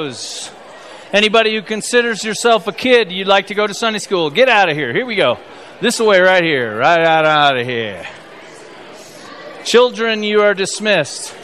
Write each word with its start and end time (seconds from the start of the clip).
kiddos? 0.00 0.52
Anybody 1.12 1.54
who 1.54 1.62
considers 1.62 2.22
yourself 2.22 2.66
a 2.68 2.72
kid, 2.72 3.10
you'd 3.10 3.26
like 3.26 3.48
to 3.48 3.54
go 3.54 3.66
to 3.66 3.74
Sunday 3.74 3.98
school, 3.98 4.30
get 4.30 4.48
out 4.48 4.68
of 4.68 4.76
here. 4.76 4.92
Here 4.92 5.04
we 5.04 5.16
go. 5.16 5.38
This 5.80 5.98
way, 5.98 6.20
right 6.20 6.42
here. 6.42 6.78
Right 6.78 7.00
out, 7.00 7.24
out 7.24 7.58
of 7.58 7.66
here. 7.66 8.06
Children, 9.64 10.22
you 10.22 10.42
are 10.42 10.54
dismissed. 10.54 11.34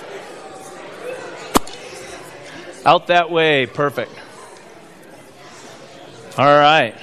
Out 2.85 3.09
that 3.09 3.31
way. 3.31 3.67
Perfect. 3.67 4.13
All 6.39 6.47
right. 6.47 6.95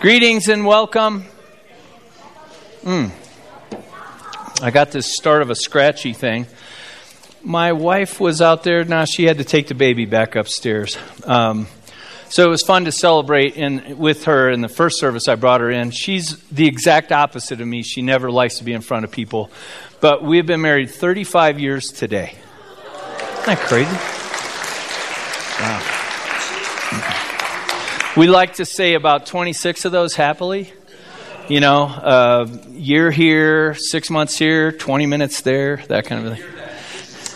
Greetings 0.00 0.48
and 0.48 0.64
welcome. 0.64 1.24
Mm. 2.82 3.10
I 4.62 4.70
got 4.70 4.92
this 4.92 5.14
start 5.14 5.42
of 5.42 5.50
a 5.50 5.54
scratchy 5.56 6.12
thing. 6.12 6.46
My 7.44 7.72
wife 7.72 8.20
was 8.20 8.40
out 8.40 8.62
there. 8.62 8.84
Now 8.84 9.04
she 9.04 9.24
had 9.24 9.38
to 9.38 9.44
take 9.44 9.66
the 9.66 9.74
baby 9.74 10.06
back 10.06 10.36
upstairs. 10.36 10.96
Um, 11.24 11.66
so 12.28 12.44
it 12.44 12.48
was 12.48 12.62
fun 12.62 12.84
to 12.86 12.92
celebrate 12.92 13.56
in, 13.56 13.98
with 13.98 14.24
her 14.24 14.48
in 14.48 14.60
the 14.60 14.68
first 14.68 14.98
service 14.98 15.28
I 15.28 15.34
brought 15.34 15.60
her 15.60 15.70
in. 15.70 15.90
She's 15.90 16.36
the 16.48 16.66
exact 16.66 17.12
opposite 17.12 17.60
of 17.60 17.66
me. 17.66 17.82
She 17.82 18.00
never 18.00 18.30
likes 18.30 18.58
to 18.58 18.64
be 18.64 18.72
in 18.72 18.80
front 18.80 19.04
of 19.04 19.10
people. 19.10 19.50
But 20.00 20.22
we've 20.22 20.46
been 20.46 20.62
married 20.62 20.90
35 20.90 21.60
years 21.60 21.88
today. 21.88 22.34
Isn't 23.40 23.46
that 23.46 23.58
crazy? 23.58 23.90
Wow. 25.60 25.98
We 28.16 28.28
like 28.28 28.54
to 28.54 28.64
say 28.64 28.94
about 28.94 29.26
26 29.26 29.84
of 29.84 29.92
those 29.92 30.14
happily. 30.14 30.72
You 31.48 31.60
know, 31.60 31.84
uh, 31.84 32.46
year 32.70 33.10
here, 33.10 33.74
six 33.74 34.10
months 34.10 34.38
here, 34.38 34.70
20 34.70 35.06
minutes 35.06 35.40
there, 35.40 35.78
that 35.88 36.06
kind 36.06 36.26
of 36.26 36.38
thing. 36.38 36.61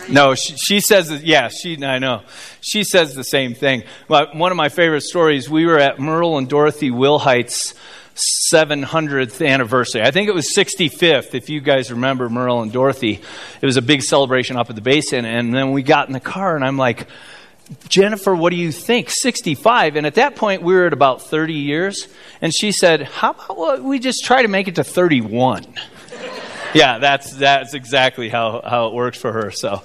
No, 0.09 0.35
she, 0.35 0.55
she 0.55 0.79
says, 0.79 1.23
yeah, 1.23 1.49
she, 1.49 1.83
I 1.83 1.99
know. 1.99 2.21
She 2.61 2.83
says 2.83 3.13
the 3.13 3.23
same 3.23 3.53
thing. 3.53 3.83
One 4.07 4.51
of 4.51 4.55
my 4.55 4.69
favorite 4.69 5.01
stories, 5.01 5.49
we 5.49 5.65
were 5.65 5.79
at 5.79 5.99
Merle 5.99 6.37
and 6.37 6.47
Dorothy 6.47 6.91
Wilhite's 6.91 7.73
700th 8.53 9.45
anniversary. 9.45 10.01
I 10.01 10.11
think 10.11 10.27
it 10.27 10.33
was 10.33 10.55
65th, 10.55 11.35
if 11.35 11.49
you 11.49 11.61
guys 11.61 11.91
remember 11.91 12.29
Merle 12.29 12.61
and 12.61 12.71
Dorothy. 12.71 13.21
It 13.61 13.65
was 13.65 13.77
a 13.77 13.81
big 13.81 14.01
celebration 14.01 14.55
up 14.57 14.69
at 14.69 14.75
the 14.75 14.81
basin. 14.81 15.25
And 15.25 15.53
then 15.53 15.71
we 15.71 15.83
got 15.83 16.07
in 16.07 16.13
the 16.13 16.19
car, 16.19 16.55
and 16.55 16.65
I'm 16.65 16.77
like, 16.77 17.07
Jennifer, 17.89 18.33
what 18.33 18.51
do 18.51 18.55
you 18.55 18.71
think? 18.71 19.09
65. 19.09 19.97
And 19.97 20.07
at 20.07 20.15
that 20.15 20.35
point, 20.35 20.61
we 20.61 20.73
were 20.73 20.87
at 20.87 20.93
about 20.93 21.23
30 21.23 21.53
years. 21.53 22.07
And 22.41 22.53
she 22.53 22.71
said, 22.71 23.03
How 23.03 23.31
about 23.31 23.83
we 23.83 23.99
just 23.99 24.23
try 24.23 24.41
to 24.41 24.47
make 24.47 24.67
it 24.67 24.75
to 24.75 24.83
31? 24.83 25.65
Yeah, 26.73 26.99
that's, 26.99 27.31
that's 27.31 27.73
exactly 27.73 28.29
how, 28.29 28.61
how 28.63 28.87
it 28.87 28.93
works 28.93 29.17
for 29.17 29.31
her. 29.31 29.51
So, 29.51 29.81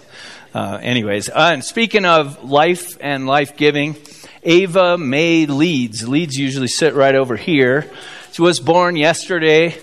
uh, 0.54 0.78
anyways, 0.82 1.28
uh, 1.30 1.50
and 1.52 1.64
speaking 1.64 2.04
of 2.04 2.44
life 2.44 2.98
and 3.00 3.26
life 3.26 3.56
giving, 3.56 3.96
Ava 4.42 4.98
May 4.98 5.46
Leeds. 5.46 6.08
Leeds 6.08 6.36
usually 6.36 6.66
sit 6.66 6.94
right 6.94 7.14
over 7.14 7.36
here. 7.36 7.90
She 8.32 8.42
was 8.42 8.60
born 8.60 8.96
yesterday 8.96 9.76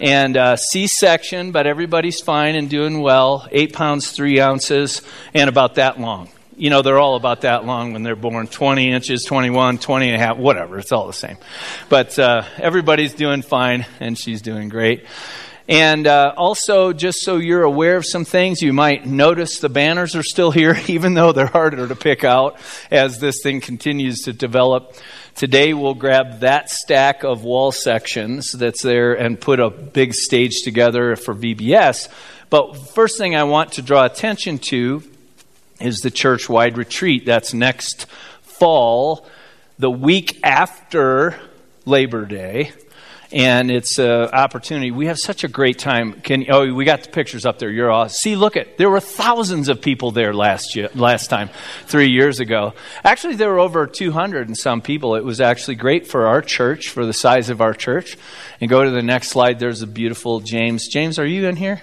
and 0.00 0.36
uh, 0.36 0.56
C-section, 0.56 1.52
but 1.52 1.66
everybody's 1.66 2.20
fine 2.20 2.56
and 2.56 2.70
doing 2.70 3.00
well. 3.00 3.46
Eight 3.50 3.72
pounds 3.72 4.10
three 4.10 4.40
ounces, 4.40 5.02
and 5.34 5.48
about 5.48 5.74
that 5.76 6.00
long. 6.00 6.30
You 6.56 6.70
know, 6.70 6.80
they're 6.80 6.98
all 6.98 7.16
about 7.16 7.42
that 7.42 7.66
long 7.66 7.92
when 7.92 8.02
they're 8.02 8.16
born 8.16 8.46
20 8.46 8.90
inches, 8.90 9.24
21, 9.24 9.78
20 9.78 10.06
and 10.06 10.14
a 10.14 10.18
half, 10.18 10.38
whatever. 10.38 10.78
It's 10.78 10.92
all 10.92 11.06
the 11.06 11.12
same. 11.12 11.36
But 11.90 12.18
uh, 12.18 12.44
everybody's 12.56 13.12
doing 13.12 13.42
fine, 13.42 13.84
and 14.00 14.18
she's 14.18 14.40
doing 14.40 14.70
great. 14.70 15.04
And 15.68 16.06
uh, 16.06 16.32
also, 16.36 16.92
just 16.92 17.22
so 17.22 17.38
you're 17.38 17.64
aware 17.64 17.96
of 17.96 18.06
some 18.06 18.24
things, 18.24 18.62
you 18.62 18.72
might 18.72 19.04
notice 19.04 19.58
the 19.58 19.68
banners 19.68 20.14
are 20.14 20.22
still 20.22 20.52
here, 20.52 20.78
even 20.86 21.14
though 21.14 21.32
they're 21.32 21.46
harder 21.46 21.88
to 21.88 21.96
pick 21.96 22.22
out 22.22 22.56
as 22.90 23.18
this 23.18 23.42
thing 23.42 23.60
continues 23.60 24.22
to 24.22 24.32
develop. 24.32 24.94
Today 25.34 25.74
we'll 25.74 25.94
grab 25.94 26.40
that 26.40 26.70
stack 26.70 27.24
of 27.24 27.42
wall 27.42 27.72
sections 27.72 28.52
that's 28.52 28.82
there 28.82 29.12
and 29.12 29.40
put 29.40 29.60
a 29.60 29.68
big 29.68 30.14
stage 30.14 30.62
together 30.62 31.16
for 31.16 31.34
VBS. 31.34 32.08
But 32.48 32.74
first 32.94 33.18
thing 33.18 33.34
I 33.34 33.44
want 33.44 33.72
to 33.72 33.82
draw 33.82 34.04
attention 34.04 34.58
to 34.70 35.02
is 35.80 35.98
the 35.98 36.10
church 36.10 36.48
wide 36.48 36.78
retreat. 36.78 37.26
That's 37.26 37.52
next 37.52 38.06
fall, 38.40 39.26
the 39.78 39.90
week 39.90 40.40
after 40.42 41.38
Labor 41.84 42.24
Day 42.24 42.72
and 43.36 43.70
it's 43.70 43.98
an 43.98 44.30
opportunity. 44.30 44.90
We 44.90 45.06
have 45.06 45.18
such 45.18 45.44
a 45.44 45.48
great 45.48 45.78
time. 45.78 46.14
Can 46.22 46.46
oh, 46.50 46.72
we 46.72 46.86
got 46.86 47.02
the 47.02 47.10
pictures 47.10 47.44
up 47.44 47.58
there. 47.58 47.70
You're 47.70 47.90
all 47.90 48.08
see. 48.08 48.34
Look 48.34 48.56
at 48.56 48.78
there 48.78 48.88
were 48.88 48.98
thousands 48.98 49.68
of 49.68 49.82
people 49.82 50.10
there 50.10 50.32
last 50.32 50.74
year, 50.74 50.88
last 50.94 51.28
time, 51.28 51.50
three 51.84 52.08
years 52.08 52.40
ago. 52.40 52.72
Actually, 53.04 53.36
there 53.36 53.50
were 53.50 53.58
over 53.58 53.86
200 53.86 54.48
and 54.48 54.56
some 54.56 54.80
people. 54.80 55.16
It 55.16 55.24
was 55.24 55.42
actually 55.42 55.74
great 55.74 56.06
for 56.06 56.26
our 56.26 56.40
church, 56.40 56.88
for 56.88 57.04
the 57.04 57.12
size 57.12 57.50
of 57.50 57.60
our 57.60 57.74
church. 57.74 58.16
And 58.58 58.70
go 58.70 58.82
to 58.82 58.90
the 58.90 59.02
next 59.02 59.28
slide. 59.28 59.58
There's 59.58 59.82
a 59.82 59.86
beautiful 59.86 60.40
James. 60.40 60.88
James, 60.88 61.18
are 61.18 61.26
you 61.26 61.46
in 61.46 61.56
here? 61.56 61.82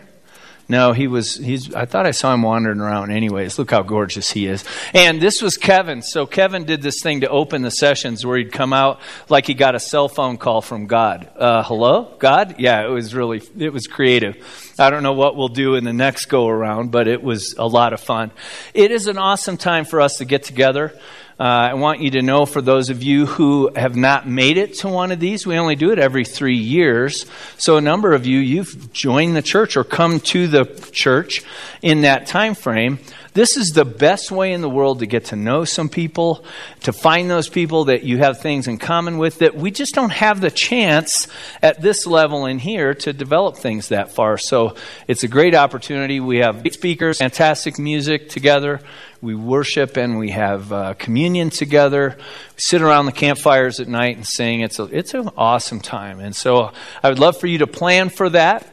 No, 0.74 0.92
he 0.92 1.06
was. 1.06 1.36
He's. 1.36 1.72
I 1.76 1.86
thought 1.86 2.08
I 2.08 2.12
saw 2.12 2.34
him 2.34 2.42
wandering 2.42 2.80
around. 2.80 3.12
Anyways, 3.12 3.60
look 3.60 3.70
how 3.70 3.84
gorgeous 3.84 4.32
he 4.32 4.48
is. 4.48 4.66
And 4.96 5.22
this 5.22 5.40
was 5.40 5.56
Kevin. 5.56 6.02
So 6.02 6.26
Kevin 6.26 6.66
did 6.66 6.82
this 6.82 7.00
thing 7.00 7.22
to 7.22 7.30
open 7.30 7.62
the 7.62 7.70
sessions 7.70 8.26
where 8.26 8.40
he'd 8.40 8.52
come 8.52 8.74
out 8.74 9.00
like 9.30 9.46
he 9.46 9.54
got 9.54 9.76
a 9.76 9.80
cell 9.80 10.10
phone 10.10 10.38
call 10.38 10.62
from 10.64 10.88
God. 10.88 11.30
Uh, 11.38 11.62
hello, 11.62 12.16
God. 12.18 12.56
Yeah, 12.58 12.84
it 12.88 12.90
was 12.90 13.14
really. 13.14 13.44
It 13.56 13.72
was 13.72 13.86
creative. 13.86 14.36
I 14.80 14.90
don't 14.90 15.04
know 15.04 15.14
what 15.14 15.36
we'll 15.36 15.48
do 15.48 15.76
in 15.76 15.84
the 15.84 15.94
next 15.94 16.26
go 16.26 16.48
around, 16.48 16.90
but 16.90 17.08
it 17.08 17.22
was 17.22 17.54
a 17.60 17.68
lot 17.68 17.94
of 17.94 18.00
fun. 18.00 18.32
It 18.74 18.90
is 18.90 19.06
an 19.06 19.20
awesome 19.20 19.58
time 19.58 19.86
for 19.86 20.02
us 20.02 20.18
to 20.18 20.26
get 20.26 20.42
together. 20.42 21.00
Uh, 21.44 21.72
I 21.72 21.74
want 21.74 22.00
you 22.00 22.12
to 22.12 22.22
know 22.22 22.46
for 22.46 22.62
those 22.62 22.90
of 22.90 23.04
you 23.04 23.26
who 23.26 23.70
have 23.76 23.98
not 23.98 24.26
made 24.26 24.56
it 24.56 24.76
to 24.76 24.88
one 24.88 25.12
of 25.12 25.20
these, 25.20 25.46
we 25.46 25.58
only 25.58 25.76
do 25.76 25.92
it 25.92 26.00
every 26.00 26.24
three 26.24 26.56
years. 26.56 27.26
So 27.58 27.76
a 27.76 27.82
number 27.82 28.14
of 28.14 28.26
you, 28.26 28.40
you've 28.40 28.94
joined 28.94 29.36
the 29.36 29.42
church 29.42 29.76
or 29.76 29.84
come 29.84 30.22
to 30.22 30.48
the 30.48 30.64
church 30.94 31.44
in 31.82 32.04
that 32.04 32.28
time 32.28 32.56
frame. 32.56 32.98
This 33.34 33.58
is 33.58 33.70
the 33.70 33.86
best 33.86 34.32
way 34.32 34.54
in 34.54 34.62
the 34.62 34.70
world 34.70 35.00
to 35.00 35.06
get 35.06 35.26
to 35.26 35.36
know 35.36 35.66
some 35.66 35.90
people, 35.90 36.46
to 36.82 36.94
find 36.94 37.30
those 37.30 37.50
people 37.50 37.86
that 37.86 38.04
you 38.04 38.20
have 38.20 38.42
things 38.42 38.68
in 38.68 38.78
common 38.78 39.18
with 39.18 39.40
that 39.40 39.56
we 39.56 39.72
just 39.72 39.96
don't 39.96 40.12
have 40.12 40.42
the 40.42 40.52
chance 40.52 41.28
at 41.62 41.82
this 41.82 42.06
level 42.06 42.46
in 42.46 42.60
here 42.60 42.94
to 42.94 43.14
develop 43.14 43.58
things 43.58 43.90
that 43.90 44.14
far. 44.14 44.38
So 44.38 44.76
it's 45.08 45.24
a 45.24 45.28
great 45.28 45.56
opportunity. 45.56 46.20
We 46.20 46.38
have 46.38 46.66
speakers, 46.72 47.20
fantastic 47.20 47.80
music 47.80 48.30
together 48.30 48.80
we 49.24 49.36
worship 49.36 49.96
and 49.96 50.20
we 50.20 50.32
have 50.32 50.74
uh, 50.74 50.94
communion 50.96 51.50
together. 51.50 52.18
We 52.18 52.24
sit 52.58 52.82
around 52.82 53.06
the 53.06 53.14
campfires 53.14 53.80
at 53.80 53.88
night 53.88 54.18
and 54.18 54.28
sing. 54.28 54.60
It's 54.60 54.80
a, 54.80 54.84
it's 54.84 55.14
an 55.14 55.30
awesome 55.38 55.80
time. 55.80 56.20
And 56.20 56.36
so 56.36 56.74
I 57.02 57.08
would 57.08 57.20
love 57.20 57.40
for 57.40 57.48
you 57.48 57.60
to 57.60 57.68
plan 57.68 58.10
for 58.10 58.30
that. 58.32 58.70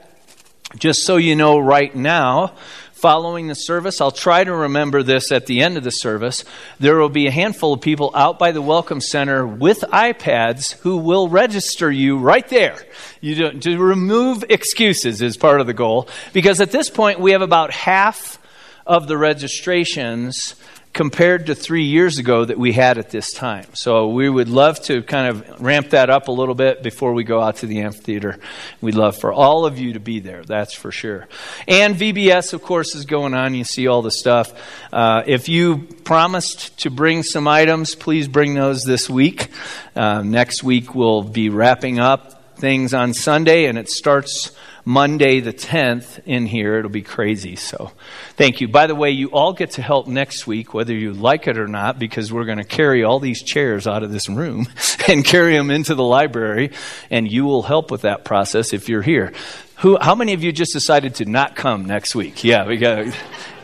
Just 0.77 1.05
so 1.05 1.17
you 1.17 1.37
know 1.37 1.59
right 1.61 1.95
now, 1.95 2.55
following 3.01 3.47
the 3.47 3.55
service, 3.55 4.01
I'll 4.01 4.11
try 4.11 4.45
to 4.45 4.55
remember 4.55 5.03
this 5.03 5.33
at 5.33 5.47
the 5.47 5.63
end 5.63 5.79
of 5.79 5.85
the 5.85 5.91
service. 5.91 6.45
There 6.79 6.97
will 6.97 7.09
be 7.09 7.27
a 7.27 7.31
handful 7.31 7.73
of 7.73 7.81
people 7.81 8.11
out 8.15 8.39
by 8.39 8.53
the 8.53 8.61
Welcome 8.61 9.01
Center 9.01 9.47
with 9.47 9.81
iPads 9.81 10.73
who 10.81 10.99
will 10.99 11.29
register 11.29 11.91
you 11.91 12.19
right 12.19 12.47
there. 12.49 12.77
You 13.23 13.35
do, 13.35 13.59
to 13.61 13.79
remove 13.79 14.45
excuses 14.51 15.23
is 15.23 15.39
part 15.39 15.63
of 15.63 15.67
the 15.67 15.73
goal. 15.73 16.09
Because 16.35 16.61
at 16.61 16.73
this 16.73 16.91
point, 16.91 17.21
we 17.21 17.33
have 17.33 17.43
about 17.43 17.73
half 17.73 18.39
of 18.87 19.09
the 19.09 19.17
registrations 19.17 20.55
compared 20.93 21.47
to 21.47 21.55
three 21.55 21.85
years 21.85 22.19
ago 22.19 22.45
that 22.45 22.59
we 22.59 22.73
had 22.73 22.99
at 22.99 23.11
this 23.11 23.33
time. 23.33 23.67
So 23.75 24.09
we 24.09 24.29
would 24.29 24.49
love 24.49 24.81
to 24.83 25.03
kind 25.03 25.29
of 25.29 25.61
ramp 25.61 25.91
that 25.91 26.11
up 26.11 26.29
a 26.29 26.33
little 26.33 26.55
bit 26.55 26.83
before 26.83 27.15
we 27.15 27.23
go 27.23 27.41
out 27.41 27.57
to 27.57 27.67
the 27.67 27.83
amphitheater. 27.83 28.39
We'd 28.81 28.97
love 28.97 29.17
for 29.17 29.33
all 29.33 29.67
of 29.67 29.79
you 29.79 29.93
to 29.93 30.01
be 30.01 30.19
there, 30.19 30.43
that's 30.43 30.75
for 30.75 30.91
sure. 30.91 31.29
And 31.69 31.95
VBS, 31.95 32.53
of 32.53 32.63
course, 32.63 32.95
is 32.95 33.05
going 33.05 33.35
on. 33.35 33.55
You 33.55 33.65
see 33.65 33.87
all 33.87 34.03
the 34.03 34.11
stuff. 34.11 34.53
Uh, 34.93 35.23
if 35.27 35.49
you 35.49 35.87
promised 36.05 36.81
to 36.81 36.91
bring 36.91 37.23
some 37.23 37.47
items, 37.47 37.95
please 37.95 38.27
bring 38.27 38.55
those 38.55 38.83
this 38.83 39.09
week. 39.09 39.49
Uh, 39.95 40.23
next 40.23 40.65
week 40.65 40.95
we'll 40.95 41.23
be 41.23 41.51
wrapping 41.51 42.01
up 42.01 42.57
things 42.57 42.93
on 42.95 43.15
Sunday, 43.15 43.67
and 43.67 43.79
it 43.79 43.89
starts 43.89 44.51
Monday 44.85 45.41
the 45.41 45.53
10th 45.53 46.21
in 46.25 46.47
here. 46.47 46.79
It'll 46.79 46.91
be 46.91 47.03
crazy. 47.03 47.57
So 47.57 47.93
thank 48.37 48.61
you. 48.61 48.69
By 48.69 48.87
the 48.87 48.95
way, 48.95 49.11
you 49.11 49.29
all 49.29 49.53
get 49.53 49.73
to 49.73 49.83
help 49.83 50.07
next 50.07 50.47
week, 50.47 50.75
whether 50.75 50.95
you 50.95 51.13
like 51.13 51.47
it 51.47 51.59
or 51.59 51.69
not, 51.69 51.99
because 51.99 52.33
we're 52.33 52.45
going 52.45 52.59
to 52.59 52.65
carry 52.65 53.05
all 53.05 53.19
these 53.19 53.43
chairs 53.43 53.87
out 53.87 54.03
of 54.03 54.11
this 54.11 54.29
room 54.29 54.67
and 55.09 55.25
carry 55.25 55.57
them 55.57 55.71
into 55.71 55.95
the 55.95 56.05
library, 56.05 56.73
and 57.11 57.31
you 57.31 57.45
will 57.45 57.63
help 57.63 57.91
with 57.91 58.03
that 58.03 58.25
process 58.25 58.73
if 58.73 58.89
you're 58.89 59.03
here. 59.03 59.33
Who, 59.79 59.99
how 59.99 60.15
many 60.15 60.35
of 60.35 60.43
you 60.43 60.53
just 60.53 60.73
decided 60.73 61.15
to 61.17 61.25
not 61.25 61.57
come 61.57 61.87
next 61.87 62.15
week? 62.15 62.45
Yeah, 62.45 62.67
we 62.67 62.77
got 62.77 63.15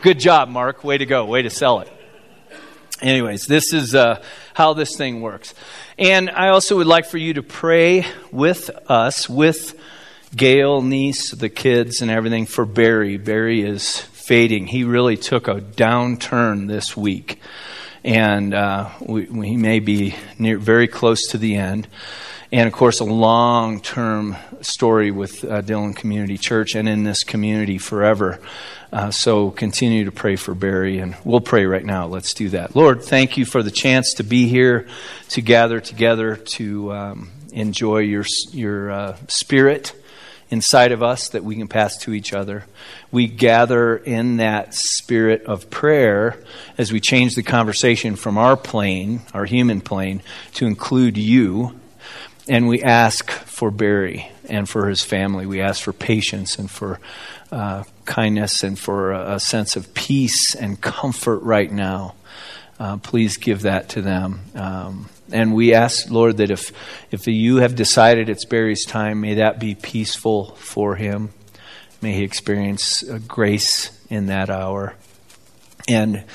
good 0.01 0.19
job, 0.19 0.49
Mark. 0.49 0.83
Way 0.83 0.97
to 0.97 1.05
go. 1.05 1.25
Way 1.25 1.43
to 1.43 1.49
sell 1.49 1.81
it. 1.81 1.91
Anyways, 3.01 3.45
this 3.45 3.73
is 3.73 3.93
uh, 3.93 4.23
how 4.55 4.73
this 4.73 4.97
thing 4.97 5.21
works. 5.21 5.53
And 5.99 6.31
I 6.31 6.49
also 6.49 6.77
would 6.77 6.87
like 6.87 7.05
for 7.05 7.19
you 7.19 7.35
to 7.35 7.43
pray 7.43 8.07
with 8.31 8.71
us, 8.89 9.29
with 9.29 9.79
Gail, 10.37 10.81
niece, 10.81 11.31
the 11.31 11.49
kids, 11.49 12.01
and 12.01 12.09
everything 12.09 12.45
for 12.45 12.65
Barry. 12.65 13.17
Barry 13.17 13.61
is 13.61 13.99
fading. 13.99 14.67
He 14.67 14.85
really 14.85 15.17
took 15.17 15.49
a 15.49 15.55
downturn 15.55 16.67
this 16.67 16.95
week, 16.95 17.41
and 18.03 18.53
uh, 18.53 18.89
we, 19.01 19.25
we 19.25 19.57
may 19.57 19.79
be 19.79 20.15
near, 20.39 20.57
very 20.57 20.87
close 20.87 21.27
to 21.29 21.37
the 21.37 21.55
end 21.55 21.87
and 22.51 22.67
of 22.67 22.73
course, 22.73 22.99
a 22.99 23.05
long 23.05 23.81
term 23.81 24.37
story 24.61 25.11
with 25.11 25.43
uh, 25.43 25.61
Dillon 25.61 25.93
Community 25.93 26.37
Church 26.37 26.75
and 26.75 26.87
in 26.87 27.03
this 27.03 27.23
community 27.23 27.77
forever. 27.77 28.39
Uh, 28.91 29.11
so 29.11 29.51
continue 29.51 30.05
to 30.05 30.13
pray 30.13 30.37
for 30.37 30.55
Barry, 30.55 30.99
and 30.99 31.15
we'll 31.25 31.41
pray 31.41 31.65
right 31.65 31.83
now. 31.83 32.07
Let's 32.07 32.33
do 32.33 32.49
that. 32.49 32.73
Lord, 32.73 33.03
thank 33.03 33.35
you 33.35 33.45
for 33.45 33.61
the 33.61 33.71
chance 33.71 34.13
to 34.13 34.23
be 34.23 34.47
here, 34.47 34.87
to 35.29 35.41
gather 35.41 35.81
together, 35.81 36.37
to 36.37 36.93
um, 36.93 37.31
enjoy 37.51 37.99
your, 37.99 38.23
your 38.53 38.91
uh, 38.91 39.17
spirit 39.27 39.93
inside 40.49 40.91
of 40.91 41.03
us 41.03 41.29
that 41.29 41.43
we 41.43 41.55
can 41.55 41.67
pass 41.67 41.97
to 41.97 42.13
each 42.13 42.33
other. 42.33 42.65
We 43.11 43.27
gather 43.27 43.97
in 43.97 44.37
that 44.37 44.73
spirit 44.73 45.43
of 45.45 45.69
prayer 45.69 46.41
as 46.77 46.91
we 46.91 46.99
change 46.99 47.35
the 47.35 47.43
conversation 47.43 48.15
from 48.15 48.37
our 48.37 48.55
plane, 48.55 49.21
our 49.33 49.45
human 49.45 49.81
plane, 49.81 50.21
to 50.53 50.65
include 50.65 51.17
you 51.17 51.79
and 52.49 52.67
we 52.67 52.81
ask 52.81 53.29
for 53.29 53.71
Barry 53.71 54.29
and 54.47 54.67
for 54.69 54.87
his 54.87 55.03
family. 55.03 55.45
We 55.45 55.61
ask 55.61 55.83
for 55.83 55.93
patience 55.93 56.57
and 56.57 56.69
for 56.69 56.99
uh, 57.51 57.83
kindness 58.05 58.63
and 58.63 58.77
for 58.77 59.11
a, 59.11 59.35
a, 59.35 59.39
sense 59.39 59.75
of 59.75 59.93
peace 59.93 60.55
and 60.55 60.79
comfort 60.79 61.39
right 61.39 61.71
now. 61.71 62.15
Uh, 62.79 62.97
please 62.97 63.37
give 63.37 63.63
that 63.63 63.89
to 63.89 64.01
them. 64.01 64.41
Um, 64.55 65.09
and 65.31 65.53
we 65.53 65.73
ask, 65.73 66.09
Lord, 66.09 66.37
that 66.37 66.51
if, 66.51 66.71
if 67.11 67.27
you 67.27 67.57
have 67.57 67.75
decided 67.75 68.29
it's 68.29 68.45
Barry's 68.45 68.85
time, 68.85 69.21
may 69.21 69.35
that 69.35 69.59
be 69.59 69.75
peaceful 69.75 70.55
for 70.55 70.95
him. 70.95 71.31
May 72.01 72.13
he 72.13 72.23
experience 72.23 73.07
uh, 73.07 73.19
grace 73.27 73.91
in 74.09 74.27
that 74.27 74.49
hour. 74.49 74.95
And 75.87 76.25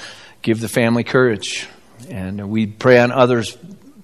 give 0.42 0.60
the 0.60 0.68
family 0.68 1.04
courage. 1.04 1.68
And 2.08 2.50
we 2.50 2.66
pray 2.66 2.98
on 2.98 3.12
others 3.12 3.56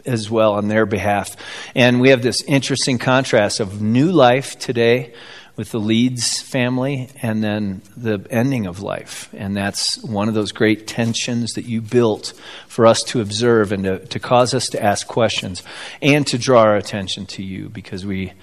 as 0.06 0.31
well 0.31 0.55
on 0.55 0.69
their 0.69 0.87
behalf. 0.87 1.37
And 1.75 2.00
we 2.00 2.11
have 2.11 2.23
this 2.23 2.43
interesting 2.43 2.99
contrast 2.99 3.61
of 3.61 3.82
new 3.82 4.12
life 4.12 4.58
today 4.58 5.14
with 5.58 5.72
the 5.72 5.81
Leeds 5.81 6.40
family 6.40 7.08
and 7.20 7.43
then 7.43 7.82
the 7.96 8.25
ending 8.31 8.66
of 8.66 8.81
life. 8.81 9.28
And 9.34 9.56
that's 9.56 10.00
one 10.05 10.28
of 10.28 10.34
those 10.34 10.52
great 10.52 10.87
tensions 10.87 11.55
that 11.55 11.64
you 11.64 11.82
built 11.82 12.32
for 12.69 12.87
us 12.87 13.02
to 13.08 13.20
observe 13.20 13.72
and 13.72 13.82
to, 13.82 13.99
to 14.06 14.20
cause 14.20 14.55
us 14.55 14.66
to 14.69 14.82
ask 14.82 15.08
questions 15.08 15.64
and 16.00 16.25
to 16.28 16.38
draw 16.38 16.60
our 16.60 16.76
attention 16.76 17.26
to 17.26 17.43
you 17.43 17.69
because 17.69 18.06
we 18.06 18.34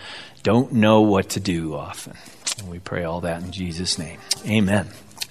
don't 0.43 0.73
know 0.73 1.01
what 1.01 1.29
to 1.29 1.39
do 1.39 1.73
often. 1.73 2.17
And 2.59 2.69
we 2.69 2.79
pray 2.79 3.05
all 3.05 3.21
that 3.21 3.41
in 3.41 3.51
Jesus' 3.53 3.97
name. 3.97 4.19
Amen. 4.45 4.89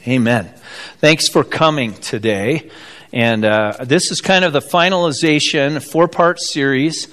Amen. 0.08 0.54
Thanks 1.00 1.28
for 1.28 1.44
coming 1.44 1.92
today. 1.92 2.70
And 3.12 3.44
uh, 3.44 3.76
this 3.82 4.10
is 4.10 4.22
kind 4.22 4.46
of 4.46 4.54
the 4.54 4.60
finalization, 4.60 5.82
four 5.82 6.08
part 6.08 6.40
series. 6.40 7.08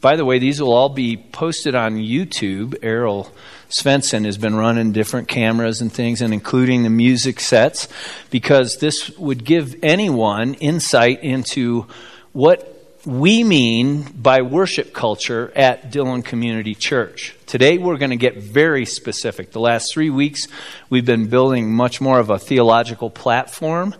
By 0.00 0.14
the 0.14 0.24
way, 0.24 0.38
these 0.38 0.62
will 0.62 0.72
all 0.72 0.90
be 0.90 1.16
posted 1.16 1.74
on 1.74 1.96
YouTube. 1.96 2.76
Errol 2.82 3.28
Svensson 3.72 4.24
has 4.24 4.38
been 4.38 4.54
running 4.54 4.92
different 4.92 5.28
cameras 5.28 5.80
and 5.80 5.92
things, 5.92 6.22
and 6.22 6.32
including 6.32 6.82
the 6.82 6.90
music 6.90 7.40
sets, 7.40 7.88
because 8.30 8.76
this 8.76 9.16
would 9.18 9.44
give 9.44 9.76
anyone 9.82 10.54
insight 10.54 11.22
into 11.24 11.86
what 12.32 12.68
we 13.04 13.42
mean 13.42 14.02
by 14.02 14.42
worship 14.42 14.92
culture 14.92 15.52
at 15.56 15.90
Dillon 15.90 16.22
Community 16.22 16.74
Church. 16.74 17.34
Today 17.46 17.76
we're 17.76 17.96
going 17.96 18.10
to 18.10 18.16
get 18.16 18.36
very 18.36 18.86
specific. 18.86 19.50
The 19.50 19.60
last 19.60 19.92
three 19.92 20.10
weeks 20.10 20.46
we've 20.88 21.04
been 21.04 21.28
building 21.28 21.74
much 21.74 22.00
more 22.00 22.20
of 22.20 22.30
a 22.30 22.38
theological 22.38 23.10
platform 23.10 23.96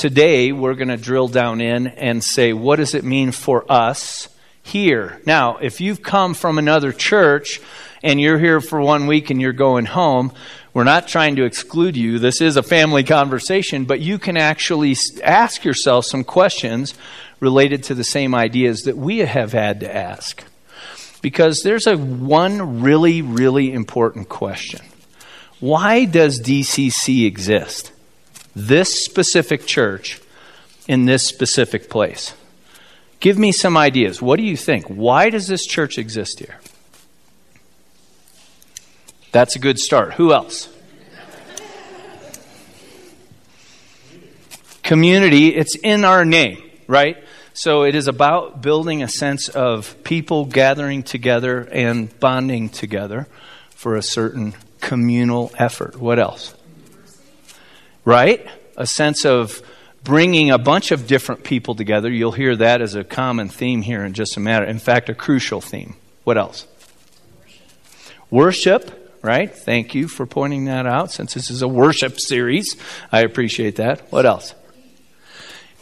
Today, 0.00 0.50
we're 0.50 0.76
going 0.76 0.88
to 0.88 0.96
drill 0.96 1.28
down 1.28 1.60
in 1.60 1.86
and 1.86 2.24
say, 2.24 2.54
what 2.54 2.76
does 2.76 2.94
it 2.94 3.04
mean 3.04 3.32
for 3.32 3.70
us 3.70 4.30
here? 4.62 5.20
Now, 5.26 5.58
if 5.58 5.82
you've 5.82 6.02
come 6.02 6.32
from 6.32 6.56
another 6.56 6.90
church 6.90 7.60
and 8.02 8.20
you're 8.20 8.38
here 8.38 8.60
for 8.60 8.80
one 8.80 9.06
week 9.06 9.30
and 9.30 9.40
you're 9.40 9.52
going 9.52 9.86
home, 9.86 10.32
we're 10.72 10.84
not 10.84 11.08
trying 11.08 11.36
to 11.36 11.44
exclude 11.44 11.96
you. 11.96 12.18
This 12.18 12.40
is 12.40 12.56
a 12.56 12.62
family 12.62 13.04
conversation, 13.04 13.84
but 13.84 14.00
you 14.00 14.18
can 14.18 14.36
actually 14.36 14.96
ask 15.22 15.64
yourself 15.64 16.06
some 16.06 16.24
questions 16.24 16.94
related 17.40 17.82
to 17.84 17.94
the 17.94 18.04
same 18.04 18.34
ideas 18.34 18.82
that 18.82 18.96
we 18.96 19.18
have 19.18 19.52
had 19.52 19.80
to 19.80 19.94
ask. 19.94 20.44
Because 21.22 21.62
there's 21.62 21.86
a 21.86 21.96
one 21.96 22.80
really, 22.80 23.20
really 23.20 23.72
important 23.72 24.28
question. 24.28 24.80
Why 25.58 26.06
does 26.06 26.40
DCC 26.40 27.26
exist? 27.26 27.92
this 28.54 29.04
specific 29.04 29.66
church 29.66 30.20
in 30.88 31.06
this 31.06 31.26
specific 31.26 31.88
place. 31.88 32.34
Give 33.20 33.38
me 33.38 33.52
some 33.52 33.76
ideas. 33.76 34.22
What 34.22 34.36
do 34.36 34.42
you 34.42 34.56
think? 34.56 34.86
Why 34.86 35.30
does 35.30 35.46
this 35.46 35.66
church 35.66 35.98
exist 35.98 36.38
here? 36.38 36.58
That's 39.32 39.56
a 39.56 39.58
good 39.58 39.78
start. 39.78 40.14
Who 40.14 40.32
else? 40.32 40.68
Community, 44.82 45.54
it's 45.54 45.76
in 45.76 46.04
our 46.04 46.24
name, 46.24 46.62
right? 46.88 47.16
So 47.52 47.84
it 47.84 47.94
is 47.94 48.08
about 48.08 48.60
building 48.60 49.02
a 49.02 49.08
sense 49.08 49.48
of 49.48 50.02
people 50.02 50.46
gathering 50.46 51.02
together 51.02 51.60
and 51.60 52.18
bonding 52.18 52.70
together 52.70 53.28
for 53.70 53.96
a 53.96 54.02
certain 54.02 54.54
communal 54.80 55.52
effort. 55.58 55.96
What 55.96 56.18
else? 56.18 56.54
right? 58.04 58.46
A 58.76 58.86
sense 58.86 59.24
of 59.24 59.62
bringing 60.02 60.50
a 60.50 60.58
bunch 60.58 60.90
of 60.90 61.06
different 61.06 61.44
people 61.44 61.74
together. 61.74 62.10
You'll 62.10 62.32
hear 62.32 62.56
that 62.56 62.80
as 62.80 62.94
a 62.94 63.04
common 63.04 63.48
theme 63.48 63.82
here 63.82 64.04
in 64.04 64.14
just 64.14 64.36
a 64.36 64.40
matter. 64.40 64.64
In 64.64 64.78
fact, 64.78 65.08
a 65.08 65.14
crucial 65.14 65.60
theme. 65.60 65.94
What 66.24 66.38
else? 66.38 66.66
Worship. 68.30 68.82
worship, 68.84 68.99
right? 69.22 69.54
Thank 69.54 69.94
you 69.94 70.08
for 70.08 70.26
pointing 70.26 70.66
that 70.66 70.86
out 70.86 71.12
since 71.12 71.34
this 71.34 71.50
is 71.50 71.62
a 71.62 71.68
worship 71.68 72.18
series. 72.18 72.76
I 73.12 73.22
appreciate 73.22 73.76
that. 73.76 74.12
What 74.12 74.26
else? 74.26 74.54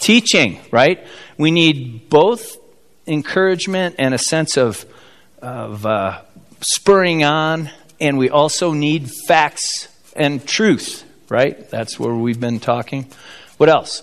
Teaching, 0.01 0.61
right? 0.71 1.07
We 1.37 1.51
need 1.51 2.09
both 2.09 2.57
encouragement 3.07 3.97
and 3.99 4.15
a 4.15 4.19
sense 4.19 4.57
of, 4.57 4.85
of 5.43 5.85
uh, 5.87 6.23
spurring 6.61 7.25
on, 7.25 7.71
and 8.01 8.19
we 8.19 8.31
also 8.31 8.73
need 8.73 9.11
facts 9.27 9.89
and 10.15 10.47
truth 10.47 11.05
right? 11.29 11.69
That's 11.71 11.99
where 11.99 12.15
we've 12.15 12.41
been 12.41 12.61
talking. 12.61 13.07
What 13.57 13.69
else? 13.69 14.03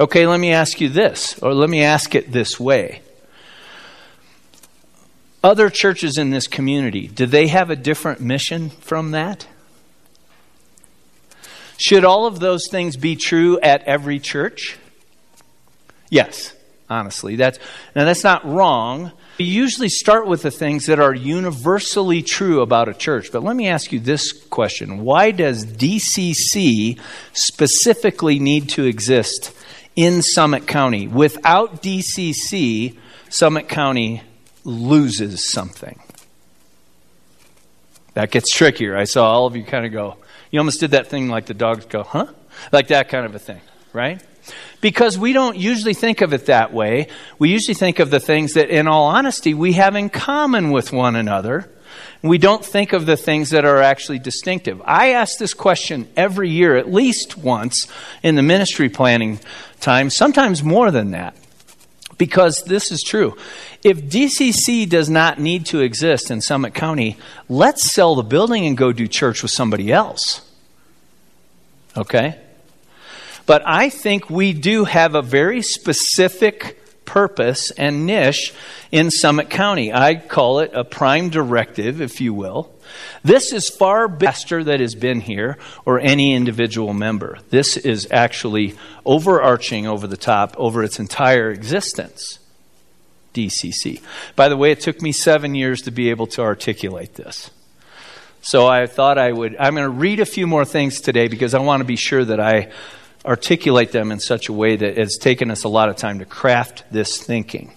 Okay, 0.00 0.26
let 0.26 0.38
me 0.38 0.52
ask 0.52 0.80
you 0.80 0.88
this, 0.88 1.38
or 1.40 1.54
let 1.54 1.68
me 1.68 1.82
ask 1.82 2.14
it 2.14 2.30
this 2.30 2.60
way. 2.60 3.02
Other 5.42 5.70
churches 5.70 6.18
in 6.18 6.30
this 6.30 6.46
community, 6.46 7.06
do 7.06 7.26
they 7.26 7.46
have 7.48 7.70
a 7.70 7.76
different 7.76 8.20
mission 8.20 8.70
from 8.70 9.12
that? 9.12 9.46
Should 11.76 12.04
all 12.04 12.26
of 12.26 12.40
those 12.40 12.66
things 12.68 12.96
be 12.96 13.14
true 13.14 13.60
at 13.60 13.82
every 13.84 14.18
church? 14.18 14.76
Yes, 16.10 16.54
honestly. 16.90 17.36
That's, 17.36 17.58
now, 17.94 18.04
that's 18.04 18.24
not 18.24 18.44
wrong, 18.44 19.12
we 19.38 19.44
usually 19.44 19.88
start 19.88 20.26
with 20.26 20.42
the 20.42 20.50
things 20.50 20.86
that 20.86 20.98
are 20.98 21.14
universally 21.14 22.22
true 22.22 22.60
about 22.60 22.88
a 22.88 22.94
church. 22.94 23.30
But 23.30 23.44
let 23.44 23.54
me 23.54 23.68
ask 23.68 23.92
you 23.92 24.00
this 24.00 24.32
question 24.32 25.04
Why 25.04 25.30
does 25.30 25.64
DCC 25.64 26.98
specifically 27.32 28.40
need 28.40 28.70
to 28.70 28.84
exist 28.84 29.52
in 29.94 30.22
Summit 30.22 30.66
County? 30.66 31.06
Without 31.06 31.80
DCC, 31.80 32.98
Summit 33.28 33.68
County 33.68 34.22
loses 34.68 35.50
something. 35.50 35.98
That 38.14 38.30
gets 38.30 38.50
trickier. 38.50 38.96
I 38.96 39.04
saw 39.04 39.30
all 39.30 39.46
of 39.46 39.56
you 39.56 39.64
kind 39.64 39.86
of 39.86 39.92
go, 39.92 40.16
you 40.50 40.58
almost 40.60 40.80
did 40.80 40.92
that 40.92 41.08
thing 41.08 41.28
like 41.28 41.46
the 41.46 41.54
dogs 41.54 41.84
go, 41.86 42.02
huh? 42.02 42.26
Like 42.72 42.88
that 42.88 43.08
kind 43.08 43.24
of 43.24 43.34
a 43.34 43.38
thing, 43.38 43.60
right? 43.92 44.20
Because 44.80 45.18
we 45.18 45.32
don't 45.32 45.56
usually 45.56 45.94
think 45.94 46.20
of 46.20 46.32
it 46.32 46.46
that 46.46 46.72
way. 46.72 47.08
We 47.38 47.50
usually 47.50 47.74
think 47.74 47.98
of 47.98 48.10
the 48.10 48.20
things 48.20 48.54
that, 48.54 48.70
in 48.70 48.88
all 48.88 49.06
honesty, 49.06 49.54
we 49.54 49.72
have 49.74 49.94
in 49.94 50.08
common 50.08 50.70
with 50.70 50.92
one 50.92 51.16
another. 51.16 51.70
We 52.22 52.38
don't 52.38 52.64
think 52.64 52.92
of 52.92 53.06
the 53.06 53.16
things 53.16 53.50
that 53.50 53.64
are 53.64 53.80
actually 53.80 54.18
distinctive. 54.18 54.82
I 54.84 55.12
ask 55.12 55.38
this 55.38 55.54
question 55.54 56.08
every 56.16 56.50
year, 56.50 56.76
at 56.76 56.92
least 56.92 57.36
once 57.36 57.86
in 58.22 58.34
the 58.34 58.42
ministry 58.42 58.88
planning 58.88 59.38
time, 59.80 60.10
sometimes 60.10 60.62
more 60.62 60.90
than 60.90 61.12
that. 61.12 61.36
Because 62.18 62.64
this 62.66 62.90
is 62.90 63.02
true. 63.02 63.36
If 63.84 64.02
DCC 64.02 64.88
does 64.88 65.08
not 65.08 65.38
need 65.38 65.66
to 65.66 65.80
exist 65.80 66.30
in 66.30 66.40
Summit 66.40 66.74
County, 66.74 67.16
let's 67.48 67.92
sell 67.92 68.16
the 68.16 68.22
building 68.22 68.66
and 68.66 68.76
go 68.76 68.92
do 68.92 69.06
church 69.06 69.42
with 69.42 69.52
somebody 69.52 69.92
else. 69.92 70.42
Okay? 71.96 72.38
But 73.46 73.62
I 73.64 73.88
think 73.88 74.28
we 74.28 74.52
do 74.52 74.84
have 74.84 75.14
a 75.14 75.22
very 75.22 75.62
specific 75.62 76.78
purpose, 77.08 77.70
and 77.70 78.04
niche 78.04 78.52
in 78.92 79.10
Summit 79.10 79.48
County. 79.48 79.92
I 79.92 80.16
call 80.16 80.60
it 80.60 80.72
a 80.74 80.84
prime 80.84 81.30
directive, 81.30 82.02
if 82.02 82.20
you 82.20 82.34
will. 82.34 82.70
This 83.22 83.52
is 83.52 83.68
far 83.68 84.08
faster 84.08 84.64
that 84.64 84.80
has 84.80 84.94
been 84.94 85.20
here 85.20 85.58
or 85.84 85.98
any 85.98 86.34
individual 86.34 86.94
member. 86.94 87.38
This 87.50 87.76
is 87.76 88.08
actually 88.10 88.76
overarching 89.04 89.86
over 89.86 90.06
the 90.06 90.16
top 90.16 90.54
over 90.58 90.82
its 90.82 90.98
entire 90.98 91.50
existence. 91.50 92.38
DCC. 93.34 94.00
By 94.34 94.48
the 94.48 94.56
way, 94.56 94.72
it 94.72 94.80
took 94.80 95.00
me 95.00 95.12
seven 95.12 95.54
years 95.54 95.82
to 95.82 95.90
be 95.90 96.10
able 96.10 96.26
to 96.28 96.42
articulate 96.42 97.14
this. 97.14 97.50
So 98.40 98.66
I 98.66 98.86
thought 98.86 99.18
I 99.18 99.30
would, 99.30 99.56
I'm 99.58 99.74
going 99.74 99.84
to 99.84 99.90
read 99.90 100.20
a 100.20 100.26
few 100.26 100.46
more 100.46 100.64
things 100.64 101.00
today 101.00 101.28
because 101.28 101.54
I 101.54 101.60
want 101.60 101.80
to 101.80 101.84
be 101.84 101.96
sure 101.96 102.24
that 102.24 102.40
I 102.40 102.70
articulate 103.24 103.92
them 103.92 104.10
in 104.10 104.20
such 104.20 104.48
a 104.48 104.52
way 104.52 104.76
that 104.76 104.98
it's 104.98 105.18
taken 105.18 105.50
us 105.50 105.64
a 105.64 105.68
lot 105.68 105.88
of 105.88 105.96
time 105.96 106.20
to 106.20 106.24
craft 106.24 106.84
this 106.90 107.22
thinking. 107.22 107.72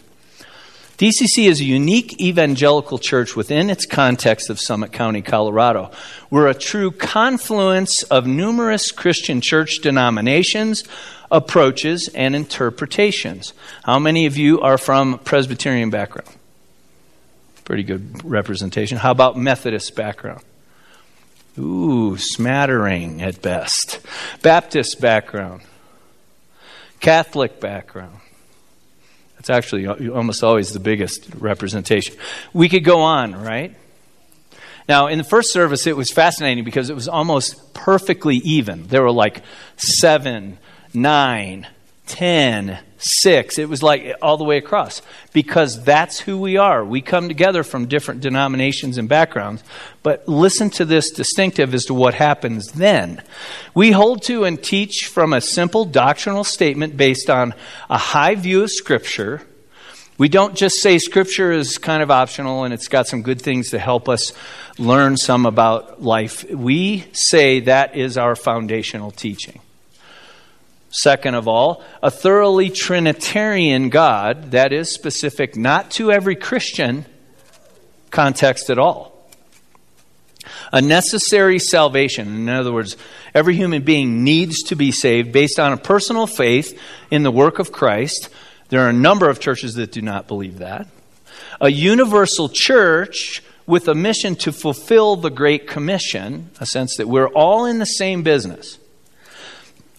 DCC 1.01 1.50
is 1.50 1.60
a 1.60 1.65
unique 1.65 2.22
evangelical 2.22 3.00
church 3.00 3.36
within 3.36 3.72
its 3.72 3.88
context 3.88 4.51
of 4.51 4.60
Summit 4.60 4.91
County, 4.91 5.24
Colorado. 5.24 5.89
We're 6.29 6.46
a 6.46 6.53
true 6.53 6.91
confluence 6.91 8.03
of 8.03 8.27
numerous 8.27 8.91
Christian 8.91 9.41
church 9.41 9.79
denominations, 9.81 10.84
approaches, 11.31 12.08
and 12.13 12.36
interpretations. 12.36 13.55
How 13.81 13.98
many 13.98 14.27
of 14.27 14.38
you 14.38 14.62
are 14.62 14.77
from 14.77 15.17
Presbyterian 15.17 15.89
background? 15.89 16.29
Pretty 17.65 17.81
good 17.81 18.24
representation. 18.24 19.00
How 19.00 19.10
about 19.10 19.36
Methodist 19.36 19.96
background? 19.96 20.43
Ooh, 21.58 22.15
smattering 22.17 23.24
at 23.24 23.41
best. 23.41 24.01
Baptist 24.43 25.01
background. 25.01 25.63
Catholic 27.00 27.60
background. 27.60 28.21
It's 29.41 29.50
actually 29.50 29.88
uh, 29.88 30.10
almost 30.10 30.43
always 30.43 30.71
the 30.71 30.79
biggest 30.79 31.27
representation. 31.33 32.15
We 32.53 32.69
could 32.69 32.83
go 32.83 33.01
on, 33.01 33.33
right? 33.33 33.75
Now, 34.88 35.07
in 35.07 35.17
the 35.17 35.24
first 35.24 35.51
service, 35.51 35.88
it 35.88 35.98
was 35.98 36.12
fascinating 36.12 36.63
because 36.63 36.91
it 36.91 36.93
was 36.93 37.07
almost 37.07 37.74
perfectly 37.74 38.36
even. 38.36 38.86
There 38.86 39.01
were 39.01 39.12
like 39.12 39.41
seven, 39.77 40.60
nine, 40.93 41.65
ten, 42.08 42.79
six. 42.98 43.58
It 43.58 43.70
was 43.70 43.81
like 43.81 44.15
all 44.22 44.38
the 44.38 44.43
way 44.43 44.58
across 44.58 45.01
because 45.34 45.84
that's 45.84 46.20
who 46.20 46.39
we 46.39 46.58
are. 46.58 46.84
We 46.84 47.01
come 47.01 47.27
together 47.27 47.63
from 47.63 47.88
different 47.88 48.22
denominations 48.22 48.98
and 48.98 49.08
backgrounds. 49.08 49.63
But 50.03 50.27
listen 50.27 50.70
to 50.72 50.86
this 50.86 51.12
distinctive 51.12 51.74
as 51.74 51.86
to 51.86 51.93
what 51.93 52.13
happens 52.13 52.72
then. 52.74 53.24
We 53.74 53.91
hold 53.91 54.24
to 54.24 54.43
and 54.43 54.62
teach 54.62 55.10
from 55.12 55.34
a 55.34 55.41
simple 55.41 55.86
doctrinal 55.86 56.43
statement 56.43 56.98
based 56.98 57.29
on 57.29 57.53
a 57.89 57.98
high 57.98 58.36
view 58.36 58.63
of 58.63 58.72
Scripture. 58.72 59.41
We 60.17 60.29
don't 60.29 60.55
just 60.55 60.81
say 60.81 61.00
Scripture 61.00 61.51
is 61.51 61.77
kind 61.77 62.03
of 62.03 62.12
optional 62.12 62.63
and 62.63 62.74
it's 62.74 62.88
got 62.88 63.08
some 63.08 63.24
good 63.24 63.41
things 63.41 63.72
to 63.72 63.79
help 63.79 64.08
us 64.08 64.34
learn 64.77 65.17
some 65.17 65.46
about 65.46 66.03
life. 66.03 66.43
We 66.50 67.05
say 67.13 67.62
that 67.62 67.96
is 67.96 68.17
our 68.17 68.36
foundational 68.36 69.12
teaching. 69.12 69.62
Second 70.91 71.36
of 71.36 71.48
all, 71.48 71.81
a 72.03 72.12
thoroughly 72.12 72.69
Trinitarian 72.69 73.89
God 73.89 74.51
that 74.51 74.74
is 74.74 74.93
specific 74.93 75.55
not 75.55 75.89
to 75.91 76.12
every 76.12 76.36
Christian 76.36 77.05
context 78.12 78.69
at 78.69 78.77
all. 78.77 79.29
A 80.74 80.81
necessary 80.81 81.60
salvation. 81.60 82.27
In 82.27 82.50
other 82.50 82.74
words, 82.74 82.98
every 83.33 83.55
human 83.55 83.83
being 83.83 84.25
needs 84.25 84.63
to 84.63 84.75
be 84.75 84.91
saved 84.91 85.31
based 85.31 85.60
on 85.60 85.71
a 85.71 85.77
personal 85.77 86.27
faith 86.27 86.77
in 87.10 87.24
the 87.24 87.31
work 87.31 87.60
of 87.60 87.71
Christ. 87.71 88.27
There 88.67 88.81
are 88.81 88.89
a 88.89 88.93
number 88.93 89.29
of 89.29 89.39
churches 89.39 89.75
that 89.75 89.93
do 89.93 90.01
not 90.01 90.27
believe 90.27 90.57
that. 90.60 90.88
A 91.62 91.69
universal 91.69 92.50
church 92.50 93.41
with 93.65 93.88
a 93.88 93.95
mission 93.95 94.36
to 94.36 94.51
fulfill 94.51 95.15
the 95.15 95.29
Great 95.29 95.67
Commission, 95.67 96.50
a 96.60 96.65
sense 96.65 96.98
that 96.98 97.07
we're 97.07 97.29
all 97.29 97.65
in 97.65 97.79
the 97.79 97.86
same 97.86 98.24
business 98.24 98.77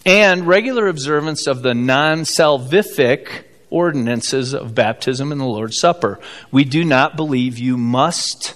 and 0.05 0.47
regular 0.47 0.87
observance 0.87 1.47
of 1.47 1.61
the 1.61 1.73
non 1.73 2.21
salvific 2.21 3.43
ordinances 3.69 4.53
of 4.53 4.75
baptism 4.75 5.31
and 5.31 5.41
the 5.41 5.45
Lord's 5.45 5.79
Supper. 5.79 6.19
We 6.51 6.63
do 6.63 6.83
not 6.83 7.15
believe 7.15 7.57
you 7.57 7.77
must 7.77 8.53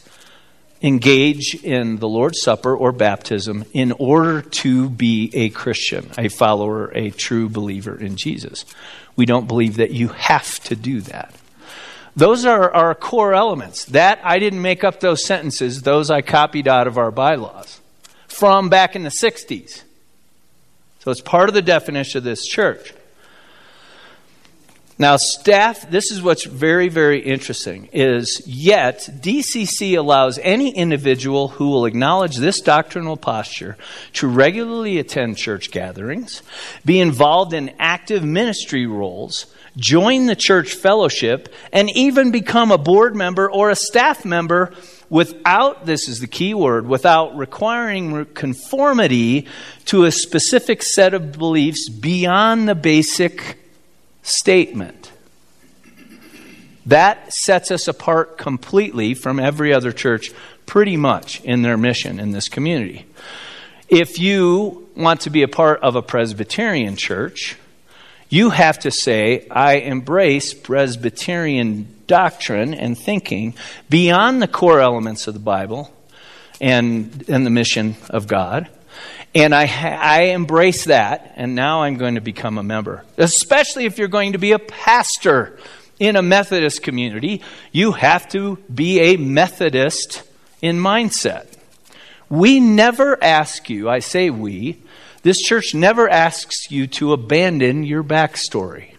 engage 0.82 1.56
in 1.63 1.98
the 1.98 2.08
Lord's 2.08 2.42
Supper 2.42 2.75
or 2.75 2.92
baptism 2.92 3.66
in 3.74 3.92
order 3.94 4.42
to 4.42 4.89
be 4.89 5.32
a 5.34 5.50
Christian, 5.50 6.12
a 6.18 6.30
follower, 6.30 6.92
a 6.94 7.10
true 7.10 7.50
believer 7.50 8.00
in 8.00 8.16
Jesus. 8.16 8.63
We 9.16 9.25
don't 9.25 9.48
believe 9.48 9.77
that 9.77 9.92
you 9.92 10.10
have 10.10 10.60
to 10.66 10.75
do 10.75 11.01
that. 11.01 11.34
Those 12.16 12.46
are 12.46 12.74
our 12.74 12.94
core 12.96 13.34
elements. 13.34 13.86
That, 13.86 14.20
I 14.24 14.39
didn't 14.39 14.62
make 14.62 14.84
up 14.84 15.00
those 15.00 15.25
sentences, 15.25 15.82
those 15.82 16.10
I 16.10 16.22
copied 16.22 16.68
out 16.68 16.88
of 16.88 16.98
our 16.98 17.12
bylaws 17.12 17.80
from 18.27 18.70
back 18.70 18.96
in 18.96 19.04
the 19.04 19.10
60s. 19.22 19.84
So 21.08 21.12
it's 21.12 21.22
part 21.22 21.48
of 21.48 21.56
the 21.56 21.62
definition 21.62 22.18
of 22.18 22.26
this 22.26 22.46
church. 22.46 22.94
Now, 25.00 25.16
staff, 25.16 25.90
this 25.90 26.12
is 26.12 26.22
what's 26.22 26.44
very, 26.44 26.90
very 26.90 27.22
interesting, 27.22 27.88
is 27.94 28.42
yet 28.46 29.08
DCC 29.22 29.98
allows 29.98 30.38
any 30.40 30.76
individual 30.76 31.48
who 31.48 31.70
will 31.70 31.86
acknowledge 31.86 32.36
this 32.36 32.60
doctrinal 32.60 33.16
posture 33.16 33.78
to 34.16 34.28
regularly 34.28 35.00
attend 35.00 35.38
church 35.38 35.72
gatherings, 35.72 36.42
be 36.84 37.00
involved 37.00 37.54
in 37.54 37.74
active 37.80 38.26
ministry 38.26 38.86
roles, 38.86 39.46
join 39.78 40.26
the 40.26 40.36
church 40.36 40.74
fellowship, 40.74 41.48
and 41.72 41.90
even 41.92 42.32
become 42.32 42.70
a 42.70 42.78
board 42.78 43.16
member 43.16 43.50
or 43.50 43.70
a 43.70 43.78
staff 43.78 44.26
member 44.26 44.74
without, 45.10 45.86
this 45.86 46.08
is 46.08 46.20
the 46.20 46.28
key 46.28 46.54
word, 46.54 46.88
without 46.88 47.38
requiring 47.38 48.26
conformity 48.26 49.48
to 49.86 50.06
a 50.06 50.12
specific 50.12 50.84
set 50.84 51.14
of 51.14 51.32
beliefs 51.32 51.90
beyond 51.90 52.68
the 52.68 52.76
basic 52.76 53.58
statement. 54.24 55.12
That 56.86 57.34
sets 57.34 57.70
us 57.72 57.88
apart 57.88 58.38
completely 58.38 59.14
from 59.14 59.40
every 59.40 59.74
other 59.74 59.92
church, 59.92 60.32
pretty 60.66 60.98
much, 60.98 61.42
in 61.42 61.62
their 61.62 61.78
mission 61.78 62.20
in 62.20 62.32
this 62.32 62.48
community. 62.48 63.06
If 63.90 64.20
you 64.20 64.88
want 64.96 65.22
to 65.22 65.30
be 65.30 65.44
a 65.44 65.48
part 65.48 65.82
of 65.82 65.96
a 65.96 66.02
Presbyterian 66.02 66.96
church, 66.96 67.58
you 68.30 68.50
have 68.50 68.80
to 68.80 68.92
say, 68.92 69.48
I 69.50 69.76
embrace 69.76 70.54
Presbyterian 70.54 71.97
doctrine 72.08 72.74
and 72.74 72.98
thinking 72.98 73.54
beyond 73.90 74.42
the 74.42 74.48
core 74.48 74.80
elements 74.80 75.28
of 75.28 75.34
the 75.34 75.40
Bible 75.40 75.94
and, 76.60 77.26
and 77.28 77.46
the 77.46 77.50
mission 77.50 77.96
of 78.10 78.28
God. 78.28 78.70
And 79.36 79.54
I, 79.54 79.66
I 79.66 80.22
embrace 80.30 80.86
that, 80.86 81.34
and 81.36 81.54
now 81.54 81.84
I'm 81.84 81.98
going 81.98 82.16
to 82.16 82.22
become 82.22 82.58
a 82.58 82.64
member. 82.64 83.06
Especially 83.18 83.86
if 83.86 83.98
you're 83.98 84.08
going 84.08 84.32
to 84.32 84.40
be 84.40 84.54
a 84.54 84.60
pastor 84.60 85.60
in 86.00 86.16
a 86.16 86.22
Methodist 86.22 86.82
community, 86.82 87.42
you 87.72 87.92
have 87.92 88.28
to 88.30 88.58
be 88.74 89.00
a 89.00 89.18
Methodist 89.18 90.24
in 90.62 90.78
mindset. 90.78 91.54
We 92.30 92.60
never 92.60 93.22
ask 93.24 93.70
you, 93.70 93.90
I 93.90 94.00
say 94.00 94.30
we, 94.30 94.82
this 95.24 95.38
church 95.38 95.74
never 95.74 96.10
asks 96.10 96.72
you 96.72 96.88
to 96.88 97.14
abandon 97.14 97.84
your 97.84 98.04
backstory. 98.04 98.96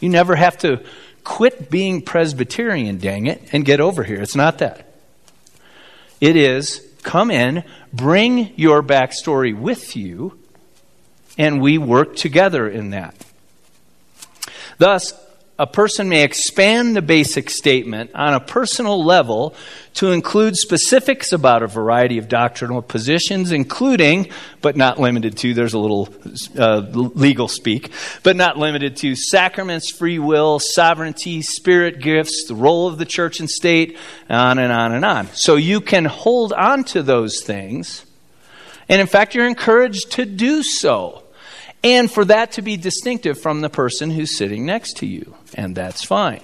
You 0.00 0.08
never 0.08 0.34
have 0.34 0.58
to 0.58 0.84
quit 1.24 1.70
being 1.70 2.02
Presbyterian, 2.02 2.98
dang 2.98 3.26
it, 3.26 3.42
and 3.52 3.64
get 3.64 3.80
over 3.80 4.04
here. 4.04 4.20
It's 4.20 4.36
not 4.36 4.58
that. 4.58 4.86
It 6.20 6.36
is 6.36 6.86
come 7.02 7.30
in, 7.30 7.64
bring 7.92 8.52
your 8.56 8.82
backstory 8.82 9.56
with 9.56 9.96
you, 9.96 10.38
and 11.36 11.60
we 11.60 11.78
work 11.78 12.16
together 12.16 12.68
in 12.68 12.90
that. 12.90 13.14
Thus, 14.78 15.14
a 15.62 15.66
person 15.66 16.08
may 16.08 16.24
expand 16.24 16.96
the 16.96 17.00
basic 17.00 17.48
statement 17.48 18.10
on 18.16 18.34
a 18.34 18.40
personal 18.40 19.04
level 19.04 19.54
to 19.94 20.10
include 20.10 20.56
specifics 20.56 21.30
about 21.30 21.62
a 21.62 21.68
variety 21.68 22.18
of 22.18 22.26
doctrinal 22.26 22.82
positions, 22.82 23.52
including, 23.52 24.28
but 24.60 24.76
not 24.76 24.98
limited 24.98 25.36
to, 25.36 25.54
there's 25.54 25.74
a 25.74 25.78
little 25.78 26.08
uh, 26.58 26.80
legal 26.80 27.46
speak, 27.46 27.92
but 28.24 28.34
not 28.34 28.58
limited 28.58 28.96
to 28.96 29.14
sacraments, 29.14 29.88
free 29.88 30.18
will, 30.18 30.58
sovereignty, 30.58 31.42
spirit 31.42 32.00
gifts, 32.00 32.46
the 32.48 32.56
role 32.56 32.88
of 32.88 32.98
the 32.98 33.06
church 33.06 33.38
and 33.38 33.48
state, 33.48 33.96
on 34.28 34.58
and 34.58 34.72
on 34.72 34.92
and 34.92 35.04
on. 35.04 35.28
So 35.28 35.54
you 35.54 35.80
can 35.80 36.06
hold 36.06 36.52
on 36.52 36.82
to 36.86 37.04
those 37.04 37.40
things, 37.40 38.04
and 38.88 39.00
in 39.00 39.06
fact, 39.06 39.36
you're 39.36 39.46
encouraged 39.46 40.10
to 40.12 40.24
do 40.24 40.64
so 40.64 41.22
and 41.84 42.10
for 42.10 42.24
that 42.26 42.52
to 42.52 42.62
be 42.62 42.76
distinctive 42.76 43.40
from 43.40 43.60
the 43.60 43.70
person 43.70 44.10
who's 44.10 44.36
sitting 44.36 44.64
next 44.64 44.98
to 44.98 45.06
you. 45.06 45.34
And 45.54 45.74
that's 45.74 46.04
fine. 46.04 46.42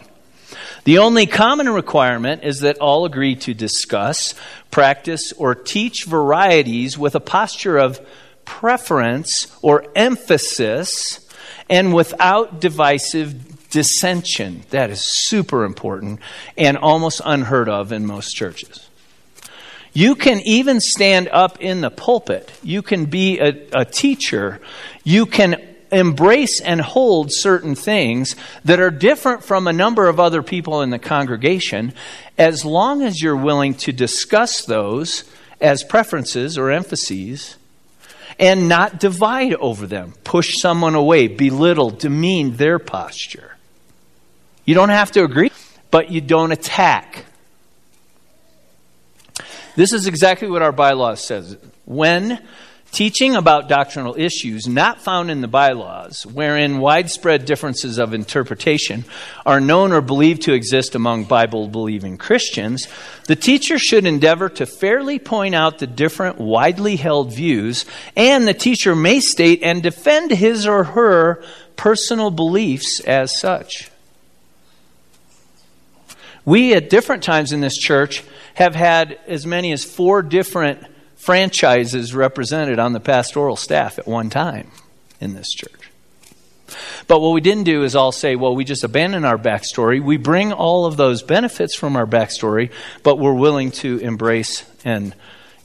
The 0.85 0.99
only 0.99 1.26
common 1.26 1.68
requirement 1.68 2.42
is 2.45 2.61
that 2.61 2.78
all 2.78 3.04
agree 3.04 3.37
to 3.37 3.54
discuss, 3.54 4.35
practice, 4.71 5.33
or 5.33 5.54
teach 5.54 6.04
varieties 6.04 6.97
with 6.97 7.14
a 7.14 7.21
posture 7.21 7.76
of 7.76 8.00
preference 8.45 9.47
or 9.61 9.85
emphasis 9.95 11.26
and 11.68 11.92
without 11.92 12.61
divisive 12.61 13.68
dissension. 13.68 14.62
That 14.71 14.88
is 14.90 15.02
super 15.04 15.64
important 15.64 16.21
and 16.57 16.78
almost 16.78 17.21
unheard 17.25 17.68
of 17.68 17.92
in 17.92 18.07
most 18.07 18.33
churches. 18.33 18.88
You 19.92 20.14
can 20.14 20.40
even 20.40 20.80
stand 20.80 21.28
up 21.28 21.61
in 21.61 21.80
the 21.80 21.90
pulpit. 21.90 22.52
You 22.62 22.83
can 22.83 23.07
be 23.07 23.38
a, 23.40 23.66
a 23.73 23.85
teacher. 23.85 24.61
You 25.08 25.24
can 25.24 25.56
embrace 25.90 26.60
and 26.60 26.82
hold 26.82 27.32
certain 27.32 27.74
things 27.74 28.36
that 28.66 28.78
are 28.78 28.90
different 28.90 29.42
from 29.42 29.66
a 29.66 29.72
number 29.72 30.06
of 30.06 30.20
other 30.20 30.42
people 30.42 30.82
in 30.82 30.90
the 30.90 30.98
congregation 30.98 31.94
as 32.36 32.62
long 32.62 33.00
as 33.00 33.22
you're 33.22 33.34
willing 33.34 33.72
to 33.72 33.90
discuss 33.90 34.66
those 34.66 35.24
as 35.62 35.82
preferences 35.82 36.58
or 36.58 36.70
emphases 36.70 37.56
and 38.38 38.68
not 38.68 39.00
divide 39.00 39.54
over 39.54 39.86
them, 39.86 40.12
push 40.24 40.60
someone 40.60 40.94
away, 40.94 41.26
belittle, 41.26 41.88
demean 41.88 42.58
their 42.58 42.78
posture. 42.78 43.56
You 44.66 44.74
don't 44.74 44.90
have 44.90 45.10
to 45.12 45.24
agree, 45.24 45.52
but 45.90 46.10
you 46.10 46.20
don't 46.20 46.52
attack. 46.52 47.24
This 49.74 49.94
is 49.94 50.06
exactly 50.06 50.50
what 50.50 50.60
our 50.60 50.70
bylaws 50.70 51.24
says. 51.24 51.56
When 51.86 52.46
teaching 52.90 53.37
about 53.37 53.68
doctrinal 53.68 54.14
issues 54.18 54.66
not 54.66 55.00
found 55.00 55.30
in 55.30 55.40
the 55.40 55.49
bylaws, 55.49 56.25
wherein 56.26 56.78
widespread 56.78 57.45
differences 57.45 57.99
of 57.99 58.14
interpretation 58.14 59.04
are 59.45 59.61
known 59.61 59.92
or 59.92 60.00
believed 60.00 60.42
to 60.42 60.52
exist 60.52 60.95
among 60.95 61.25
Bible 61.25 61.68
believing 61.68 62.16
Christians, 62.16 62.88
the 63.26 63.37
teacher 63.37 63.78
should 63.78 64.07
endeavor 64.07 64.49
to 64.49 64.66
fairly 64.66 65.18
point 65.18 65.54
out 65.54 65.78
the 65.78 65.87
different 65.87 66.38
widely 66.38 66.97
held 66.97 67.33
views, 67.33 67.85
and 68.16 68.49
the 68.49 68.54
teacher 68.54 68.97
may 68.97 69.21
state 69.21 69.62
and 69.62 69.83
defend 69.83 70.30
his 70.30 70.66
or 70.66 70.85
her 70.85 71.42
personal 71.76 72.30
beliefs 72.30 73.00
as 73.00 73.38
such. 73.38 73.90
We, 76.45 76.73
at 76.73 76.88
different 76.88 77.23
times 77.23 77.52
in 77.52 77.61
this 77.61 77.76
church, 77.76 78.25
have 78.54 78.75
had 78.75 79.18
as 79.26 79.47
many 79.47 79.71
as 79.71 79.85
four 79.85 80.23
different 80.23 80.83
franchises 81.18 82.14
represented 82.14 82.78
on 82.78 82.94
the 82.94 83.00
pastoral 83.00 83.56
staff 83.56 83.98
at 83.98 84.06
one 84.06 84.30
time 84.30 84.70
in 85.20 85.34
this 85.34 85.50
church. 85.50 85.90
But 87.06 87.20
what 87.20 87.32
we 87.32 87.40
didn't 87.40 87.64
do 87.64 87.82
is 87.82 87.96
all 87.96 88.12
say, 88.12 88.37
well, 88.37 88.54
we 88.54 88.64
just 88.64 88.84
abandon 88.84 89.25
our 89.25 89.37
backstory. 89.37 90.02
We 90.02 90.16
bring 90.16 90.52
all 90.52 90.87
of 90.87 90.96
those 90.96 91.22
benefits 91.22 91.75
from 91.75 91.96
our 91.96 92.06
backstory, 92.06 92.70
but 93.02 93.18
we're 93.18 93.34
willing 93.34 93.72
to 93.72 93.98
embrace 93.98 94.64
and 94.84 95.14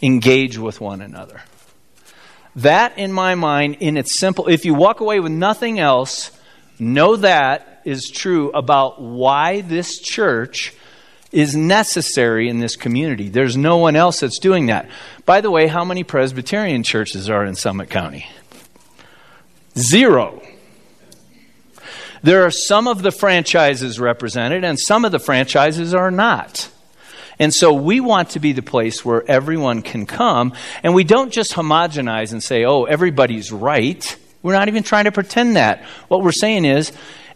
engage 0.01 0.57
with 0.57 0.81
one 0.81 1.01
another. 1.01 1.41
That, 2.57 2.97
in 2.97 3.11
my 3.11 3.35
mind, 3.35 3.77
in 3.79 3.97
its 3.97 4.19
simple, 4.19 4.47
if 4.47 4.65
you 4.65 4.73
walk 4.73 5.01
away 5.01 5.19
with 5.19 5.31
nothing 5.31 5.79
else, 5.79 6.31
know 6.79 7.15
that 7.17 7.81
is 7.85 8.09
true 8.09 8.51
about 8.51 9.01
why 9.01 9.61
this 9.61 9.99
church 9.99 10.73
is 11.33 11.55
necessary 11.55 12.47
in 12.47 12.59
this 12.59 12.75
community. 12.75 13.27
There's 13.27 13.57
no 13.57 13.77
one 13.77 13.95
else 13.95 14.19
that's 14.19 14.39
doing 14.39 14.67
that. 14.67 14.87
By 15.25 15.41
the 15.41 15.49
way, 15.51 15.67
how 15.67 15.83
many 15.83 16.03
Presbyterian 16.03 16.83
churches 16.83 17.29
are 17.29 17.43
in 17.43 17.55
Summit 17.55 17.89
County? 17.89 18.27
Zero. 19.75 20.41
There 22.21 22.45
are 22.45 22.51
some 22.51 22.87
of 22.87 23.01
the 23.01 23.11
franchises 23.11 23.99
represented, 23.99 24.63
and 24.63 24.79
some 24.79 25.03
of 25.03 25.11
the 25.11 25.19
franchises 25.19 25.93
are 25.93 26.11
not. 26.11 26.69
And 27.39 27.51
so 27.51 27.73
we 27.73 27.99
want 27.99 28.29
to 28.31 28.39
be 28.39 28.53
the 28.53 28.61
place 28.61 29.03
where 29.03 29.29
everyone 29.29 29.81
can 29.81 30.05
come, 30.05 30.53
and 30.83 30.93
we 30.93 31.03
don't 31.03 31.33
just 31.33 31.53
homogenize 31.53 32.31
and 32.31 32.43
say, 32.43 32.63
oh, 32.63 32.83
everybody's 32.83 33.51
right. 33.51 34.15
We're 34.43 34.53
not 34.53 34.67
even 34.67 34.83
trying 34.83 35.05
to 35.05 35.11
pretend 35.11 35.55
that. 35.55 35.83
What 36.09 36.21
we're 36.21 36.31
saying 36.31 36.65
is, 36.65 36.91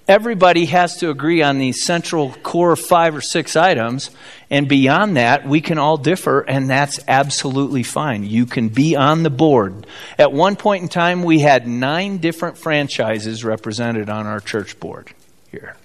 everybody 0.07 0.65
has 0.65 0.97
to 0.97 1.09
agree 1.09 1.41
on 1.41 1.57
these 1.57 1.83
central 1.83 2.31
core 2.43 2.75
five 2.75 3.15
or 3.15 3.21
six 3.21 3.55
items. 3.55 4.09
And 4.49 4.67
beyond 4.67 5.17
that, 5.17 5.47
we 5.47 5.61
can 5.61 5.77
all 5.77 5.97
differ, 5.97 6.41
and 6.41 6.69
that's 6.69 6.99
absolutely 7.07 7.83
fine. 7.83 8.23
You 8.23 8.45
can 8.45 8.69
be 8.69 8.95
on 8.95 9.23
the 9.23 9.29
board. 9.29 9.85
At 10.17 10.31
one 10.31 10.55
point 10.55 10.83
in 10.83 10.89
time, 10.89 11.23
we 11.23 11.39
had 11.39 11.67
nine 11.67 12.17
different 12.19 12.57
franchises 12.57 13.43
represented 13.43 14.09
on 14.09 14.25
our 14.25 14.39
church 14.39 14.79
board 14.79 15.11
here. 15.51 15.75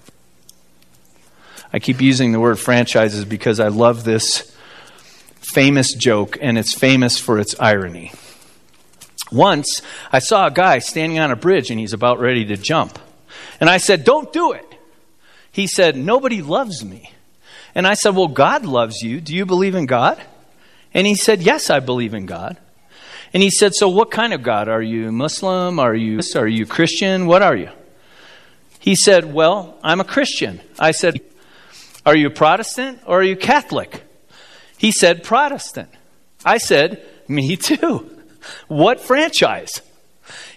I 1.73 1.79
keep 1.79 2.01
using 2.01 2.31
the 2.31 2.39
word 2.39 2.59
franchises 2.59 3.25
because 3.25 3.59
I 3.59 3.67
love 3.67 4.03
this 4.03 4.55
famous 5.35 5.93
joke, 5.93 6.37
and 6.41 6.57
it's 6.57 6.73
famous 6.73 7.19
for 7.19 7.39
its 7.39 7.59
irony. 7.59 8.13
Once, 9.31 9.81
I 10.11 10.19
saw 10.19 10.47
a 10.47 10.51
guy 10.51 10.79
standing 10.79 11.19
on 11.19 11.31
a 11.31 11.35
bridge, 11.35 11.71
and 11.71 11.79
he's 11.79 11.93
about 11.93 12.19
ready 12.19 12.45
to 12.45 12.55
jump. 12.55 12.99
And 13.59 13.69
I 13.69 13.77
said, 13.77 14.03
Don't 14.03 14.31
do 14.33 14.51
it. 14.51 14.65
He 15.51 15.67
said, 15.67 15.95
Nobody 15.95 16.41
loves 16.41 16.83
me. 16.83 17.11
And 17.75 17.87
I 17.87 17.93
said, 17.93 18.15
Well, 18.15 18.27
God 18.27 18.65
loves 18.65 19.01
you. 19.01 19.21
Do 19.21 19.35
you 19.35 19.45
believe 19.45 19.75
in 19.75 19.85
God? 19.85 20.21
And 20.93 21.07
he 21.07 21.15
said, 21.15 21.41
Yes, 21.41 21.69
I 21.69 21.79
believe 21.79 22.13
in 22.13 22.25
God. 22.25 22.57
And 23.33 23.41
he 23.41 23.49
said, 23.49 23.73
So 23.73 23.89
what 23.89 24.11
kind 24.11 24.33
of 24.33 24.43
God? 24.43 24.67
Are 24.67 24.81
you 24.81 25.11
Muslim? 25.11 25.79
Are 25.79 25.95
you 25.95 26.19
are 26.35 26.47
you 26.47 26.65
Christian? 26.65 27.25
What 27.25 27.41
are 27.41 27.55
you? 27.55 27.69
He 28.79 28.95
said, 28.95 29.33
Well, 29.33 29.77
I'm 29.83 29.99
a 30.01 30.05
Christian. 30.05 30.61
I 30.77 30.91
said, 30.91 31.21
Are 32.05 32.15
you 32.15 32.29
Protestant 32.29 32.99
or 33.05 33.19
are 33.19 33.23
you 33.23 33.35
Catholic? 33.35 34.03
He 34.77 34.91
said, 34.91 35.23
Protestant. 35.23 35.89
I 36.45 36.57
said, 36.57 37.03
Me 37.27 37.55
too. 37.55 38.09
What 38.67 38.99
franchise? 38.99 39.81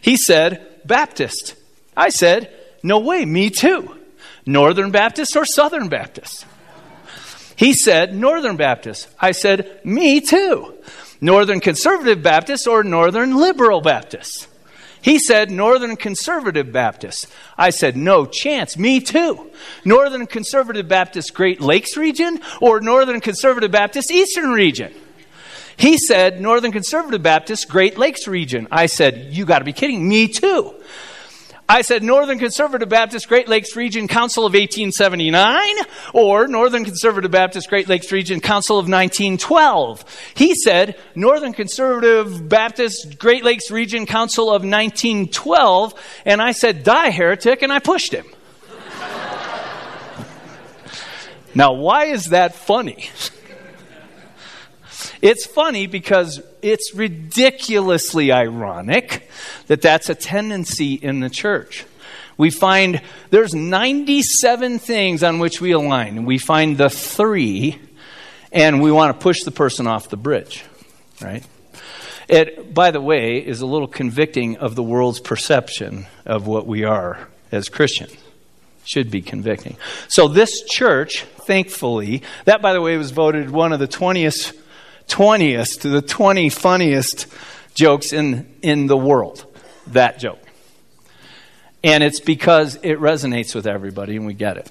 He 0.01 0.17
said, 0.17 0.67
Baptist. 0.85 1.55
I 1.97 2.09
said, 2.09 2.53
no 2.87 2.99
way, 2.99 3.25
me 3.25 3.51
too. 3.51 3.97
Northern 4.47 4.91
Baptist 4.91 5.37
or 5.37 5.45
Southern 5.45 5.89
Baptist? 5.89 6.47
He 7.57 7.73
said, 7.73 8.15
Northern 8.15 8.57
Baptist. 8.57 9.09
I 9.19 9.33
said, 9.33 9.81
me 9.85 10.21
too. 10.21 10.75
Northern 11.21 11.61
Conservative 11.61 12.23
Baptist 12.23 12.67
or 12.67 12.85
Northern 12.85 13.37
Liberal 13.37 13.81
Baptist? 13.81 14.49
He 15.01 15.19
said, 15.19 15.51
Northern 15.51 15.97
Conservative 15.97 16.73
Baptist. 16.73 17.29
I 17.57 17.71
said, 17.71 17.97
no 17.97 18.27
chance. 18.27 18.77
Me 18.77 19.01
too. 19.01 19.51
Northern 19.85 20.27
Conservative 20.27 20.89
Baptist 20.89 21.33
Great 21.33 21.61
Lakes 21.61 21.97
region 21.97 22.41
or 22.61 22.81
Northern 22.81 23.21
Conservative 23.21 23.71
Baptist 23.71 24.11
Eastern 24.11 24.51
region? 24.51 24.93
He 25.77 25.97
said, 25.97 26.41
Northern 26.41 26.73
Conservative 26.73 27.23
Baptist 27.23 27.69
Great 27.69 27.99
Lakes 27.99 28.27
region. 28.27 28.67
I 28.71 28.87
said, 28.87 29.29
you 29.33 29.45
got 29.45 29.61
to 29.61 29.65
be 29.65 29.73
kidding. 29.73 30.09
Me 30.09 30.29
too. 30.29 30.75
I 31.69 31.83
said 31.83 32.05
Northern 32.05 32.39
Conservative 32.39 32.89
Baptist 32.89 33.27
Great 33.27 33.49
Lakes 33.49 33.75
Region 33.75 34.07
Council 34.07 34.47
of 34.47 34.53
1879 34.53 35.75
or 36.13 36.47
Northern 36.47 36.85
Conservative 36.85 37.33
Baptist 37.33 37.69
Great 37.69 37.89
Lakes 37.89 38.13
Region 38.13 38.41
Council 38.41 38.79
of 38.79 38.85
1912. 38.85 40.05
He 40.35 40.55
said 40.55 40.97
Northern 41.17 41.53
Conservative 41.53 42.49
Baptist 42.49 43.19
Great 43.19 43.43
Lakes 43.43 43.73
Region 43.73 44.07
Council 44.07 44.47
of 44.47 44.63
1912 44.63 45.95
and 46.25 46.41
I 46.41 46.53
said 46.53 46.85
die 46.85 47.11
heretic 47.11 47.63
and 47.63 47.73
I 47.73 47.81
pushed 47.81 48.13
him. 48.13 48.27
now 51.55 51.73
why 51.73 52.05
is 52.05 52.27
that 52.27 52.55
funny? 52.55 53.11
It's 55.23 55.47
funny 55.47 55.87
because 55.87 56.43
it's 56.63 56.95
ridiculously 56.95 58.33
ironic 58.33 59.29
that 59.67 59.83
that's 59.83 60.09
a 60.09 60.15
tendency 60.15 60.95
in 60.95 61.21
the 61.21 61.31
church. 61.31 61.85
We 62.37 62.51
find 62.51 63.01
there's 63.31 63.55
97 63.55 64.79
things 64.79 65.23
on 65.23 65.39
which 65.39 65.61
we 65.61 65.73
align. 65.73 66.27
We 66.27 66.39
find 66.39 66.77
the 66.77 66.91
three, 66.91 67.81
and 68.53 68.83
we 68.83 68.93
want 68.93 69.19
to 69.19 69.23
push 69.23 69.43
the 69.43 69.51
person 69.51 69.87
off 69.87 70.11
the 70.11 70.19
bridge, 70.19 70.65
right? 71.21 71.45
It, 72.29 72.75
by 72.75 72.91
the 72.91 73.01
way, 73.01 73.39
is 73.39 73.61
a 73.61 73.67
little 73.67 73.89
convicting 73.89 74.59
of 74.59 74.75
the 74.75 74.83
world's 74.83 75.21
perception 75.21 76.07
of 76.27 76.47
what 76.47 76.67
we 76.67 76.85
are 76.85 77.29
as 77.53 77.69
Christians. 77.69 78.15
Should 78.85 79.11
be 79.11 79.23
convicting. 79.23 79.77
So, 80.09 80.29
this 80.29 80.63
church, 80.65 81.23
thankfully, 81.23 82.23
that, 82.45 82.63
by 82.63 82.73
the 82.73 82.81
way, 82.81 82.97
was 82.97 83.11
voted 83.11 83.51
one 83.51 83.73
of 83.73 83.81
the 83.81 83.89
20th 83.89 84.57
20th 85.09 85.81
to 85.83 85.89
the 85.89 86.03
20 86.03 86.49
funniest 86.51 87.27
jokes 87.75 88.13
in, 88.13 88.53
in 88.63 88.87
the 88.87 88.97
world. 88.97 89.45
That 89.89 90.19
joke. 90.19 90.41
And 91.85 92.03
it's 92.03 92.21
because 92.21 92.77
it 92.83 92.99
resonates 92.99 93.55
with 93.55 93.67
everybody 93.67 94.17
and 94.17 94.27
we 94.27 94.35
get 94.35 94.57
it. 94.57 94.71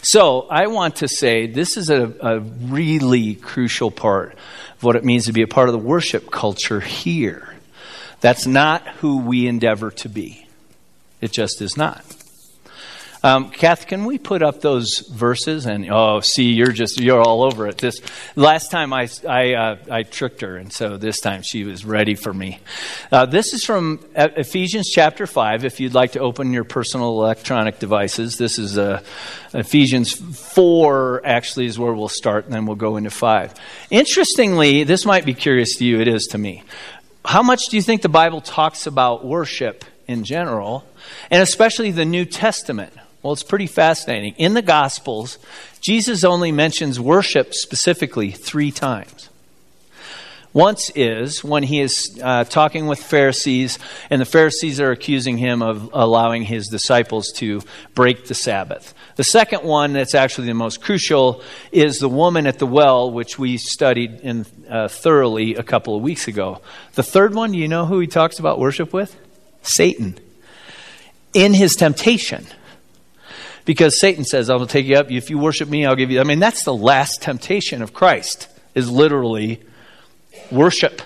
So 0.00 0.46
I 0.48 0.68
want 0.68 0.96
to 0.96 1.08
say 1.08 1.46
this 1.46 1.76
is 1.76 1.90
a, 1.90 2.14
a 2.20 2.40
really 2.40 3.34
crucial 3.34 3.90
part 3.90 4.32
of 4.76 4.82
what 4.82 4.96
it 4.96 5.04
means 5.04 5.26
to 5.26 5.32
be 5.32 5.42
a 5.42 5.48
part 5.48 5.68
of 5.68 5.72
the 5.72 5.78
worship 5.78 6.30
culture 6.30 6.80
here. 6.80 7.54
That's 8.20 8.46
not 8.46 8.86
who 8.86 9.18
we 9.18 9.46
endeavor 9.46 9.90
to 9.90 10.08
be. 10.08 10.46
It 11.20 11.32
just 11.32 11.60
is 11.60 11.76
not. 11.76 12.04
Um, 13.22 13.50
Kath, 13.50 13.88
can 13.88 14.04
we 14.04 14.16
put 14.16 14.42
up 14.42 14.60
those 14.60 15.00
verses? 15.12 15.66
And 15.66 15.90
oh, 15.90 16.20
see, 16.20 16.52
you're 16.52 16.70
just 16.70 17.00
you're 17.00 17.20
all 17.20 17.42
over 17.42 17.66
it. 17.66 17.78
This 17.78 18.00
last 18.36 18.70
time 18.70 18.92
I 18.92 19.08
I, 19.28 19.54
uh, 19.54 19.76
I 19.90 20.02
tricked 20.04 20.42
her, 20.42 20.56
and 20.56 20.72
so 20.72 20.96
this 20.96 21.20
time 21.20 21.42
she 21.42 21.64
was 21.64 21.84
ready 21.84 22.14
for 22.14 22.32
me. 22.32 22.60
Uh, 23.10 23.26
this 23.26 23.52
is 23.54 23.64
from 23.64 23.98
Ephesians 24.14 24.88
chapter 24.88 25.26
five. 25.26 25.64
If 25.64 25.80
you'd 25.80 25.94
like 25.94 26.12
to 26.12 26.20
open 26.20 26.52
your 26.52 26.62
personal 26.62 27.08
electronic 27.22 27.80
devices, 27.80 28.38
this 28.38 28.56
is 28.56 28.78
uh, 28.78 29.02
Ephesians 29.52 30.12
four. 30.12 31.20
Actually, 31.24 31.66
is 31.66 31.78
where 31.78 31.92
we'll 31.92 32.08
start, 32.08 32.44
and 32.44 32.54
then 32.54 32.66
we'll 32.66 32.76
go 32.76 32.96
into 32.96 33.10
five. 33.10 33.52
Interestingly, 33.90 34.84
this 34.84 35.04
might 35.04 35.24
be 35.24 35.34
curious 35.34 35.76
to 35.78 35.84
you. 35.84 36.00
It 36.00 36.06
is 36.06 36.28
to 36.30 36.38
me. 36.38 36.62
How 37.24 37.42
much 37.42 37.62
do 37.68 37.76
you 37.76 37.82
think 37.82 38.02
the 38.02 38.08
Bible 38.08 38.40
talks 38.40 38.86
about 38.86 39.24
worship 39.24 39.84
in 40.06 40.22
general, 40.22 40.84
and 41.32 41.42
especially 41.42 41.90
the 41.90 42.04
New 42.04 42.24
Testament? 42.24 42.92
Well, 43.28 43.34
it's 43.34 43.42
pretty 43.42 43.66
fascinating. 43.66 44.36
In 44.38 44.54
the 44.54 44.62
Gospels, 44.62 45.36
Jesus 45.82 46.24
only 46.24 46.50
mentions 46.50 46.98
worship 46.98 47.52
specifically 47.52 48.30
three 48.30 48.70
times. 48.70 49.28
Once 50.54 50.90
is 50.94 51.44
when 51.44 51.62
he 51.62 51.78
is 51.78 52.18
uh, 52.22 52.44
talking 52.44 52.86
with 52.86 52.98
Pharisees, 52.98 53.78
and 54.08 54.18
the 54.18 54.24
Pharisees 54.24 54.80
are 54.80 54.92
accusing 54.92 55.36
him 55.36 55.60
of 55.60 55.90
allowing 55.92 56.42
his 56.42 56.68
disciples 56.68 57.30
to 57.36 57.60
break 57.94 58.24
the 58.28 58.34
Sabbath. 58.34 58.94
The 59.16 59.24
second 59.24 59.62
one, 59.62 59.92
that's 59.92 60.14
actually 60.14 60.46
the 60.46 60.54
most 60.54 60.80
crucial, 60.80 61.42
is 61.70 61.98
the 61.98 62.08
woman 62.08 62.46
at 62.46 62.58
the 62.58 62.66
well, 62.66 63.10
which 63.10 63.38
we 63.38 63.58
studied 63.58 64.20
in, 64.20 64.46
uh, 64.70 64.88
thoroughly 64.88 65.54
a 65.54 65.62
couple 65.62 65.94
of 65.94 66.00
weeks 66.00 66.28
ago. 66.28 66.62
The 66.94 67.02
third 67.02 67.34
one, 67.34 67.52
do 67.52 67.58
you 67.58 67.68
know 67.68 67.84
who 67.84 68.00
he 68.00 68.06
talks 68.06 68.38
about 68.38 68.58
worship 68.58 68.94
with? 68.94 69.14
Satan. 69.60 70.18
In 71.34 71.52
his 71.52 71.74
temptation 71.74 72.46
because 73.68 74.00
Satan 74.00 74.24
says, 74.24 74.48
I 74.48 74.56
will 74.56 74.66
take 74.66 74.86
you 74.86 74.96
up. 74.96 75.10
If 75.10 75.28
you 75.28 75.36
worship 75.36 75.68
me, 75.68 75.84
I'll 75.84 75.94
give 75.94 76.10
you. 76.10 76.20
I 76.20 76.24
mean, 76.24 76.38
that's 76.38 76.64
the 76.64 76.72
last 76.72 77.20
temptation 77.20 77.82
of 77.82 77.92
Christ, 77.92 78.48
is 78.74 78.90
literally 78.90 79.62
worship. 80.50 81.02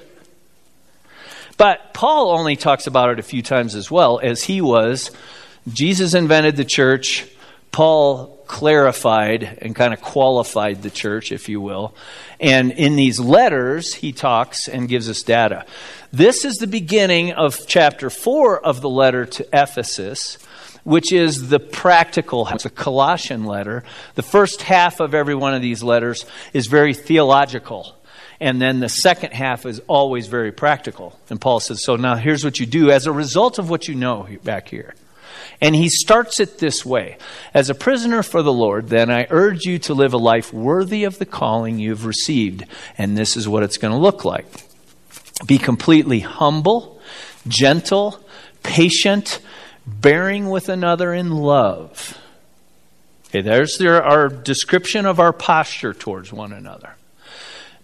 But 1.56 1.92
Paul 1.92 2.30
only 2.30 2.54
talks 2.54 2.86
about 2.86 3.10
it 3.10 3.18
a 3.18 3.24
few 3.24 3.42
times 3.42 3.74
as 3.74 3.90
well, 3.90 4.20
as 4.22 4.44
he 4.44 4.60
was. 4.60 5.10
Jesus 5.72 6.14
invented 6.14 6.54
the 6.54 6.64
church. 6.64 7.26
Paul 7.72 8.40
clarified 8.46 9.58
and 9.60 9.74
kind 9.74 9.92
of 9.92 10.00
qualified 10.00 10.82
the 10.82 10.90
church, 10.90 11.32
if 11.32 11.48
you 11.48 11.60
will. 11.60 11.96
And 12.38 12.70
in 12.70 12.94
these 12.94 13.18
letters, 13.18 13.92
he 13.92 14.12
talks 14.12 14.68
and 14.68 14.88
gives 14.88 15.10
us 15.10 15.24
data. 15.24 15.66
This 16.12 16.44
is 16.44 16.58
the 16.58 16.68
beginning 16.68 17.32
of 17.32 17.66
chapter 17.66 18.08
4 18.08 18.64
of 18.64 18.82
the 18.82 18.88
letter 18.88 19.26
to 19.26 19.48
Ephesus 19.52 20.38
which 20.84 21.12
is 21.12 21.48
the 21.48 21.60
practical, 21.60 22.44
the 22.44 22.70
Colossian 22.70 23.44
letter. 23.44 23.84
The 24.14 24.22
first 24.22 24.62
half 24.62 25.00
of 25.00 25.14
every 25.14 25.34
one 25.34 25.54
of 25.54 25.62
these 25.62 25.82
letters 25.82 26.26
is 26.52 26.66
very 26.66 26.94
theological. 26.94 27.96
And 28.40 28.60
then 28.60 28.80
the 28.80 28.88
second 28.88 29.32
half 29.32 29.66
is 29.66 29.80
always 29.86 30.26
very 30.26 30.50
practical. 30.50 31.18
And 31.30 31.40
Paul 31.40 31.60
says, 31.60 31.84
So 31.84 31.96
now 31.96 32.16
here's 32.16 32.44
what 32.44 32.58
you 32.58 32.66
do 32.66 32.90
as 32.90 33.06
a 33.06 33.12
result 33.12 33.58
of 33.58 33.70
what 33.70 33.86
you 33.86 33.94
know 33.94 34.26
back 34.42 34.68
here. 34.68 34.94
And 35.60 35.76
he 35.76 35.88
starts 35.88 36.40
it 36.40 36.58
this 36.58 36.84
way 36.84 37.18
As 37.54 37.70
a 37.70 37.74
prisoner 37.74 38.24
for 38.24 38.42
the 38.42 38.52
Lord, 38.52 38.88
then 38.88 39.10
I 39.10 39.28
urge 39.30 39.64
you 39.64 39.78
to 39.80 39.94
live 39.94 40.12
a 40.12 40.18
life 40.18 40.52
worthy 40.52 41.04
of 41.04 41.18
the 41.18 41.26
calling 41.26 41.78
you've 41.78 42.04
received. 42.04 42.64
And 42.98 43.16
this 43.16 43.36
is 43.36 43.48
what 43.48 43.62
it's 43.62 43.78
going 43.78 43.92
to 43.92 43.98
look 43.98 44.24
like 44.24 44.46
be 45.46 45.58
completely 45.58 46.20
humble, 46.20 47.00
gentle, 47.48 48.20
patient, 48.62 49.40
bearing 49.86 50.48
with 50.48 50.68
another 50.68 51.12
in 51.12 51.30
love. 51.30 52.18
Okay, 53.28 53.40
there's 53.40 53.78
there 53.78 54.02
our 54.02 54.28
description 54.28 55.06
of 55.06 55.18
our 55.18 55.32
posture 55.32 55.94
towards 55.94 56.32
one 56.32 56.52
another. 56.52 56.96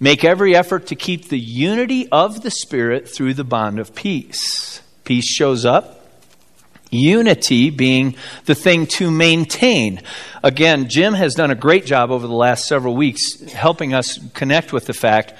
Make 0.00 0.24
every 0.24 0.54
effort 0.54 0.86
to 0.88 0.94
keep 0.94 1.28
the 1.28 1.38
unity 1.38 2.08
of 2.10 2.42
the 2.42 2.50
Spirit 2.50 3.08
through 3.08 3.34
the 3.34 3.44
bond 3.44 3.78
of 3.80 3.94
peace. 3.94 4.80
Peace 5.04 5.26
shows 5.26 5.64
up. 5.64 5.94
Unity 6.90 7.70
being 7.70 8.14
the 8.44 8.54
thing 8.54 8.86
to 8.86 9.10
maintain. 9.10 10.00
Again, 10.42 10.88
Jim 10.88 11.14
has 11.14 11.34
done 11.34 11.50
a 11.50 11.56
great 11.56 11.84
job 11.84 12.10
over 12.10 12.26
the 12.26 12.34
last 12.34 12.66
several 12.66 12.94
weeks 12.94 13.40
helping 13.52 13.92
us 13.92 14.18
connect 14.34 14.72
with 14.72 14.86
the 14.86 14.94
fact 14.94 15.34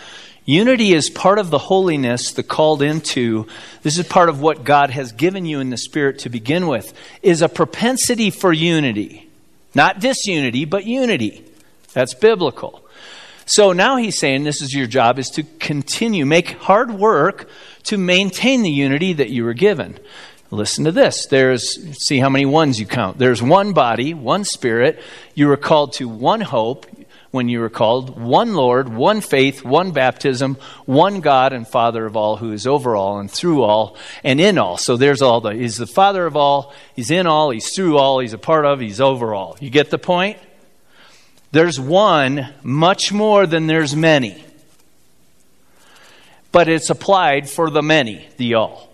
Unity 0.49 0.95
is 0.95 1.11
part 1.11 1.39
of 1.39 1.51
the 1.51 1.59
holiness, 1.59 2.33
the 2.33 2.43
called 2.43 2.81
into. 2.81 3.47
This 3.83 3.99
is 3.99 4.07
part 4.07 4.31
of 4.31 4.41
what 4.41 4.65
God 4.65 4.89
has 4.89 5.13
given 5.13 5.45
you 5.45 5.61
in 5.61 5.69
the 5.69 5.77
Spirit 5.77 6.21
to 6.21 6.31
begin 6.31 6.67
with, 6.67 6.95
is 7.23 7.43
a 7.43 7.51
propensity 7.51 8.31
for 8.31 8.51
unity. 8.51 9.29
Not 9.75 10.01
disunity, 10.01 10.65
but 10.65 10.87
unity. 10.87 11.45
That's 11.93 12.15
biblical. 12.15 12.83
So 13.45 13.75
now 13.75 13.97
he's 13.97 14.19
saying 14.19 14.45
this 14.45 14.63
is 14.63 14.73
your 14.73 14.87
job 14.87 15.19
is 15.19 15.29
to 15.33 15.43
continue, 15.43 16.25
make 16.25 16.53
hard 16.53 16.93
work 16.93 17.47
to 17.83 17.99
maintain 17.99 18.63
the 18.63 18.71
unity 18.71 19.13
that 19.13 19.29
you 19.29 19.45
were 19.45 19.53
given. 19.53 19.99
Listen 20.51 20.87
to 20.87 20.93
this. 20.93 21.27
There's, 21.27 21.77
see 22.07 22.21
how 22.21 22.31
many 22.31 22.47
ones 22.47 22.81
you 22.81 22.87
count. 22.87 23.19
There's 23.19 23.43
one 23.43 23.75
body, 23.75 24.15
one 24.15 24.45
spirit. 24.45 24.99
You 25.35 25.49
were 25.49 25.59
called 25.59 25.93
to 25.95 26.09
one 26.09 26.41
hope 26.41 26.87
when 27.31 27.49
you 27.49 27.61
were 27.61 27.69
called 27.69 28.19
one 28.19 28.55
Lord, 28.55 28.89
one 28.89 29.21
faith, 29.21 29.65
one 29.65 29.91
baptism, 29.93 30.57
one 30.87 31.21
God 31.21 31.53
and 31.53 31.69
Father 31.69 32.07
of 32.07 32.17
all, 32.17 32.37
who 32.37 32.53
is 32.53 32.67
over 32.67 32.97
all 32.97 33.19
and 33.19 33.31
through 33.31 33.63
all 33.63 33.97
and 34.25 34.41
in 34.41 34.57
all. 34.57 34.79
So 34.79 34.97
there's 34.97 35.21
all 35.21 35.41
the, 35.41 35.51
he's 35.51 35.77
the 35.77 35.87
Father 35.87 36.25
of 36.25 36.37
all, 36.37 36.73
he's 36.97 37.11
in 37.11 37.27
all, 37.27 37.51
he's 37.51 37.75
through 37.75 37.99
all, 37.99 38.21
he's 38.21 38.33
a 38.33 38.39
part 38.39 38.65
of, 38.65 38.81
he's 38.81 39.01
over 39.01 39.35
all. 39.35 39.57
You 39.61 39.69
get 39.71 39.91
the 39.91 39.99
point? 39.99 40.39
There's 41.51 41.79
one 41.79 42.53
much 42.63 43.13
more 43.13 43.47
than 43.47 43.67
there's 43.67 43.95
many. 43.95 44.45
But 46.51 46.69
it's 46.69 46.89
applied 46.89 47.49
for 47.49 47.69
the 47.69 47.83
many, 47.83 48.27
the 48.39 48.55
all. 48.55 48.91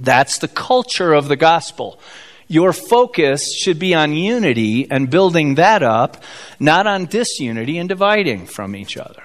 That's 0.00 0.38
the 0.38 0.48
culture 0.48 1.12
of 1.12 1.28
the 1.28 1.36
gospel. 1.36 2.00
Your 2.46 2.72
focus 2.72 3.54
should 3.56 3.78
be 3.78 3.94
on 3.94 4.12
unity 4.12 4.90
and 4.90 5.10
building 5.10 5.54
that 5.54 5.82
up, 5.82 6.22
not 6.60 6.86
on 6.86 7.06
disunity 7.06 7.78
and 7.78 7.88
dividing 7.88 8.46
from 8.46 8.76
each 8.76 8.96
other. 8.96 9.22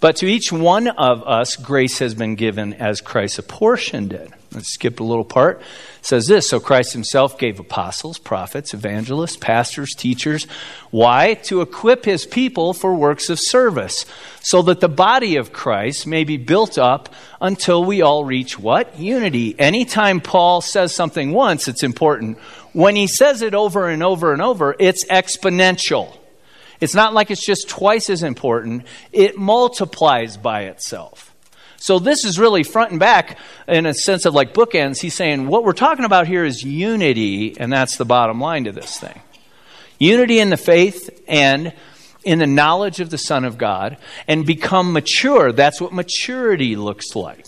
But 0.00 0.16
to 0.16 0.26
each 0.26 0.52
one 0.52 0.88
of 0.88 1.22
us, 1.22 1.56
grace 1.56 1.98
has 1.98 2.14
been 2.14 2.34
given 2.34 2.74
as 2.74 3.00
Christ 3.00 3.38
apportioned 3.38 4.12
it. 4.12 4.30
Let's 4.54 4.72
skip 4.72 5.00
a 5.00 5.04
little 5.04 5.24
part. 5.24 5.60
It 5.60 6.06
says 6.06 6.26
this 6.26 6.48
So 6.48 6.60
Christ 6.60 6.92
himself 6.92 7.38
gave 7.38 7.58
apostles, 7.58 8.18
prophets, 8.18 8.74
evangelists, 8.74 9.36
pastors, 9.36 9.94
teachers. 9.94 10.46
Why? 10.90 11.34
To 11.44 11.60
equip 11.60 12.04
his 12.04 12.26
people 12.26 12.72
for 12.72 12.94
works 12.94 13.30
of 13.30 13.38
service, 13.40 14.06
so 14.40 14.62
that 14.62 14.80
the 14.80 14.88
body 14.88 15.36
of 15.36 15.52
Christ 15.52 16.06
may 16.06 16.24
be 16.24 16.36
built 16.36 16.78
up 16.78 17.12
until 17.40 17.84
we 17.84 18.02
all 18.02 18.24
reach 18.24 18.58
what? 18.58 18.98
Unity. 18.98 19.54
Anytime 19.58 20.20
Paul 20.20 20.60
says 20.60 20.94
something 20.94 21.32
once, 21.32 21.68
it's 21.68 21.82
important. 21.82 22.38
When 22.72 22.96
he 22.96 23.06
says 23.06 23.42
it 23.42 23.54
over 23.54 23.88
and 23.88 24.02
over 24.02 24.32
and 24.32 24.42
over, 24.42 24.74
it's 24.78 25.04
exponential. 25.06 26.16
It's 26.80 26.94
not 26.94 27.14
like 27.14 27.30
it's 27.30 27.44
just 27.44 27.68
twice 27.68 28.10
as 28.10 28.22
important, 28.22 28.84
it 29.12 29.38
multiplies 29.38 30.36
by 30.36 30.64
itself. 30.64 31.33
So 31.84 31.98
this 31.98 32.24
is 32.24 32.38
really 32.38 32.62
front 32.62 32.92
and 32.92 32.98
back 32.98 33.36
in 33.68 33.84
a 33.84 33.92
sense 33.92 34.24
of 34.24 34.32
like 34.32 34.54
bookends. 34.54 35.02
He's 35.02 35.12
saying 35.12 35.48
what 35.48 35.64
we're 35.64 35.74
talking 35.74 36.06
about 36.06 36.26
here 36.26 36.42
is 36.42 36.62
unity, 36.62 37.60
and 37.60 37.70
that's 37.70 37.98
the 37.98 38.06
bottom 38.06 38.40
line 38.40 38.64
to 38.64 38.72
this 38.72 38.98
thing. 38.98 39.20
Unity 39.98 40.38
in 40.38 40.48
the 40.48 40.56
faith 40.56 41.10
and 41.28 41.74
in 42.24 42.38
the 42.38 42.46
knowledge 42.46 43.00
of 43.00 43.10
the 43.10 43.18
Son 43.18 43.44
of 43.44 43.58
God 43.58 43.98
and 44.26 44.46
become 44.46 44.94
mature. 44.94 45.52
That's 45.52 45.78
what 45.78 45.92
maturity 45.92 46.74
looks 46.74 47.14
like. 47.14 47.44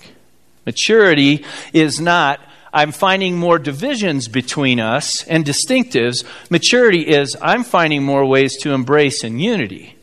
Maturity 0.66 1.46
is 1.72 1.99
not, 1.99 2.38
I'm 2.75 2.92
finding 2.92 3.38
more 3.38 3.59
divisions 3.59 4.29
between 4.29 4.81
us 4.81 5.25
and 5.25 5.46
distinctives. 5.46 6.27
Maturity 6.51 7.09
is, 7.09 7.38
I'm 7.40 7.64
finding 7.64 8.03
more 8.03 8.27
ways 8.27 8.59
to 8.59 8.75
embrace 8.75 9.25
in 9.25 9.38
unity 9.38 9.96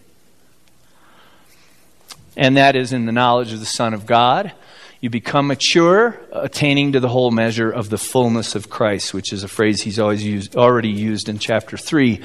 and 2.36 2.58
that 2.58 2.76
is 2.76 2.94
in 2.94 3.06
the 3.06 3.12
knowledge 3.12 3.54
of 3.54 3.60
the 3.60 3.66
Son 3.66 3.94
of 3.94 4.06
God. 4.06 4.52
You 5.00 5.10
become 5.10 5.48
mature, 5.48 6.18
attaining 6.32 6.94
to 6.94 7.02
the 7.02 7.10
whole 7.10 7.30
measure 7.30 7.70
of 7.70 7.90
the 7.90 7.98
fullness 7.98 8.56
of 8.56 8.70
Christ, 8.70 9.14
which 9.14 9.34
is 9.34 9.44
a 9.44 9.50
phrase 9.50 9.82
he's 9.82 10.00
always 10.00 10.24
used, 10.24 10.56
already 10.56 10.90
used 10.90 11.28
in 11.28 11.40
chapter 11.40 11.76
3. 11.76 12.22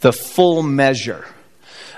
The 0.00 0.12
full 0.12 0.62
measure. 0.62 1.26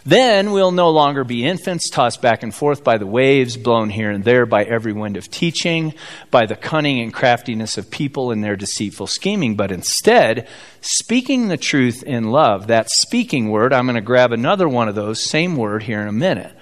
Then 0.04 0.52
we'll 0.52 0.72
no 0.72 0.90
longer 0.90 1.24
be 1.24 1.44
infants, 1.44 1.90
tossed 1.90 2.22
back 2.22 2.42
and 2.42 2.54
forth 2.54 2.84
by 2.84 2.98
the 2.98 3.06
waves, 3.06 3.56
blown 3.56 3.90
here 3.90 4.10
and 4.10 4.22
there 4.24 4.46
by 4.46 4.64
every 4.64 4.92
wind 4.92 5.16
of 5.16 5.30
teaching, 5.30 5.94
by 6.30 6.46
the 6.46 6.54
cunning 6.54 7.00
and 7.00 7.12
craftiness 7.12 7.78
of 7.78 7.90
people 7.90 8.30
in 8.30 8.40
their 8.40 8.56
deceitful 8.56 9.08
scheming, 9.08 9.56
but 9.56 9.72
instead, 9.72 10.48
speaking 10.80 11.48
the 11.48 11.56
truth 11.56 12.02
in 12.02 12.30
love. 12.30 12.68
That 12.68 12.88
speaking 12.90 13.48
word, 13.48 13.72
I'm 13.72 13.86
going 13.86 13.94
to 13.94 14.00
grab 14.00 14.32
another 14.32 14.68
one 14.68 14.88
of 14.88 14.94
those, 14.94 15.20
same 15.20 15.56
word 15.56 15.84
here 15.84 16.00
in 16.00 16.08
a 16.08 16.12
minute 16.12 16.52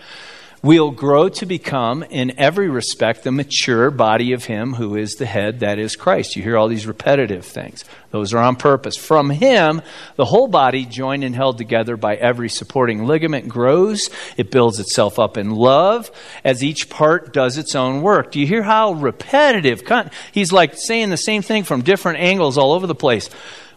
we'll 0.64 0.90
grow 0.90 1.28
to 1.28 1.44
become, 1.44 2.02
in 2.04 2.38
every 2.38 2.70
respect, 2.70 3.22
the 3.22 3.30
mature 3.30 3.90
body 3.90 4.32
of 4.32 4.46
Him 4.46 4.72
who 4.72 4.96
is 4.96 5.16
the 5.16 5.26
head, 5.26 5.60
that 5.60 5.78
is 5.78 5.94
Christ. 5.94 6.34
You 6.34 6.42
hear 6.42 6.56
all 6.56 6.68
these 6.68 6.86
repetitive 6.86 7.44
things. 7.44 7.84
Those 8.10 8.32
are 8.32 8.38
on 8.38 8.56
purpose. 8.56 8.96
From 8.96 9.28
Him, 9.28 9.82
the 10.16 10.24
whole 10.24 10.48
body, 10.48 10.86
joined 10.86 11.22
and 11.22 11.34
held 11.34 11.58
together 11.58 11.98
by 11.98 12.16
every 12.16 12.48
supporting 12.48 13.04
ligament, 13.04 13.46
grows. 13.46 14.08
It 14.38 14.50
builds 14.50 14.80
itself 14.80 15.18
up 15.18 15.36
in 15.36 15.50
love 15.50 16.10
as 16.42 16.64
each 16.64 16.88
part 16.88 17.34
does 17.34 17.58
its 17.58 17.74
own 17.74 18.00
work. 18.00 18.32
Do 18.32 18.40
you 18.40 18.46
hear 18.46 18.62
how 18.62 18.94
repetitive? 18.94 19.82
He's 20.32 20.50
like 20.50 20.74
saying 20.76 21.10
the 21.10 21.16
same 21.18 21.42
thing 21.42 21.64
from 21.64 21.82
different 21.82 22.20
angles 22.20 22.56
all 22.56 22.72
over 22.72 22.86
the 22.86 22.94
place. 22.94 23.28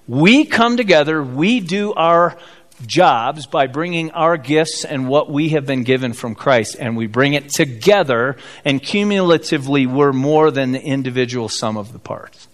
We 0.08 0.46
come 0.46 0.78
together, 0.78 1.22
we 1.22 1.60
do 1.60 1.94
our 1.94 2.38
jobs 2.86 3.48
by 3.48 3.68
bringing 3.68 4.12
our 4.12 4.38
gifts 4.38 4.86
and 4.86 5.08
what 5.08 5.30
we 5.30 5.50
have 5.50 5.66
been 5.66 5.84
given 5.84 6.14
from 6.14 6.36
Christ, 6.36 6.76
and 6.80 6.96
we 6.96 7.08
bring 7.08 7.34
it 7.34 7.50
together, 7.50 8.38
and 8.64 8.82
cumulatively, 8.82 9.86
we're 9.88 10.14
more 10.14 10.52
than 10.52 10.72
the 10.72 10.82
individual 10.82 11.50
sum 11.50 11.78
of 11.78 11.94
the 11.94 12.00
parts. 12.00 12.48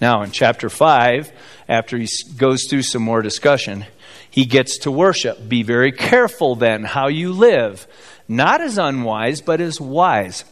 Now, 0.00 0.22
in 0.22 0.32
chapter 0.32 0.68
5, 0.68 1.30
after 1.68 1.96
he 1.96 2.08
goes 2.36 2.66
through 2.68 2.82
some 2.82 3.02
more 3.02 3.22
discussion, 3.22 3.86
he 4.28 4.44
gets 4.44 4.78
to 4.78 4.90
worship. 4.90 5.48
Be 5.48 5.62
very 5.62 5.92
careful 5.92 6.56
then 6.56 6.82
how 6.82 7.06
you 7.06 7.32
live, 7.32 7.86
not 8.26 8.60
as 8.60 8.78
unwise, 8.78 9.40
but 9.40 9.60
as 9.60 9.80
wise. 9.80 10.44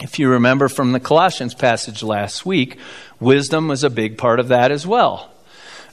If 0.00 0.18
you 0.18 0.30
remember 0.30 0.68
from 0.68 0.92
the 0.92 1.00
Colossians 1.00 1.54
passage 1.54 2.02
last 2.02 2.46
week, 2.46 2.78
wisdom 3.18 3.68
was 3.68 3.84
a 3.84 3.90
big 3.90 4.16
part 4.16 4.40
of 4.40 4.48
that 4.48 4.72
as 4.72 4.86
well 4.86 5.29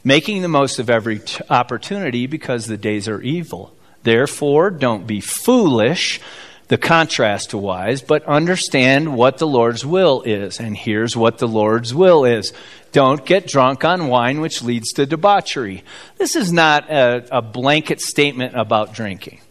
making 0.07 0.41
the 0.41 0.47
most 0.47 0.79
of 0.79 0.89
every 0.89 1.19
t- 1.19 1.43
opportunity 1.49 2.27
because 2.27 2.65
the 2.65 2.77
days 2.77 3.09
are 3.09 3.21
evil. 3.21 3.75
Therefore, 4.03 4.69
don't 4.69 5.05
be 5.05 5.19
foolish, 5.19 6.21
the 6.69 6.77
contrast 6.77 7.49
to 7.49 7.57
wise, 7.57 8.01
but 8.01 8.23
understand 8.23 9.17
what 9.17 9.37
the 9.37 9.47
Lord's 9.47 9.85
will 9.85 10.21
is. 10.21 10.61
And 10.61 10.77
here's 10.77 11.17
what 11.17 11.39
the 11.39 11.47
Lord's 11.47 11.93
will 11.93 12.23
is 12.23 12.53
don't 12.93 13.25
get 13.25 13.47
drunk 13.47 13.83
on 13.83 14.07
wine, 14.07 14.39
which 14.39 14.61
leads 14.61 14.93
to 14.93 15.05
debauchery. 15.05 15.83
This 16.17 16.37
is 16.37 16.53
not 16.53 16.89
a, 16.89 17.27
a 17.29 17.41
blanket 17.41 17.99
statement 17.99 18.55
about 18.55 18.93
drinking. 18.93 19.41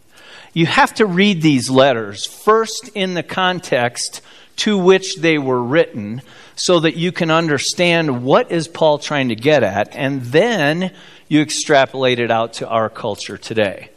You 0.57 0.65
have 0.65 0.95
to 0.95 1.05
read 1.05 1.43
these 1.43 1.69
letters 1.69 2.25
first 2.25 2.89
in 2.95 3.13
the 3.13 3.23
context 3.23 4.23
to 4.57 4.79
which 4.79 5.17
they 5.17 5.37
were 5.37 5.63
written 5.63 6.23
so 6.55 6.81
that 6.81 6.97
you 6.97 7.13
can 7.13 7.31
understand 7.31 8.25
what 8.25 8.51
is 8.51 8.67
Paul 8.67 8.97
trying 8.97 9.29
to 9.29 9.35
get 9.37 9.63
at 9.63 9.95
and 9.95 10.23
then 10.23 10.95
you 11.29 11.43
extrapolate 11.43 12.19
it 12.19 12.31
out 12.31 12.55
to 12.55 12.69
our 12.69 12.89
culture 12.89 13.37
today. 13.37 13.91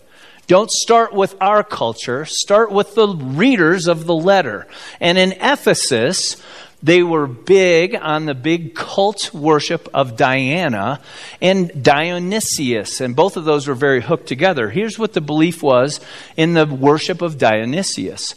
Don't 0.47 0.69
start 0.69 1.13
with 1.13 1.33
our 1.39 1.63
culture, 1.63 2.25
start 2.25 2.73
with 2.73 2.93
the 2.93 3.07
readers 3.07 3.87
of 3.87 4.05
the 4.05 4.15
letter. 4.15 4.67
And 4.99 5.17
in 5.17 5.31
Ephesus, 5.39 6.43
they 6.81 7.03
were 7.03 7.27
big 7.27 7.95
on 7.95 8.25
the 8.25 8.33
big 8.33 8.73
cult 8.73 9.33
worship 9.33 9.89
of 9.93 10.15
Diana 10.15 11.01
and 11.41 11.83
Dionysius, 11.83 13.01
and 13.01 13.15
both 13.15 13.35
of 13.35 13.45
those 13.45 13.67
were 13.67 13.75
very 13.75 14.01
hooked 14.01 14.27
together. 14.27 14.69
Here's 14.69 14.97
what 14.97 15.13
the 15.13 15.21
belief 15.21 15.61
was 15.61 15.99
in 16.37 16.53
the 16.53 16.65
worship 16.65 17.21
of 17.21 17.37
Dionysius 17.37 18.35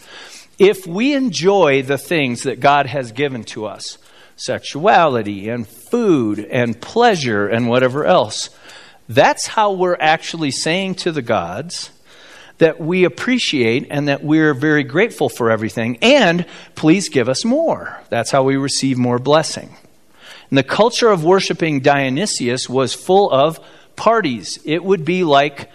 if 0.58 0.86
we 0.86 1.14
enjoy 1.14 1.82
the 1.82 1.98
things 1.98 2.42
that 2.42 2.60
God 2.60 2.86
has 2.86 3.10
given 3.10 3.42
to 3.44 3.66
us, 3.66 3.98
sexuality 4.36 5.48
and 5.48 5.66
food 5.66 6.38
and 6.38 6.80
pleasure 6.80 7.48
and 7.48 7.68
whatever 7.68 8.04
else, 8.04 8.50
that's 9.08 9.46
how 9.46 9.72
we're 9.72 9.96
actually 9.98 10.50
saying 10.50 10.94
to 10.96 11.10
the 11.10 11.22
gods 11.22 11.90
that 12.58 12.80
we 12.80 13.04
appreciate 13.04 13.88
and 13.90 14.08
that 14.08 14.22
we're 14.22 14.54
very 14.54 14.84
grateful 14.84 15.28
for 15.28 15.50
everything, 15.50 15.98
and 16.02 16.46
please 16.74 17.08
give 17.08 17.28
us 17.28 17.44
more. 17.44 18.00
That's 18.08 18.30
how 18.30 18.42
we 18.44 18.56
receive 18.56 18.98
more 18.98 19.18
blessing. 19.18 19.76
And 20.48 20.58
the 20.58 20.62
culture 20.62 21.08
of 21.08 21.24
worshiping 21.24 21.80
Dionysius 21.80 22.68
was 22.68 22.94
full 22.94 23.30
of 23.30 23.58
parties. 23.96 24.58
It 24.64 24.84
would 24.84 25.04
be 25.04 25.24
like 25.24 25.70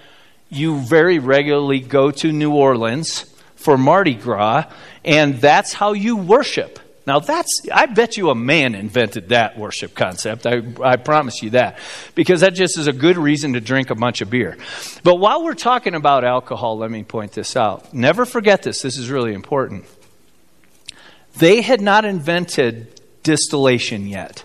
you 0.49 0.77
very 0.79 1.19
regularly 1.19 1.79
go 1.79 2.11
to 2.11 2.31
New 2.31 2.53
Orleans 2.53 3.25
for 3.55 3.77
Mardi 3.77 4.13
Gras, 4.13 4.65
and 5.03 5.41
that's 5.41 5.73
how 5.73 5.93
you 5.93 6.15
worship. 6.15 6.79
Now, 7.07 7.19
that's, 7.19 7.61
I 7.73 7.85
bet 7.85 8.17
you 8.17 8.31
a 8.31 8.35
man 8.35 8.75
invented 8.75 9.29
that 9.29 9.57
worship 9.57 9.95
concept. 9.95 10.45
I, 10.45 10.61
I 10.83 10.97
promise 10.97 11.41
you 11.41 11.51
that. 11.51 11.79
Because 12.15 12.41
that 12.41 12.53
just 12.53 12.77
is 12.77 12.87
a 12.87 12.93
good 12.93 13.17
reason 13.17 13.53
to 13.53 13.61
drink 13.61 13.89
a 13.89 13.95
bunch 13.95 14.19
of 14.19 14.29
beer. 14.29 14.57
But 15.03 15.15
while 15.15 15.41
we're 15.41 15.53
talking 15.53 15.95
about 15.95 16.25
alcohol, 16.25 16.77
let 16.77 16.91
me 16.91 17.03
point 17.03 17.31
this 17.31 17.55
out. 17.55 17.93
Never 17.93 18.25
forget 18.25 18.61
this, 18.61 18.81
this 18.81 18.97
is 18.97 19.09
really 19.09 19.33
important. 19.33 19.85
They 21.37 21.61
had 21.61 21.79
not 21.79 22.03
invented 22.03 22.99
distillation 23.23 24.07
yet. 24.07 24.43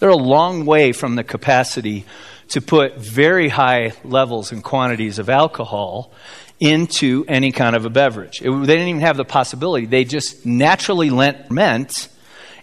They're 0.00 0.08
a 0.08 0.16
long 0.16 0.66
way 0.66 0.92
from 0.92 1.14
the 1.14 1.22
capacity 1.22 2.06
to 2.48 2.60
put 2.60 2.96
very 2.96 3.48
high 3.48 3.92
levels 4.02 4.50
and 4.50 4.64
quantities 4.64 5.18
of 5.18 5.28
alcohol 5.28 6.10
into 6.58 7.24
any 7.28 7.52
kind 7.52 7.76
of 7.76 7.84
a 7.84 7.90
beverage. 7.90 8.42
It, 8.42 8.50
they 8.50 8.74
didn't 8.74 8.88
even 8.88 9.00
have 9.02 9.16
the 9.16 9.24
possibility. 9.24 9.86
They 9.86 10.04
just 10.04 10.44
naturally 10.44 11.10
lent, 11.10 11.50
meant, 11.50 12.08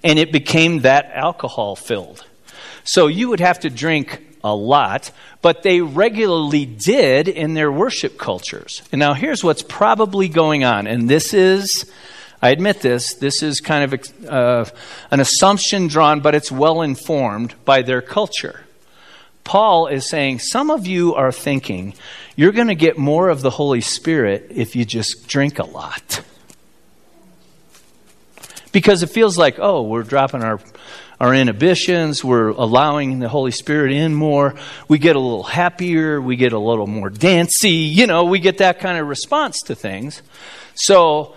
and 0.03 0.19
it 0.19 0.31
became 0.31 0.81
that 0.81 1.11
alcohol 1.13 1.75
filled. 1.75 2.25
So 2.83 3.07
you 3.07 3.29
would 3.29 3.39
have 3.39 3.61
to 3.61 3.69
drink 3.69 4.23
a 4.43 4.53
lot, 4.53 5.11
but 5.41 5.63
they 5.63 5.81
regularly 5.81 6.65
did 6.65 7.27
in 7.27 7.53
their 7.53 7.71
worship 7.71 8.17
cultures. 8.17 8.81
And 8.91 8.99
now 8.99 9.13
here's 9.13 9.43
what's 9.43 9.63
probably 9.63 10.27
going 10.27 10.63
on, 10.63 10.87
and 10.87 11.09
this 11.09 11.33
is. 11.33 11.89
I 12.41 12.49
admit 12.49 12.81
this, 12.81 13.15
this 13.15 13.41
is 13.41 13.59
kind 13.59 13.93
of 13.93 14.25
uh, 14.27 14.65
an 15.09 15.19
assumption 15.19 15.87
drawn, 15.87 16.19
but 16.19 16.35
it's 16.35 16.51
well 16.51 16.81
informed 16.81 17.55
by 17.65 17.81
their 17.81 18.01
culture. 18.01 18.61
Paul 19.43 19.87
is 19.87 20.07
saying 20.07 20.39
some 20.39 20.69
of 20.69 20.85
you 20.85 21.15
are 21.15 21.31
thinking 21.31 21.93
you're 22.35 22.51
going 22.51 22.67
to 22.67 22.75
get 22.75 22.97
more 22.97 23.29
of 23.29 23.41
the 23.41 23.49
Holy 23.49 23.81
Spirit 23.81 24.51
if 24.51 24.75
you 24.75 24.85
just 24.85 25.27
drink 25.27 25.57
a 25.57 25.63
lot. 25.63 26.21
Because 28.71 29.01
it 29.01 29.09
feels 29.09 29.37
like, 29.37 29.57
oh, 29.57 29.81
we're 29.83 30.03
dropping 30.03 30.43
our, 30.43 30.59
our 31.19 31.33
inhibitions, 31.33 32.23
we're 32.23 32.49
allowing 32.49 33.19
the 33.19 33.29
Holy 33.29 33.49
Spirit 33.51 33.93
in 33.93 34.13
more, 34.13 34.53
we 34.87 34.99
get 34.99 35.15
a 35.15 35.19
little 35.19 35.43
happier, 35.43 36.21
we 36.21 36.35
get 36.35 36.53
a 36.53 36.59
little 36.59 36.85
more 36.85 37.09
dancy, 37.09 37.69
you 37.69 38.05
know, 38.05 38.25
we 38.25 38.37
get 38.39 38.59
that 38.59 38.79
kind 38.79 38.99
of 38.99 39.07
response 39.07 39.61
to 39.63 39.73
things. 39.73 40.21
So, 40.75 41.35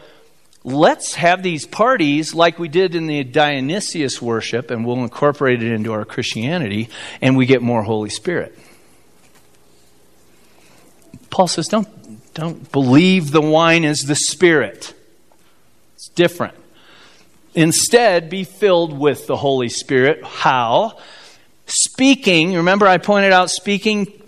let's 0.64 1.14
have 1.14 1.42
these 1.42 1.66
parties 1.66 2.34
like 2.34 2.58
we 2.58 2.68
did 2.68 2.94
in 2.94 3.06
the 3.06 3.24
Dionysius 3.24 4.20
worship, 4.20 4.70
and 4.70 4.84
we'll 4.84 5.02
incorporate 5.02 5.62
it 5.62 5.72
into 5.72 5.92
our 5.92 6.04
Christianity, 6.04 6.88
and 7.20 7.36
we 7.36 7.46
get 7.46 7.62
more 7.62 7.82
Holy 7.82 8.10
Spirit. 8.10 8.56
Paul 11.30 11.48
says, 11.48 11.68
don't, 11.68 11.88
don't 12.34 12.70
believe 12.72 13.30
the 13.30 13.40
wine 13.40 13.84
is 13.84 14.00
the 14.00 14.16
Spirit. 14.16 14.94
It's 15.94 16.08
different. 16.08 16.54
Instead, 17.54 18.30
be 18.30 18.44
filled 18.44 18.96
with 18.96 19.26
the 19.26 19.36
Holy 19.36 19.68
Spirit. 19.68 20.24
How? 20.24 20.98
Speaking, 21.66 22.54
remember 22.54 22.86
I 22.86 22.98
pointed 22.98 23.32
out 23.32 23.50
speaking 23.50 24.19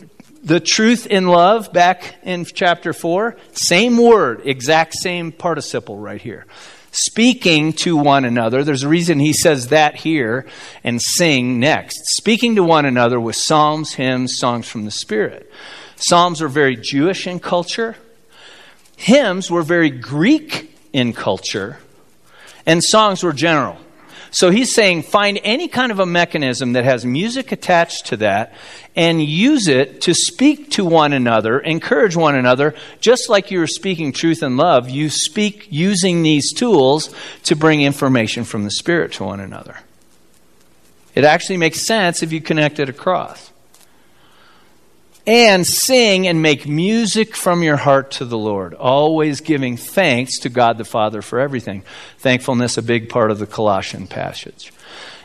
the 0.43 0.61
truth 0.61 1.07
in 1.07 1.27
love 1.27 1.73
back 1.73 2.17
in 2.23 2.45
chapter 2.45 2.93
4? 2.93 3.37
Same 3.53 3.97
word, 3.97 4.43
exact 4.45 4.95
same 4.95 5.33
participle 5.33 5.99
right 5.99 6.21
here. 6.21 6.47
Speaking 6.91 7.73
to 7.75 7.97
one 7.97 8.27
another. 8.27 8.65
There's 8.65 8.83
a 8.83 8.89
reason 8.89 9.19
he 9.19 9.33
says 9.33 9.69
that 9.69 9.97
here 9.97 10.47
and 10.85 11.01
sing 11.01 11.59
next. 11.59 12.03
Speaking 12.17 12.57
to 12.57 12.63
one 12.63 12.85
another 12.85 13.19
with 13.19 13.35
psalms, 13.35 13.95
hymns, 13.95 14.37
songs 14.37 14.69
from 14.69 14.85
the 14.85 14.91
Spirit. 14.91 15.51
Psalms 15.97 16.43
are 16.43 16.49
very 16.49 16.77
Jewish 16.77 17.27
in 17.27 17.41
culture. 17.41 17.97
Hymns 18.97 19.51
were 19.51 19.63
very 19.63 19.89
Greek 19.89 20.77
in 20.93 21.15
culture. 21.15 21.79
And 22.67 22.85
songs 22.85 23.23
were 23.23 23.33
general. 23.33 23.79
So 24.33 24.51
he's 24.51 24.75
saying 24.75 25.03
find 25.03 25.39
any 25.45 25.69
kind 25.69 25.93
of 25.93 26.01
a 26.01 26.07
mechanism 26.07 26.73
that 26.73 26.85
has 26.85 27.05
music 27.05 27.53
attached 27.53 28.07
to 28.07 28.17
that 28.17 28.55
and 28.97 29.23
use 29.23 29.69
it 29.69 30.01
to 30.03 30.15
speak 30.15 30.71
to 30.73 30.87
one 30.87 31.13
another, 31.13 31.61
encourage 31.61 32.17
one 32.17 32.35
another, 32.35 32.75
just 32.99 33.29
like 33.29 33.51
you're 33.51 33.67
speaking 33.67 34.11
truth 34.11 34.43
and 34.43 34.57
love. 34.57 34.89
You 34.89 35.11
speak 35.11 35.69
using 35.71 36.23
these 36.23 36.53
tools 36.55 37.15
to 37.45 37.55
bring 37.55 37.83
information 37.83 38.45
from 38.45 38.65
the 38.65 38.71
Spirit 38.71 39.13
to 39.13 39.25
one 39.25 39.39
another. 39.39 39.79
It 41.15 41.25
actually 41.25 41.59
makes 41.59 41.83
sense 41.83 42.23
if 42.23 42.33
you 42.33 42.41
connect 42.41 42.81
it 42.81 42.89
across 42.89 43.52
and 45.27 45.67
sing 45.67 46.27
and 46.27 46.43
make 46.43 46.67
music 46.67 47.37
from 47.37 47.63
your 47.63 47.77
heart 47.77 48.11
to 48.13 48.25
the 48.25 48.39
Lord, 48.39 48.75
always 48.75 49.41
giving 49.41 49.77
thanks 49.77 50.41
to 50.41 50.49
God 50.49 50.79
the 50.79 50.85
Father 50.85 51.23
for 51.23 51.39
everything. 51.39 51.85
Thankfulness, 52.19 52.77
a 52.77 52.83
big 52.83 53.09
part 53.09 53.31
of 53.31 53.39
the 53.39 53.47
Colossian 53.47 54.07
passage. 54.07 54.73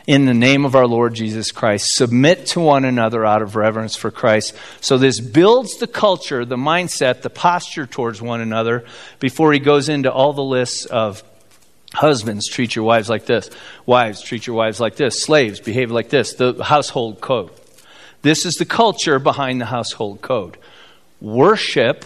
in 0.08 0.24
the 0.24 0.32
name 0.32 0.64
of 0.64 0.74
our 0.74 0.86
Lord 0.86 1.12
Jesus 1.12 1.52
Christ. 1.52 1.90
Submit 1.90 2.46
to 2.46 2.60
one 2.60 2.86
another 2.86 3.26
out 3.26 3.42
of 3.42 3.56
reverence 3.56 3.94
for 3.94 4.10
Christ. 4.10 4.54
So 4.80 4.96
this 4.96 5.20
builds 5.20 5.76
the 5.76 5.86
culture, 5.86 6.46
the 6.46 6.56
mindset, 6.56 7.20
the 7.20 7.28
posture 7.28 7.86
towards 7.86 8.22
one 8.22 8.40
another 8.40 8.86
before 9.20 9.52
he 9.52 9.58
goes 9.58 9.90
into 9.90 10.10
all 10.10 10.32
the 10.32 10.42
lists 10.42 10.86
of 10.86 11.22
Husbands, 11.92 12.46
treat 12.48 12.76
your 12.76 12.84
wives 12.84 13.08
like 13.08 13.24
this. 13.24 13.48
Wives, 13.86 14.20
treat 14.20 14.46
your 14.46 14.54
wives 14.54 14.78
like 14.78 14.96
this. 14.96 15.22
Slaves, 15.22 15.58
behave 15.58 15.90
like 15.90 16.10
this. 16.10 16.34
The 16.34 16.62
household 16.62 17.20
code. 17.20 17.50
This 18.28 18.44
is 18.44 18.56
the 18.56 18.66
culture 18.66 19.18
behind 19.18 19.58
the 19.58 19.64
household 19.64 20.20
code. 20.20 20.58
Worship 21.18 22.04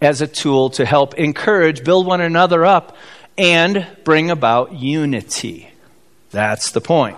as 0.00 0.20
a 0.20 0.28
tool 0.28 0.70
to 0.70 0.86
help 0.86 1.14
encourage, 1.14 1.82
build 1.82 2.06
one 2.06 2.20
another 2.20 2.64
up, 2.64 2.96
and 3.36 3.88
bring 4.04 4.30
about 4.30 4.72
unity. 4.72 5.68
That's 6.30 6.70
the 6.70 6.80
point. 6.80 7.16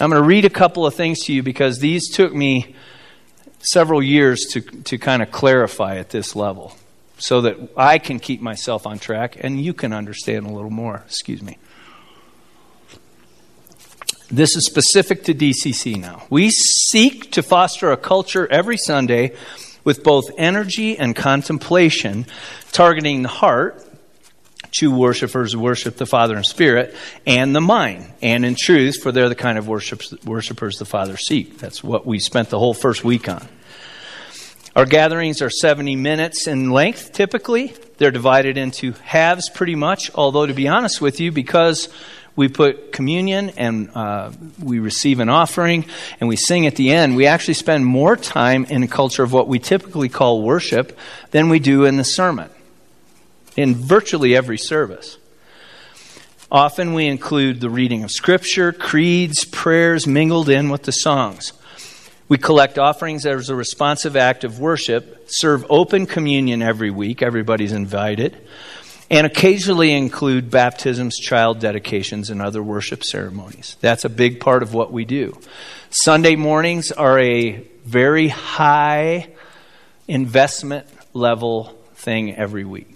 I'm 0.00 0.08
going 0.08 0.22
to 0.22 0.26
read 0.26 0.46
a 0.46 0.48
couple 0.48 0.86
of 0.86 0.94
things 0.94 1.22
to 1.26 1.34
you 1.34 1.42
because 1.42 1.80
these 1.80 2.10
took 2.10 2.32
me 2.32 2.74
several 3.58 4.02
years 4.02 4.46
to, 4.52 4.62
to 4.62 4.96
kind 4.96 5.22
of 5.22 5.30
clarify 5.30 5.96
at 5.96 6.08
this 6.08 6.34
level 6.34 6.74
so 7.18 7.42
that 7.42 7.58
I 7.76 7.98
can 7.98 8.20
keep 8.20 8.40
myself 8.40 8.86
on 8.86 8.98
track 8.98 9.36
and 9.38 9.62
you 9.62 9.74
can 9.74 9.92
understand 9.92 10.46
a 10.46 10.50
little 10.50 10.70
more. 10.70 11.02
Excuse 11.04 11.42
me. 11.42 11.58
This 14.30 14.56
is 14.56 14.66
specific 14.66 15.24
to 15.24 15.34
DCC 15.34 15.98
now. 15.98 16.22
We 16.28 16.50
seek 16.50 17.32
to 17.32 17.42
foster 17.42 17.90
a 17.92 17.96
culture 17.96 18.46
every 18.46 18.76
Sunday 18.76 19.34
with 19.84 20.04
both 20.04 20.30
energy 20.36 20.98
and 20.98 21.16
contemplation, 21.16 22.26
targeting 22.70 23.22
the 23.22 23.30
heart, 23.30 23.82
true 24.70 24.90
worshipers 24.90 25.56
worship 25.56 25.96
the 25.96 26.04
Father 26.04 26.36
in 26.36 26.44
spirit, 26.44 26.94
and 27.26 27.56
the 27.56 27.62
mind, 27.62 28.04
and 28.20 28.44
in 28.44 28.54
truth, 28.54 29.02
for 29.02 29.12
they're 29.12 29.30
the 29.30 29.34
kind 29.34 29.56
of 29.56 29.66
worshipers 29.66 30.76
the 30.76 30.84
Father 30.84 31.16
seek. 31.16 31.56
That's 31.56 31.82
what 31.82 32.04
we 32.04 32.18
spent 32.18 32.50
the 32.50 32.58
whole 32.58 32.74
first 32.74 33.02
week 33.02 33.30
on. 33.30 33.48
Our 34.76 34.84
gatherings 34.84 35.40
are 35.40 35.48
70 35.48 35.96
minutes 35.96 36.46
in 36.46 36.70
length, 36.70 37.12
typically. 37.12 37.72
They're 37.96 38.10
divided 38.10 38.58
into 38.58 38.92
halves 38.92 39.48
pretty 39.48 39.74
much, 39.74 40.10
although, 40.14 40.44
to 40.44 40.52
be 40.52 40.68
honest 40.68 41.00
with 41.00 41.18
you, 41.18 41.32
because 41.32 41.88
we 42.38 42.46
put 42.46 42.92
communion 42.92 43.50
and 43.56 43.90
uh, 43.96 44.30
we 44.62 44.78
receive 44.78 45.18
an 45.18 45.28
offering 45.28 45.84
and 46.20 46.28
we 46.28 46.36
sing 46.36 46.68
at 46.68 46.76
the 46.76 46.92
end, 46.92 47.16
we 47.16 47.26
actually 47.26 47.54
spend 47.54 47.84
more 47.84 48.16
time 48.16 48.64
in 48.66 48.84
a 48.84 48.86
culture 48.86 49.24
of 49.24 49.32
what 49.32 49.48
we 49.48 49.58
typically 49.58 50.08
call 50.08 50.40
worship 50.40 50.96
than 51.32 51.48
we 51.48 51.58
do 51.58 51.84
in 51.84 51.96
the 51.96 52.04
sermon, 52.04 52.48
in 53.56 53.74
virtually 53.74 54.36
every 54.36 54.56
service. 54.56 55.18
Often 56.48 56.94
we 56.94 57.08
include 57.08 57.60
the 57.60 57.70
reading 57.70 58.04
of 58.04 58.12
Scripture, 58.12 58.72
creeds, 58.72 59.44
prayers 59.44 60.06
mingled 60.06 60.48
in 60.48 60.70
with 60.70 60.84
the 60.84 60.92
songs. 60.92 61.52
We 62.28 62.38
collect 62.38 62.78
offerings 62.78 63.26
as 63.26 63.50
a 63.50 63.56
responsive 63.56 64.14
act 64.14 64.44
of 64.44 64.60
worship, 64.60 65.24
serve 65.26 65.66
open 65.68 66.06
communion 66.06 66.62
every 66.62 66.90
week, 66.90 67.20
everybody's 67.20 67.72
invited 67.72 68.36
and 69.10 69.26
occasionally 69.26 69.92
include 69.92 70.50
baptisms, 70.50 71.16
child 71.16 71.60
dedications, 71.60 72.30
and 72.30 72.42
other 72.42 72.62
worship 72.62 73.02
ceremonies. 73.02 73.76
That's 73.80 74.04
a 74.04 74.10
big 74.10 74.40
part 74.40 74.62
of 74.62 74.74
what 74.74 74.92
we 74.92 75.04
do. 75.04 75.38
Sunday 75.90 76.36
mornings 76.36 76.92
are 76.92 77.18
a 77.18 77.66
very 77.84 78.28
high 78.28 79.30
investment 80.06 80.86
level 81.14 81.76
thing 81.94 82.34
every 82.36 82.64
week. 82.64 82.88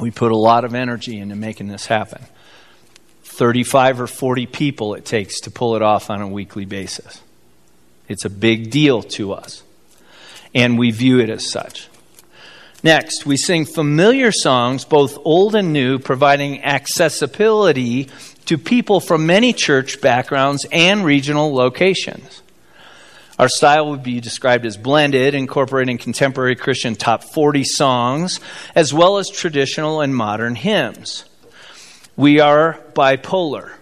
We 0.00 0.10
put 0.10 0.32
a 0.32 0.36
lot 0.36 0.64
of 0.64 0.74
energy 0.74 1.18
into 1.18 1.36
making 1.36 1.68
this 1.68 1.86
happen. 1.86 2.22
35 3.24 4.00
or 4.00 4.06
40 4.06 4.46
people 4.46 4.94
it 4.94 5.04
takes 5.04 5.40
to 5.40 5.50
pull 5.50 5.76
it 5.76 5.82
off 5.82 6.08
on 6.08 6.22
a 6.22 6.28
weekly 6.28 6.64
basis. 6.64 7.20
It's 8.08 8.24
a 8.24 8.30
big 8.30 8.70
deal 8.70 9.02
to 9.02 9.32
us, 9.32 9.62
and 10.54 10.78
we 10.78 10.90
view 10.90 11.20
it 11.20 11.28
as 11.28 11.50
such. 11.50 11.88
Next, 12.82 13.24
we 13.24 13.36
sing 13.36 13.64
familiar 13.64 14.30
songs, 14.30 14.84
both 14.84 15.18
old 15.24 15.54
and 15.54 15.72
new, 15.72 15.98
providing 15.98 16.62
accessibility 16.62 18.08
to 18.44 18.58
people 18.58 19.00
from 19.00 19.26
many 19.26 19.52
church 19.52 20.00
backgrounds 20.00 20.66
and 20.70 21.04
regional 21.04 21.54
locations. 21.54 22.42
Our 23.38 23.48
style 23.48 23.90
would 23.90 24.02
be 24.02 24.20
described 24.20 24.64
as 24.64 24.76
blended, 24.76 25.34
incorporating 25.34 25.98
contemporary 25.98 26.56
Christian 26.56 26.94
top 26.94 27.22
40 27.22 27.64
songs, 27.64 28.40
as 28.74 28.94
well 28.94 29.18
as 29.18 29.28
traditional 29.28 30.00
and 30.00 30.14
modern 30.14 30.54
hymns. 30.54 31.24
We 32.16 32.40
are 32.40 32.80
bipolar. 32.94 33.72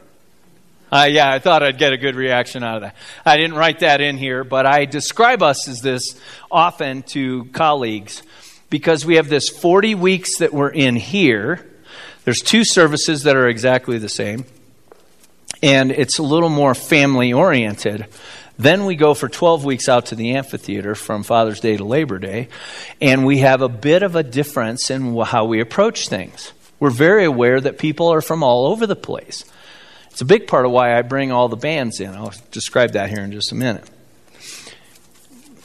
Uh, 0.90 1.08
yeah, 1.10 1.30
I 1.30 1.40
thought 1.40 1.62
I'd 1.62 1.78
get 1.78 1.92
a 1.92 1.96
good 1.96 2.14
reaction 2.14 2.62
out 2.62 2.76
of 2.76 2.82
that. 2.82 2.96
I 3.24 3.36
didn't 3.36 3.56
write 3.56 3.80
that 3.80 4.00
in 4.00 4.16
here, 4.16 4.44
but 4.44 4.66
I 4.66 4.84
describe 4.86 5.42
us 5.42 5.68
as 5.68 5.80
this 5.80 6.18
often 6.50 7.02
to 7.08 7.44
colleagues 7.46 8.22
because 8.70 9.04
we 9.04 9.16
have 9.16 9.28
this 9.28 9.48
40 9.48 9.94
weeks 9.94 10.38
that 10.38 10.52
we're 10.52 10.70
in 10.70 10.96
here. 10.96 11.64
There's 12.24 12.40
two 12.40 12.64
services 12.64 13.24
that 13.24 13.36
are 13.36 13.48
exactly 13.48 13.98
the 13.98 14.08
same, 14.08 14.44
and 15.62 15.90
it's 15.90 16.18
a 16.18 16.22
little 16.22 16.48
more 16.48 16.74
family 16.74 17.32
oriented. 17.32 18.06
Then 18.58 18.86
we 18.86 18.94
go 18.94 19.14
for 19.14 19.28
12 19.28 19.64
weeks 19.64 19.88
out 19.88 20.06
to 20.06 20.14
the 20.14 20.36
amphitheater 20.36 20.94
from 20.94 21.24
Father's 21.24 21.60
Day 21.60 21.76
to 21.76 21.84
Labor 21.84 22.18
Day, 22.18 22.48
and 23.00 23.26
we 23.26 23.38
have 23.38 23.62
a 23.62 23.68
bit 23.68 24.02
of 24.02 24.14
a 24.14 24.22
difference 24.22 24.90
in 24.90 25.16
how 25.16 25.44
we 25.44 25.60
approach 25.60 26.08
things. 26.08 26.52
We're 26.78 26.90
very 26.90 27.24
aware 27.24 27.60
that 27.60 27.78
people 27.78 28.12
are 28.12 28.20
from 28.20 28.42
all 28.42 28.66
over 28.66 28.86
the 28.86 28.96
place. 28.96 29.44
It's 30.10 30.20
a 30.20 30.24
big 30.24 30.46
part 30.46 30.64
of 30.64 30.70
why 30.70 30.96
I 30.96 31.02
bring 31.02 31.32
all 31.32 31.48
the 31.48 31.56
bands 31.56 31.98
in. 31.98 32.14
I'll 32.14 32.32
describe 32.52 32.92
that 32.92 33.10
here 33.10 33.20
in 33.20 33.32
just 33.32 33.50
a 33.50 33.56
minute. 33.56 33.88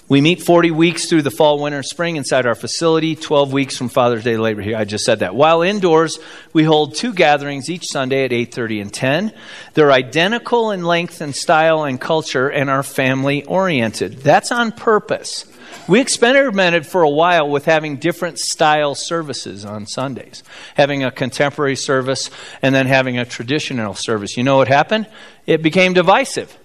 We 0.10 0.22
meet 0.22 0.42
40 0.42 0.72
weeks 0.72 1.08
through 1.08 1.22
the 1.22 1.30
fall, 1.30 1.60
winter, 1.60 1.84
spring 1.84 2.16
inside 2.16 2.48
our 2.48 2.56
facility, 2.56 3.16
12 3.16 3.54
weeks 3.54 3.78
from 3.78 3.90
Father's 3.90 4.24
Day 4.24 4.38
Labor 4.38 4.64
Day. 4.64 4.74
I 4.74 4.84
just 4.84 5.06
said 5.06 5.20
that. 5.20 5.36
While 5.36 5.62
indoors, 5.62 6.18
we 6.52 6.64
hold 6.64 6.96
two 6.96 7.14
gatherings 7.14 7.70
each 7.70 7.86
Sunday 7.86 8.26
at 8.26 8.32
8:30 8.32 8.82
and 8.82 8.92
10. 8.92 9.32
They're 9.76 9.92
identical 9.92 10.72
in 10.72 10.84
length 10.84 11.22
and 11.22 11.36
style 11.36 11.84
and 11.84 12.02
culture 12.02 12.50
and 12.50 12.72
are 12.72 12.82
family 12.82 13.44
oriented. 13.44 14.24
That's 14.24 14.52
on 14.52 14.72
purpose. 14.72 15.46
We 15.88 16.00
experimented 16.02 16.88
for 16.88 17.04
a 17.04 17.10
while 17.10 17.48
with 17.48 17.66
having 17.66 17.98
different 17.98 18.40
style 18.40 18.96
services 18.96 19.64
on 19.64 19.86
Sundays, 19.86 20.42
having 20.74 21.04
a 21.04 21.12
contemporary 21.12 21.76
service 21.76 22.32
and 22.64 22.74
then 22.74 22.88
having 22.88 23.20
a 23.20 23.26
traditional 23.26 23.94
service. 23.94 24.38
You 24.38 24.44
know 24.44 24.58
what 24.58 24.70
happened? 24.70 25.06
It 25.46 25.62
became 25.62 25.94
divisive. 25.94 26.58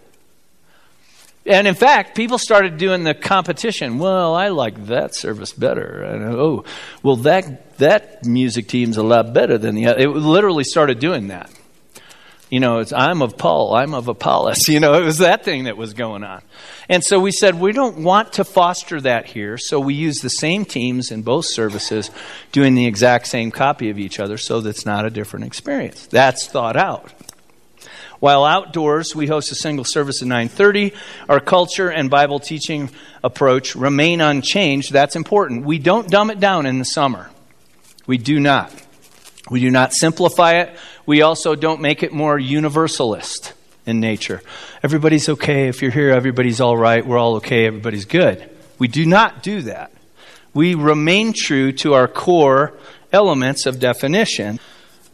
And 1.47 1.67
in 1.67 1.75
fact, 1.75 2.17
people 2.17 2.39
started 2.39 2.79
doing 2.79 3.05
the 3.05 3.15
competition. 3.15 3.99
Well, 3.99 4.35
I 4.35 4.49
like 4.49 4.87
that 4.87 5.15
service 5.15 5.53
better. 5.53 6.03
And, 6.03 6.25
oh, 6.25 6.65
well, 7.03 7.17
that, 7.17 7.77
that 7.79 8.25
music 8.25 8.67
team's 8.67 8.97
a 8.97 9.03
lot 9.03 9.35
better 9.35 9.59
than 9.59 9.75
the 9.75 9.87
other. 9.87 10.01
It 10.01 10.09
literally 10.09 10.65
started 10.65 10.99
doing 10.99 11.29
that. 11.29 11.51
You 12.51 12.61
know, 12.61 12.79
it's 12.79 12.93
I'm 12.93 13.21
of 13.23 13.37
Paul, 13.37 13.75
I'm 13.75 13.95
of 13.95 14.09
Apollos. 14.09 14.69
You 14.69 14.79
know, 14.79 14.95
it 14.95 15.05
was 15.05 15.19
that 15.19 15.45
thing 15.45 15.65
that 15.65 15.77
was 15.77 15.93
going 15.93 16.23
on. 16.23 16.43
And 16.89 17.03
so 17.03 17.19
we 17.19 17.33
said, 17.33 17.59
we 17.59 17.73
don't 17.73 17.99
want 17.99 18.35
to 18.35 18.45
foster 18.45 19.01
that 19.01 19.27
here. 19.27 19.57
So 19.59 19.81
we 19.81 19.95
use 19.95 20.19
the 20.19 20.29
same 20.29 20.65
teams 20.65 21.11
in 21.11 21.23
both 21.23 21.47
services 21.47 22.11
doing 22.53 22.75
the 22.75 22.87
exact 22.87 23.27
same 23.29 23.51
copy 23.51 23.91
of 23.91 23.99
each 23.99 24.21
other 24.21 24.37
so 24.37 24.61
that's 24.61 24.85
not 24.85 25.05
a 25.07 25.11
different 25.11 25.47
experience. 25.47 26.07
That's 26.07 26.47
thought 26.47 26.77
out. 26.77 27.14
While 28.25 28.47
outdoors, 28.47 29.15
we 29.15 29.27
host 29.27 29.53
a 29.53 29.55
single 29.55 29.85
service 29.85 30.23
at 30.23 30.29
9:30. 30.29 30.95
Our 31.29 31.41
culture 31.41 31.91
and 31.91 32.09
Bible 32.09 32.41
teaching 32.41 32.89
approach 33.23 33.77
remain 33.77 34.23
unchanged. 34.23 34.95
That's 34.95 35.15
important. 35.15 35.67
We 35.67 35.79
don't 35.79 36.09
dumb 36.09 36.31
it 36.31 36.41
down 36.41 36.65
in 36.65 36.79
the 36.79 36.87
summer. 36.87 37.29
We 38.07 38.17
do 38.17 38.41
not. 38.41 38.73
We 39.51 39.61
do 39.61 39.71
not 39.71 39.93
simplify 39.93 40.61
it. 40.61 40.75
We 41.05 41.21
also 41.21 41.55
don't 41.55 41.83
make 41.83 42.03
it 42.03 42.15
more 42.15 42.39
universalist 42.39 43.53
in 43.85 44.01
nature. 44.01 44.41
Everybody's 44.83 45.29
okay. 45.29 45.69
If 45.69 45.83
you're 45.83 45.91
here, 45.91 46.09
everybody's 46.09 46.63
all 46.63 46.79
right. 46.79 47.07
We're 47.07 47.19
all 47.19 47.35
okay. 47.35 47.67
Everybody's 47.67 48.07
good. 48.07 48.49
We 48.79 48.89
do 48.89 49.05
not 49.05 49.43
do 49.43 49.61
that. 49.61 49.93
We 50.55 50.75
remain 50.75 51.35
true 51.37 51.73
to 51.73 51.93
our 51.93 52.09
core 52.09 52.73
elements 53.13 53.67
of 53.67 53.81
definition. 53.81 54.61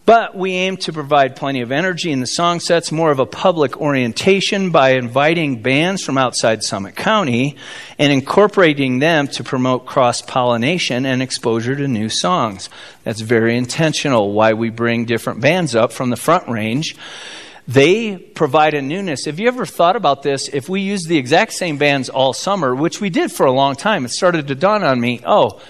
But 0.06 0.34
we 0.34 0.52
aim 0.52 0.76
to 0.78 0.92
provide 0.92 1.36
plenty 1.36 1.60
of 1.60 1.70
energy 1.70 2.10
in 2.10 2.20
the 2.20 2.26
song 2.26 2.58
sets, 2.58 2.90
more 2.90 3.10
of 3.10 3.18
a 3.18 3.26
public 3.26 3.80
orientation 3.80 4.70
by 4.70 4.90
inviting 4.94 5.62
bands 5.62 6.02
from 6.02 6.18
outside 6.18 6.62
Summit 6.62 6.96
County 6.96 7.56
and 7.98 8.12
incorporating 8.12 8.98
them 8.98 9.28
to 9.28 9.44
promote 9.44 9.86
cross 9.86 10.22
pollination 10.22 11.04
and 11.04 11.22
exposure 11.22 11.76
to 11.76 11.86
new 11.86 12.08
songs. 12.08 12.70
That's 13.04 13.20
very 13.20 13.56
intentional 13.56 14.32
why 14.32 14.54
we 14.54 14.70
bring 14.70 15.04
different 15.04 15.42
bands 15.42 15.76
up 15.76 15.92
from 15.92 16.10
the 16.10 16.16
front 16.16 16.48
range. 16.48 16.96
They 17.68 18.16
provide 18.16 18.74
a 18.74 18.82
newness. 18.82 19.26
Have 19.26 19.38
you 19.38 19.46
ever 19.46 19.66
thought 19.66 19.94
about 19.94 20.22
this? 20.24 20.48
If 20.48 20.68
we 20.68 20.80
use 20.80 21.04
the 21.04 21.18
exact 21.18 21.52
same 21.52 21.76
bands 21.76 22.08
all 22.08 22.32
summer, 22.32 22.74
which 22.74 23.00
we 23.00 23.10
did 23.10 23.30
for 23.30 23.46
a 23.46 23.52
long 23.52 23.76
time, 23.76 24.04
it 24.06 24.10
started 24.10 24.48
to 24.48 24.54
dawn 24.56 24.82
on 24.82 24.98
me 25.00 25.20
oh, 25.24 25.60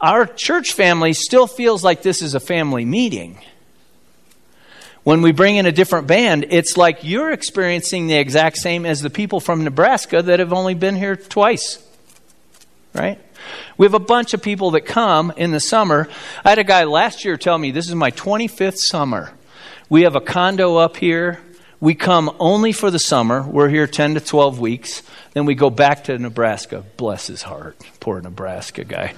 our 0.00 0.26
church 0.26 0.72
family 0.72 1.12
still 1.12 1.46
feels 1.46 1.84
like 1.84 2.02
this 2.02 2.20
is 2.20 2.34
a 2.34 2.40
family 2.40 2.84
meeting 2.84 3.38
When 5.06 5.22
we 5.22 5.30
bring 5.30 5.54
in 5.54 5.66
a 5.66 5.70
different 5.70 6.08
band, 6.08 6.46
it's 6.50 6.76
like 6.76 7.04
you're 7.04 7.30
experiencing 7.30 8.08
the 8.08 8.16
exact 8.16 8.56
same 8.56 8.84
as 8.84 9.02
the 9.02 9.08
people 9.08 9.38
from 9.38 9.62
Nebraska 9.62 10.20
that 10.20 10.40
have 10.40 10.52
only 10.52 10.74
been 10.74 10.96
here 10.96 11.14
twice. 11.14 11.78
Right? 12.92 13.20
We 13.76 13.86
have 13.86 13.94
a 13.94 14.00
bunch 14.00 14.34
of 14.34 14.42
people 14.42 14.72
that 14.72 14.80
come 14.80 15.32
in 15.36 15.52
the 15.52 15.60
summer. 15.60 16.08
I 16.44 16.48
had 16.48 16.58
a 16.58 16.64
guy 16.64 16.82
last 16.82 17.24
year 17.24 17.36
tell 17.36 17.56
me 17.56 17.70
this 17.70 17.88
is 17.88 17.94
my 17.94 18.10
25th 18.10 18.78
summer. 18.78 19.30
We 19.88 20.02
have 20.02 20.16
a 20.16 20.20
condo 20.20 20.74
up 20.74 20.96
here. 20.96 21.38
We 21.78 21.94
come 21.94 22.34
only 22.40 22.72
for 22.72 22.90
the 22.90 22.98
summer. 22.98 23.42
We're 23.44 23.68
here 23.68 23.86
10 23.86 24.14
to 24.14 24.20
12 24.20 24.58
weeks. 24.58 25.04
Then 25.34 25.46
we 25.46 25.54
go 25.54 25.70
back 25.70 26.02
to 26.04 26.18
Nebraska. 26.18 26.82
Bless 26.96 27.28
his 27.28 27.42
heart. 27.42 27.78
Poor 28.00 28.20
Nebraska 28.20 28.82
guy. 28.82 29.14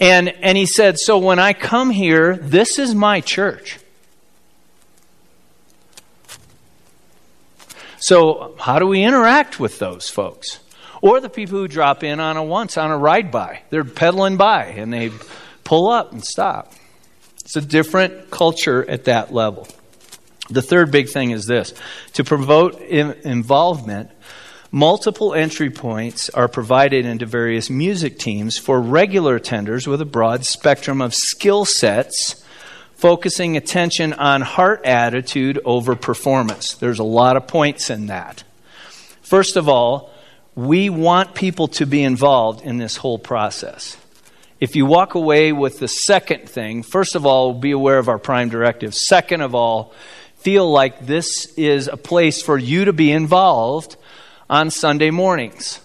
And, 0.00 0.30
and 0.30 0.56
he 0.56 0.64
said, 0.64 0.98
So 0.98 1.18
when 1.18 1.38
I 1.38 1.52
come 1.52 1.90
here, 1.90 2.38
this 2.38 2.78
is 2.78 2.94
my 2.94 3.20
church. 3.20 3.78
So, 8.02 8.56
how 8.58 8.80
do 8.80 8.86
we 8.88 9.04
interact 9.04 9.60
with 9.60 9.78
those 9.78 10.10
folks? 10.10 10.58
Or 11.02 11.20
the 11.20 11.28
people 11.28 11.58
who 11.58 11.68
drop 11.68 12.02
in 12.02 12.18
on 12.18 12.36
a 12.36 12.42
once 12.42 12.76
on 12.76 12.90
a 12.90 12.98
ride 12.98 13.30
by. 13.30 13.62
They're 13.70 13.84
pedaling 13.84 14.36
by 14.36 14.64
and 14.64 14.92
they 14.92 15.12
pull 15.62 15.88
up 15.88 16.10
and 16.10 16.24
stop. 16.24 16.72
It's 17.44 17.54
a 17.54 17.60
different 17.60 18.28
culture 18.28 18.84
at 18.90 19.04
that 19.04 19.32
level. 19.32 19.68
The 20.50 20.62
third 20.62 20.90
big 20.90 21.10
thing 21.10 21.30
is 21.30 21.46
this 21.46 21.74
to 22.14 22.24
promote 22.24 22.80
involvement, 22.80 24.10
multiple 24.72 25.32
entry 25.32 25.70
points 25.70 26.28
are 26.28 26.48
provided 26.48 27.06
into 27.06 27.24
various 27.24 27.70
music 27.70 28.18
teams 28.18 28.58
for 28.58 28.80
regular 28.80 29.38
attenders 29.38 29.86
with 29.86 30.00
a 30.00 30.06
broad 30.06 30.44
spectrum 30.44 31.00
of 31.00 31.14
skill 31.14 31.64
sets 31.64 32.41
focusing 33.02 33.56
attention 33.56 34.12
on 34.12 34.40
heart 34.42 34.80
attitude 34.84 35.58
over 35.64 35.96
performance. 35.96 36.74
There's 36.74 37.00
a 37.00 37.04
lot 37.04 37.36
of 37.36 37.48
points 37.48 37.90
in 37.90 38.06
that. 38.06 38.44
First 39.22 39.56
of 39.56 39.68
all, 39.68 40.12
we 40.54 40.88
want 40.88 41.34
people 41.34 41.66
to 41.66 41.84
be 41.84 42.04
involved 42.04 42.64
in 42.64 42.78
this 42.78 42.96
whole 42.96 43.18
process. 43.18 43.96
If 44.60 44.76
you 44.76 44.86
walk 44.86 45.16
away 45.16 45.50
with 45.52 45.80
the 45.80 45.88
second 45.88 46.48
thing, 46.48 46.84
first 46.84 47.16
of 47.16 47.26
all, 47.26 47.54
be 47.54 47.72
aware 47.72 47.98
of 47.98 48.08
our 48.08 48.20
prime 48.20 48.50
directive. 48.50 48.94
Second 48.94 49.40
of 49.40 49.52
all, 49.52 49.92
feel 50.36 50.70
like 50.70 51.04
this 51.04 51.52
is 51.56 51.88
a 51.88 51.96
place 51.96 52.40
for 52.40 52.56
you 52.56 52.84
to 52.84 52.92
be 52.92 53.10
involved 53.10 53.96
on 54.48 54.70
Sunday 54.70 55.10
mornings. 55.10 55.80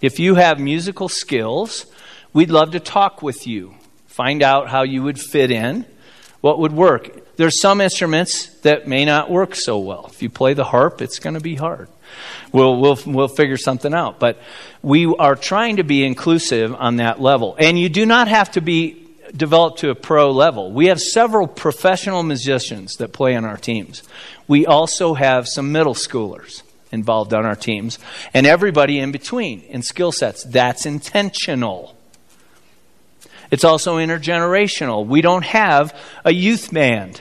If 0.00 0.18
you 0.18 0.36
have 0.36 0.58
musical 0.58 1.10
skills, 1.10 1.84
we'd 2.32 2.48
love 2.50 2.70
to 2.70 2.80
talk 2.80 3.20
with 3.20 3.46
you, 3.46 3.74
find 4.06 4.42
out 4.42 4.70
how 4.70 4.82
you 4.82 5.02
would 5.02 5.20
fit 5.20 5.50
in 5.50 5.84
what 6.42 6.58
would 6.58 6.72
work. 6.72 7.36
There's 7.36 7.60
some 7.60 7.80
instruments 7.80 8.48
that 8.60 8.86
may 8.86 9.06
not 9.06 9.30
work 9.30 9.54
so 9.54 9.78
well. 9.78 10.10
If 10.12 10.22
you 10.22 10.28
play 10.28 10.52
the 10.52 10.64
harp, 10.64 11.00
it's 11.00 11.18
going 11.18 11.34
to 11.34 11.40
be 11.40 11.54
hard. 11.54 11.88
We'll, 12.52 12.76
we'll, 12.78 12.98
we'll 13.06 13.28
figure 13.28 13.56
something 13.56 13.94
out. 13.94 14.18
But 14.20 14.38
we 14.82 15.06
are 15.06 15.34
trying 15.34 15.76
to 15.76 15.84
be 15.84 16.04
inclusive 16.04 16.74
on 16.74 16.96
that 16.96 17.20
level. 17.22 17.56
And 17.58 17.78
you 17.78 17.88
do 17.88 18.04
not 18.04 18.28
have 18.28 18.50
to 18.52 18.60
be 18.60 19.08
developed 19.34 19.78
to 19.78 19.90
a 19.90 19.94
pro 19.94 20.30
level. 20.30 20.72
We 20.72 20.86
have 20.86 21.00
several 21.00 21.46
professional 21.46 22.22
musicians 22.22 22.96
that 22.96 23.12
play 23.12 23.34
on 23.34 23.46
our 23.46 23.56
teams. 23.56 24.02
We 24.46 24.66
also 24.66 25.14
have 25.14 25.48
some 25.48 25.72
middle 25.72 25.94
schoolers 25.94 26.62
involved 26.90 27.32
on 27.32 27.46
our 27.46 27.56
teams, 27.56 27.98
and 28.34 28.46
everybody 28.46 28.98
in 28.98 29.12
between 29.12 29.62
in 29.62 29.80
skill 29.80 30.12
sets. 30.12 30.44
That's 30.44 30.84
intentional. 30.84 31.96
It's 33.52 33.64
also 33.64 33.98
intergenerational. 33.98 35.06
We 35.06 35.20
don't 35.20 35.44
have 35.44 35.94
a 36.24 36.32
youth 36.32 36.72
band. 36.72 37.20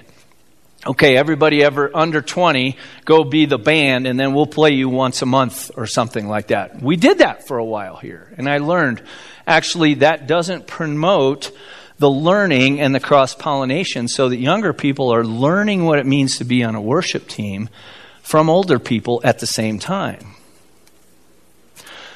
Okay, 0.88 1.17
everybody 1.17 1.61
ever 1.61 1.91
under 1.93 2.21
20, 2.21 2.77
go 3.05 3.25
be 3.25 3.45
the 3.45 3.59
band, 3.59 4.07
and 4.07 4.19
then 4.19 4.34
we'll 4.34 4.47
play 4.47 4.71
you 4.71 4.89
once 4.89 5.21
a 5.21 5.27
month 5.27 5.69
or 5.75 5.86
something 5.86 6.27
like 6.27 6.47
that. 6.47 6.82
We 6.82 6.95
did 6.95 7.19
that 7.19 7.47
for 7.47 7.57
a 7.57 7.65
while 7.65 7.97
here, 7.97 8.34
and 8.38 8.49
I 8.49 8.59
learned 8.59 9.03
actually 9.45 9.95
that 9.95 10.25
doesn't 10.25 10.65
promote 10.65 11.51
the 11.99 12.09
learning 12.09 12.79
and 12.79 12.95
the 12.95 12.99
cross 12.99 13.36
pollination 13.36 14.07
so 14.07 14.29
that 14.29 14.38
younger 14.38 14.73
people 14.73 15.13
are 15.13 15.25
learning 15.25 15.86
what 15.86 15.99
it 15.99 16.05
means 16.05 16.38
to 16.38 16.45
be 16.45 16.63
on 16.63 16.73
a 16.75 16.82
worship 16.82 17.27
team 17.27 17.69
from 18.23 18.49
older 18.49 18.79
people 18.79 19.21
at 19.23 19.38
the 19.39 19.45
same 19.45 19.77
time. 19.77 20.34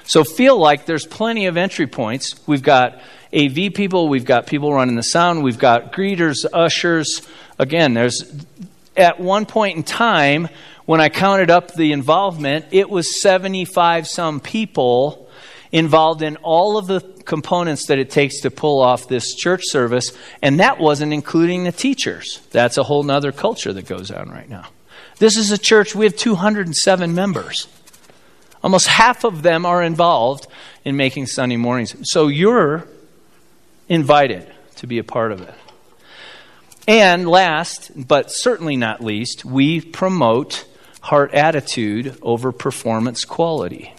So 0.06 0.24
feel 0.24 0.58
like 0.58 0.86
there's 0.86 1.06
plenty 1.06 1.48
of 1.48 1.58
entry 1.58 1.88
points. 1.88 2.36
We've 2.48 2.62
got 2.62 3.00
AV 3.34 3.74
people, 3.74 4.08
we've 4.08 4.26
got 4.26 4.48
people 4.48 4.74
running 4.74 4.96
the 4.96 5.04
sound, 5.04 5.44
we've 5.44 5.60
got 5.60 5.92
greeters, 5.92 6.46
ushers. 6.54 7.28
Again, 7.60 7.94
there's 7.94 8.46
at 8.96 9.20
one 9.20 9.46
point 9.46 9.78
in 9.78 9.84
time 9.84 10.48
when 10.86 11.02
I 11.02 11.10
counted 11.10 11.50
up 11.50 11.74
the 11.74 11.92
involvement, 11.92 12.66
it 12.72 12.90
was 12.90 13.22
75 13.22 14.08
some 14.08 14.40
people 14.40 15.30
involved 15.72 16.22
in 16.22 16.38
all 16.38 16.78
of 16.78 16.88
the 16.88 17.02
components 17.26 17.88
that 17.88 17.98
it 17.98 18.12
takes 18.12 18.42
to 18.42 18.52
pull 18.52 18.82
off 18.82 19.08
this 19.08 19.34
church 19.34 19.64
service, 19.66 20.12
and 20.42 20.60
that 20.60 20.80
wasn't 20.80 21.12
including 21.12 21.64
the 21.64 21.72
teachers. 21.72 22.40
That's 22.52 22.78
a 22.78 22.84
whole 22.84 23.10
other 23.10 23.32
culture 23.32 23.74
that 23.74 23.88
goes 23.88 24.12
on 24.12 24.30
right 24.30 24.48
now. 24.48 24.68
This 25.18 25.38
is 25.38 25.52
a 25.52 25.58
church, 25.58 25.96
we 25.96 26.06
have 26.06 26.16
207 26.16 27.16
members. 27.16 27.68
Almost 28.66 28.88
half 28.88 29.24
of 29.24 29.44
them 29.44 29.64
are 29.64 29.84
involved 29.84 30.48
in 30.84 30.98
making 30.98 31.28
Sunday 31.28 31.56
mornings. 31.56 31.96
So 32.10 32.30
you're 32.30 32.88
invited 33.88 34.52
to 34.78 34.88
be 34.88 34.98
a 34.98 35.04
part 35.04 35.32
of 35.32 35.42
it. 35.42 35.54
And 36.88 37.28
last, 37.28 37.92
but 37.96 38.32
certainly 38.32 38.76
not 38.76 39.04
least, 39.04 39.46
we 39.46 39.82
promote 39.82 40.66
heart 41.02 41.32
attitude 41.36 42.18
over 42.24 42.52
performance 42.52 43.24
quality. 43.24 43.94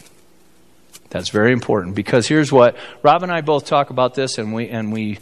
That's 1.11 1.29
very 1.29 1.53
important 1.53 1.95
because 1.95 2.27
here's 2.27 2.51
what 2.51 2.77
Rob 3.05 3.23
and 3.23 3.31
I 3.31 3.43
both 3.43 3.67
talk 3.67 3.91
about 3.91 4.17
this, 4.17 4.37
and 4.37 4.53
we 4.53 4.69
and 4.69 4.93
we 4.93 5.21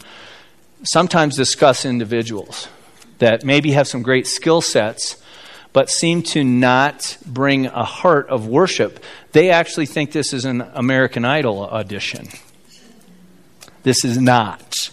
sometimes 0.81 1.35
discuss 1.37 1.85
individuals 1.85 2.67
that 3.19 3.45
maybe 3.45 3.73
have 3.73 3.87
some 3.87 4.01
great 4.01 4.25
skill 4.25 4.61
sets, 4.61 5.21
but 5.75 5.89
seem 5.89 6.21
to 6.21 6.41
not 6.41 7.17
bring 7.25 7.65
a 7.65 7.83
heart 7.83 8.29
of 8.29 8.47
worship. 8.47 9.03
They 9.33 9.49
actually 9.49 9.87
think 9.87 10.13
this 10.13 10.31
is 10.31 10.45
an 10.45 10.61
American 10.73 11.25
Idol 11.25 11.65
audition. 11.65 12.29
This 13.83 14.05
is 14.05 14.17
not. 14.17 14.89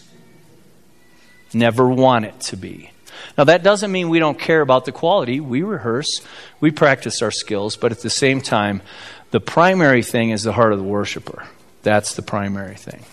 Never 1.54 1.86
want 1.86 2.24
it 2.24 2.40
to 2.40 2.56
be. 2.56 2.90
Now, 3.38 3.44
that 3.44 3.62
doesn't 3.62 3.92
mean 3.92 4.08
we 4.08 4.18
don't 4.18 4.40
care 4.40 4.60
about 4.60 4.84
the 4.84 4.90
quality. 4.90 5.38
We 5.38 5.62
rehearse, 5.62 6.20
we 6.58 6.72
practice 6.72 7.22
our 7.22 7.30
skills, 7.30 7.76
but 7.76 7.92
at 7.92 8.00
the 8.00 8.10
same 8.10 8.40
time, 8.40 8.82
the 9.30 9.38
primary 9.38 10.02
thing 10.02 10.30
is 10.30 10.42
the 10.42 10.52
heart 10.52 10.72
of 10.72 10.80
the 10.80 10.84
worshiper. 10.84 11.46
That's 11.84 12.16
the 12.16 12.22
primary 12.22 12.74
thing. 12.74 13.04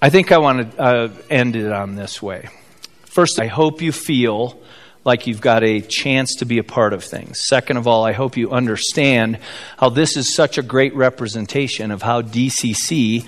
I 0.00 0.10
think 0.10 0.30
I 0.30 0.38
want 0.38 0.70
to 0.70 0.80
uh, 0.80 1.08
end 1.28 1.56
it 1.56 1.72
on 1.72 1.96
this 1.96 2.22
way. 2.22 2.48
First, 3.06 3.40
I 3.40 3.48
hope 3.48 3.82
you 3.82 3.90
feel 3.90 4.56
like 5.04 5.26
you've 5.26 5.40
got 5.40 5.64
a 5.64 5.80
chance 5.80 6.36
to 6.36 6.44
be 6.44 6.58
a 6.58 6.62
part 6.62 6.92
of 6.92 7.02
things. 7.02 7.40
Second 7.48 7.78
of 7.78 7.88
all, 7.88 8.04
I 8.04 8.12
hope 8.12 8.36
you 8.36 8.52
understand 8.52 9.40
how 9.76 9.88
this 9.88 10.16
is 10.16 10.32
such 10.32 10.56
a 10.56 10.62
great 10.62 10.94
representation 10.94 11.90
of 11.90 12.02
how 12.02 12.22
DCC 12.22 13.26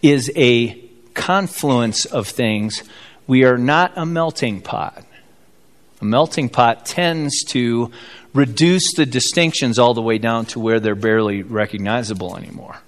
is 0.00 0.30
a 0.36 0.80
confluence 1.14 2.04
of 2.04 2.28
things. 2.28 2.84
We 3.26 3.42
are 3.42 3.58
not 3.58 3.92
a 3.96 4.06
melting 4.06 4.60
pot. 4.60 5.04
A 6.00 6.04
melting 6.04 6.50
pot 6.50 6.86
tends 6.86 7.42
to 7.46 7.90
reduce 8.32 8.94
the 8.94 9.06
distinctions 9.06 9.76
all 9.76 9.94
the 9.94 10.02
way 10.02 10.18
down 10.18 10.46
to 10.46 10.60
where 10.60 10.78
they're 10.78 10.94
barely 10.94 11.42
recognizable 11.42 12.36
anymore. 12.36 12.78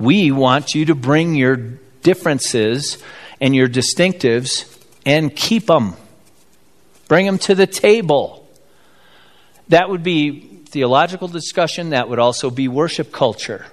We 0.00 0.32
want 0.32 0.74
you 0.74 0.86
to 0.86 0.96
bring 0.96 1.36
your 1.36 1.78
differences 2.02 3.02
and 3.40 3.54
your 3.54 3.68
distinctives 3.68 4.76
and 5.06 5.34
keep 5.34 5.66
them. 5.66 5.94
Bring 7.08 7.26
them 7.26 7.38
to 7.38 7.54
the 7.54 7.66
table. 7.66 8.46
That 9.68 9.88
would 9.88 10.02
be 10.02 10.40
theological 10.66 11.28
discussion. 11.28 11.90
That 11.90 12.08
would 12.08 12.18
also 12.18 12.50
be 12.50 12.68
worship 12.68 13.12
culture. 13.12 13.66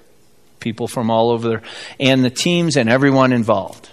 People 0.59 0.87
from 0.87 1.11
all 1.11 1.29
over 1.29 1.61
and 1.99 2.23
the 2.23 2.29
teams 2.29 2.75
and 2.77 2.89
everyone 2.89 3.33
involved. 3.33 3.89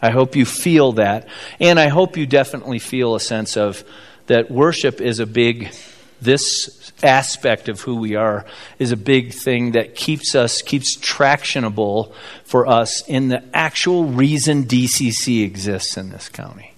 I 0.00 0.10
hope 0.10 0.36
you 0.36 0.44
feel 0.44 0.92
that. 0.92 1.28
And 1.58 1.78
I 1.78 1.88
hope 1.88 2.16
you 2.16 2.26
definitely 2.26 2.78
feel 2.78 3.14
a 3.14 3.20
sense 3.20 3.56
of 3.56 3.84
that 4.26 4.50
worship 4.50 5.00
is 5.00 5.20
a 5.20 5.26
big, 5.26 5.72
this 6.20 6.92
aspect 7.02 7.68
of 7.68 7.80
who 7.80 7.96
we 7.96 8.16
are 8.16 8.44
is 8.78 8.92
a 8.92 8.96
big 8.96 9.32
thing 9.32 9.72
that 9.72 9.94
keeps 9.94 10.34
us, 10.34 10.62
keeps 10.62 10.96
tractionable 10.96 12.12
for 12.44 12.66
us 12.66 13.06
in 13.08 13.28
the 13.28 13.42
actual 13.54 14.04
reason 14.04 14.64
DCC 14.64 15.44
exists 15.44 15.96
in 15.96 16.10
this 16.10 16.28
county. 16.28 16.74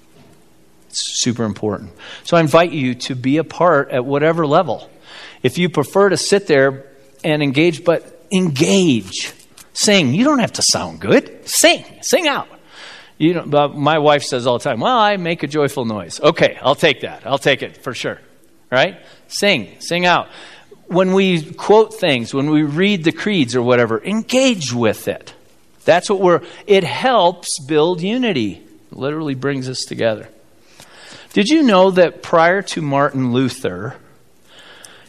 It's 0.88 1.22
super 1.22 1.44
important. 1.44 1.92
So 2.24 2.36
I 2.36 2.40
invite 2.40 2.72
you 2.72 2.94
to 2.96 3.14
be 3.14 3.38
a 3.38 3.44
part 3.44 3.90
at 3.90 4.04
whatever 4.04 4.46
level. 4.46 4.90
If 5.42 5.56
you 5.56 5.68
prefer 5.68 6.08
to 6.08 6.16
sit 6.16 6.46
there 6.46 6.86
and 7.24 7.42
engage, 7.42 7.84
but 7.84 8.26
engage. 8.32 9.32
Sing. 9.72 10.12
You 10.12 10.24
don't 10.24 10.40
have 10.40 10.52
to 10.54 10.62
sound 10.72 11.00
good. 11.00 11.48
Sing. 11.48 11.84
Sing 12.02 12.28
out. 12.28 12.48
You 13.18 13.34
know, 13.34 13.68
my 13.68 13.98
wife 13.98 14.22
says 14.22 14.46
all 14.46 14.58
the 14.58 14.64
time, 14.64 14.80
well, 14.80 14.96
I 14.96 15.16
make 15.16 15.42
a 15.42 15.46
joyful 15.46 15.84
noise. 15.84 16.20
Okay, 16.20 16.58
I'll 16.62 16.74
take 16.74 17.02
that. 17.02 17.26
I'll 17.26 17.38
take 17.38 17.62
it 17.62 17.76
for 17.76 17.94
sure. 17.94 18.18
Right? 18.70 19.00
Sing, 19.28 19.76
sing 19.80 20.06
out. 20.06 20.28
When 20.86 21.12
we 21.12 21.42
quote 21.52 21.94
things, 21.94 22.34
when 22.34 22.50
we 22.50 22.62
read 22.62 23.04
the 23.04 23.12
creeds 23.12 23.54
or 23.54 23.62
whatever, 23.62 24.02
engage 24.02 24.72
with 24.72 25.08
it. 25.08 25.34
That's 25.84 26.10
what 26.10 26.20
we're, 26.20 26.42
it 26.66 26.84
helps 26.84 27.58
build 27.60 28.00
unity. 28.00 28.62
It 28.90 28.96
literally 28.96 29.34
brings 29.34 29.68
us 29.68 29.80
together. 29.80 30.28
Did 31.32 31.48
you 31.48 31.62
know 31.62 31.92
that 31.92 32.22
prior 32.22 32.60
to 32.62 32.82
Martin 32.82 33.32
Luther, 33.32 33.96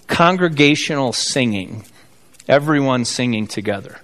congregational 0.07 1.13
singing, 1.13 1.83
everyone 2.47 3.05
singing 3.05 3.47
together, 3.47 3.99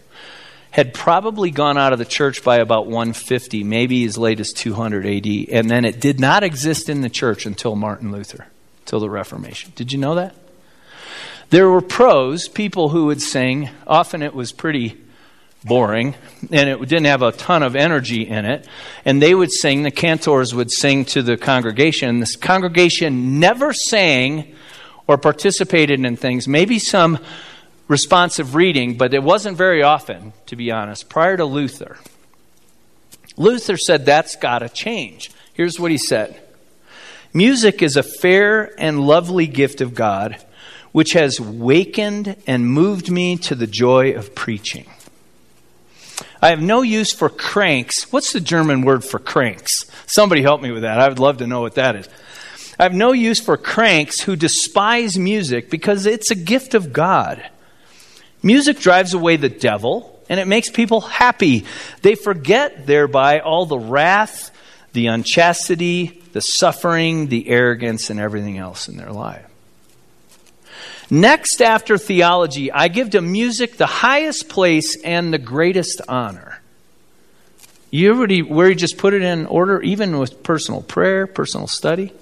had 0.72 0.94
probably 0.94 1.52
gone 1.52 1.78
out 1.78 1.94
of 1.94 2.00
the 2.00 2.06
church 2.06 2.44
by 2.44 2.58
about 2.58 2.88
150, 2.88 3.64
maybe 3.64 4.04
as 4.06 4.18
late 4.18 4.40
as 4.40 4.52
200 4.52 5.06
AD, 5.06 5.28
and 5.52 5.70
then 5.70 5.86
it 5.86 6.00
did 6.00 6.20
not 6.20 6.44
exist 6.44 6.90
in 6.90 7.02
the 7.02 7.10
church 7.10 7.46
until 7.46 7.76
Martin 7.76 8.12
Luther, 8.12 8.48
till 8.88 9.00
the 9.00 9.10
Reformation. 9.10 9.72
Did 9.76 9.92
you 9.92 10.00
know 10.00 10.16
that? 10.16 10.36
There 11.50 11.70
were 11.70 11.82
pros, 11.82 12.48
people 12.48 12.90
who 12.90 13.06
would 13.06 13.22
sing. 13.22 13.70
Often 13.86 14.24
it 14.24 14.34
was 14.34 14.52
pretty 14.52 14.98
boring 15.64 16.16
and 16.52 16.70
it 16.70 16.80
didn't 16.80 17.06
have 17.06 17.22
a 17.22 17.32
ton 17.32 17.64
of 17.64 17.76
energy 17.76 18.28
in 18.28 18.46
it. 18.46 18.68
And 19.06 19.22
they 19.22 19.34
would 19.34 19.52
sing, 19.52 19.84
the 19.84 19.92
cantors 19.92 20.54
would 20.54 20.72
sing 20.72 21.06
to 21.06 21.22
the 21.22 21.38
congregation. 21.38 22.20
This 22.20 22.36
congregation 22.36 23.40
never 23.40 23.74
sang 23.74 24.56
or 25.08 25.18
participated 25.18 26.04
in 26.04 26.18
things, 26.18 26.48
maybe 26.48 26.80
some 26.80 27.20
responsive 27.88 28.56
reading, 28.56 28.98
but 28.98 29.14
it 29.14 29.24
wasn't 29.24 29.58
very 29.58 29.82
often, 29.82 30.34
to 30.48 30.58
be 30.58 30.72
honest, 30.72 31.08
prior 31.08 31.38
to 31.38 31.46
Luther. 31.46 31.98
Luther 33.38 33.78
said 33.78 34.06
that's 34.06 34.36
got 34.36 34.60
to 34.60 34.70
change. 34.70 35.32
Here's 35.54 35.80
what 35.80 35.92
he 35.92 35.98
said 35.98 36.42
Music 37.34 37.82
is 37.82 37.96
a 37.96 38.04
fair 38.04 38.72
and 38.80 39.06
lovely 39.06 39.48
gift 39.48 39.82
of 39.82 39.94
God, 39.94 40.38
which 40.92 41.14
has 41.14 41.40
wakened 41.40 42.36
and 42.48 42.68
moved 42.68 43.12
me 43.12 43.38
to 43.38 43.56
the 43.56 43.68
joy 43.68 44.14
of 44.14 44.34
preaching. 44.34 44.86
I 46.42 46.50
have 46.50 46.62
no 46.62 46.82
use 46.82 47.14
for 47.14 47.30
cranks. 47.30 48.12
What's 48.12 48.34
the 48.34 48.40
German 48.40 48.82
word 48.82 49.04
for 49.04 49.20
cranks? 49.20 49.86
Somebody 50.06 50.42
help 50.42 50.62
me 50.62 50.72
with 50.72 50.84
that. 50.84 51.00
I 51.00 51.08
would 51.08 51.20
love 51.20 51.38
to 51.38 51.48
know 51.48 51.62
what 51.62 51.76
that 51.76 51.96
is. 51.96 52.08
I 52.80 52.84
have 52.84 52.94
no 52.94 53.12
use 53.12 53.40
for 53.40 53.58
cranks 53.58 54.22
who 54.22 54.36
despise 54.36 55.18
music 55.18 55.70
because 55.70 56.06
it's 56.06 56.30
a 56.30 56.36
gift 56.36 56.76
of 56.76 56.94
God. 56.94 57.44
Music 58.44 58.80
drives 58.80 59.14
away 59.14 59.38
the 59.38 59.50
devil 59.50 60.20
and 60.30 60.40
it 60.40 60.48
makes 60.48 60.70
people 60.70 61.02
happy. 61.02 61.66
They 62.04 62.16
forget 62.16 62.86
thereby 62.86 63.40
all 63.40 63.66
the 63.66 63.80
wrath, 63.80 64.52
the 64.94 65.08
unchastity, 65.08 66.22
the 66.38 66.42
suffering, 66.42 67.26
the 67.30 67.50
arrogance, 67.50 68.12
and 68.12 68.20
everything 68.20 68.60
else 68.60 68.88
in 68.88 68.96
their 68.96 69.12
life. 69.12 69.44
Next, 71.10 71.64
after 71.64 71.98
theology, 71.98 72.72
I 72.72 72.90
give 72.90 73.10
to 73.12 73.22
music 73.22 73.78
the 73.78 73.88
highest 73.88 74.48
place 74.48 75.02
and 75.02 75.34
the 75.34 75.40
greatest 75.40 76.00
honor. 76.08 76.62
You 77.90 78.14
already 78.14 78.44
where 78.44 78.70
you 78.70 78.76
just 78.76 79.00
put 79.00 79.16
it 79.16 79.24
in 79.24 79.48
order, 79.48 79.82
even 79.82 80.20
with 80.20 80.44
personal 80.44 80.84
prayer, 80.84 81.26
personal 81.26 81.66
study. 81.66 82.14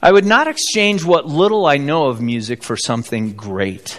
I 0.00 0.12
would 0.12 0.24
not 0.24 0.46
exchange 0.46 1.04
what 1.04 1.26
little 1.26 1.66
I 1.66 1.78
know 1.78 2.06
of 2.06 2.20
music 2.20 2.62
for 2.62 2.76
something 2.76 3.32
great. 3.32 3.98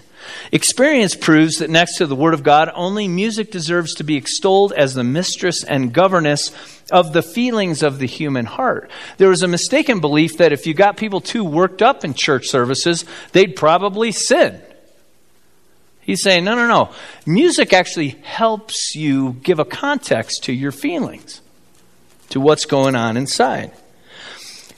Experience 0.52 1.16
proves 1.16 1.58
that 1.58 1.70
next 1.70 1.98
to 1.98 2.08
the 2.08 2.16
Word 2.16 2.34
of 2.34 2.44
God, 2.44 2.72
only 2.74 3.08
music 3.08 3.52
deserves 3.52 3.96
to 3.96 4.04
be 4.04 4.16
extolled 4.16 4.74
as 4.74 4.94
the 4.94 5.04
mistress 5.04 5.64
and 5.64 5.94
governess 5.94 6.52
of 6.92 7.14
the 7.14 7.22
feelings 7.22 7.84
of 7.84 8.00
the 8.00 8.08
human 8.08 8.46
heart. 8.46 8.90
There 9.18 9.30
was 9.30 9.44
a 9.44 9.48
mistaken 9.48 10.00
belief 10.00 10.38
that 10.38 10.52
if 10.52 10.66
you 10.66 10.74
got 10.74 10.98
people 10.98 11.22
too 11.22 11.44
worked 11.44 11.82
up 11.82 12.04
in 12.04 12.14
church 12.14 12.48
services, 12.48 13.06
they'd 13.32 13.56
probably 13.56 14.12
sin. 14.12 14.62
He's 16.02 16.24
saying, 16.24 16.44
no, 16.44 16.56
no, 16.56 16.68
no. 16.68 16.92
Music 17.28 17.72
actually 17.72 18.10
helps 18.24 18.96
you 18.96 19.34
give 19.44 19.60
a 19.60 19.66
context 19.66 20.46
to 20.46 20.54
your 20.54 20.72
feelings, 20.72 21.42
to 22.30 22.40
what's 22.40 22.66
going 22.66 22.96
on 22.96 23.16
inside. 23.16 23.72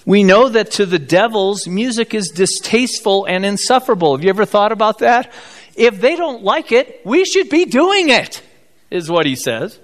We 0.06 0.24
know 0.24 0.50
that 0.50 0.72
to 0.72 0.86
the 0.86 1.00
devils, 1.00 1.68
music 1.68 2.14
is 2.14 2.30
distasteful 2.30 3.26
and 3.26 3.46
insufferable. 3.46 4.16
Have 4.16 4.24
you 4.24 4.30
ever 4.30 4.46
thought 4.46 4.72
about 4.72 5.00
that? 5.00 5.32
If 5.76 6.02
they 6.02 6.16
don't 6.16 6.44
like 6.44 6.72
it, 6.72 7.02
we 7.06 7.24
should 7.26 7.50
be 7.50 7.66
doing 7.66 8.10
it, 8.10 8.42
is 8.90 9.10
what 9.10 9.26
he 9.26 9.36
says. 9.36 9.80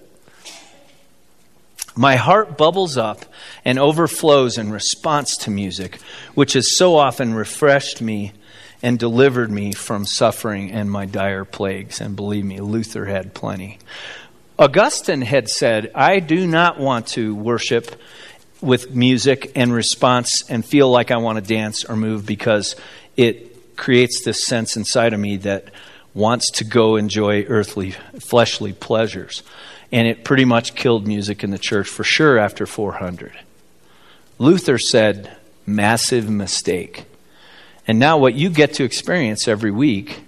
My 1.95 2.15
heart 2.15 2.57
bubbles 2.57 2.97
up 2.97 3.25
and 3.65 3.79
overflows 3.79 4.57
in 4.57 4.71
response 4.71 5.35
to 5.37 5.51
music, 5.51 5.99
which 6.35 6.53
has 6.53 6.77
so 6.77 6.95
often 6.95 7.33
refreshed 7.33 8.01
me 8.01 8.33
and 8.83 8.99
delivered 8.99 9.51
me 9.51 9.71
from 9.73 10.05
suffering 10.05 10.71
and 10.71 10.91
my 10.91 11.05
dire 11.05 11.45
plagues. 11.45 11.99
And 11.99 12.15
believe 12.15 12.45
me, 12.45 12.59
Luther 12.59 13.05
had 13.05 13.33
plenty. 13.33 13.79
Augustine 14.59 15.21
had 15.21 15.49
said, 15.49 15.91
I 15.95 16.19
do 16.19 16.45
not 16.45 16.79
want 16.79 17.07
to 17.09 17.33
worship 17.35 17.99
with 18.61 18.93
music 18.93 19.51
and 19.55 19.73
response 19.73 20.49
and 20.49 20.65
feel 20.65 20.89
like 20.89 21.11
I 21.11 21.17
want 21.17 21.37
to 21.37 21.53
dance 21.53 21.85
or 21.85 21.95
move 21.95 22.25
because 22.25 22.75
it 23.15 23.75
creates 23.77 24.23
this 24.23 24.45
sense 24.45 24.75
inside 24.75 25.13
of 25.13 25.19
me 25.19 25.37
that 25.37 25.69
wants 26.13 26.49
to 26.51 26.63
go 26.63 26.95
enjoy 26.95 27.43
earthly, 27.43 27.91
fleshly 28.19 28.73
pleasures. 28.73 29.43
And 29.91 30.07
it 30.07 30.25
pretty 30.25 30.45
much 30.45 30.75
killed 30.75 31.07
music 31.07 31.43
in 31.43 31.51
the 31.51 31.59
church 31.59 31.87
for 31.87 32.03
sure 32.03 32.37
after 32.37 32.65
400. 32.65 33.33
Luther 34.39 34.77
said, 34.77 35.37
massive 35.65 36.29
mistake. 36.29 37.05
And 37.87 37.99
now, 37.99 38.17
what 38.17 38.33
you 38.33 38.49
get 38.49 38.73
to 38.75 38.83
experience 38.83 39.47
every 39.47 39.71
week, 39.71 40.21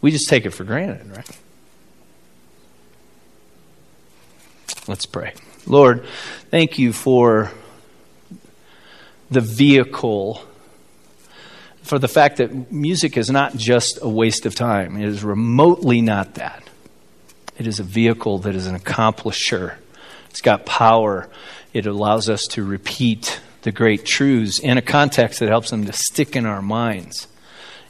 we 0.00 0.10
just 0.10 0.28
take 0.28 0.46
it 0.46 0.50
for 0.50 0.64
granted, 0.64 1.16
right? 1.16 1.38
Let's 4.88 5.06
pray. 5.06 5.34
Lord, 5.66 6.04
thank 6.50 6.78
you 6.78 6.92
for 6.92 7.52
the 9.30 9.40
vehicle, 9.40 10.42
for 11.82 11.98
the 11.98 12.08
fact 12.08 12.38
that 12.38 12.72
music 12.72 13.16
is 13.16 13.30
not 13.30 13.56
just 13.56 13.98
a 14.02 14.08
waste 14.08 14.46
of 14.46 14.54
time. 14.54 14.96
It 14.96 15.08
is 15.08 15.24
remotely 15.24 16.00
not 16.00 16.34
that. 16.34 16.62
It 17.58 17.66
is 17.66 17.80
a 17.80 17.82
vehicle 17.82 18.38
that 18.38 18.54
is 18.54 18.66
an 18.66 18.78
accomplisher. 18.78 19.76
It's 20.30 20.40
got 20.40 20.64
power. 20.64 21.28
It 21.72 21.86
allows 21.86 22.28
us 22.28 22.44
to 22.50 22.62
repeat 22.62 23.40
the 23.62 23.72
great 23.72 24.04
truths 24.04 24.58
in 24.58 24.78
a 24.78 24.82
context 24.82 25.40
that 25.40 25.48
helps 25.48 25.70
them 25.70 25.84
to 25.86 25.92
stick 25.92 26.36
in 26.36 26.46
our 26.46 26.62
minds. 26.62 27.26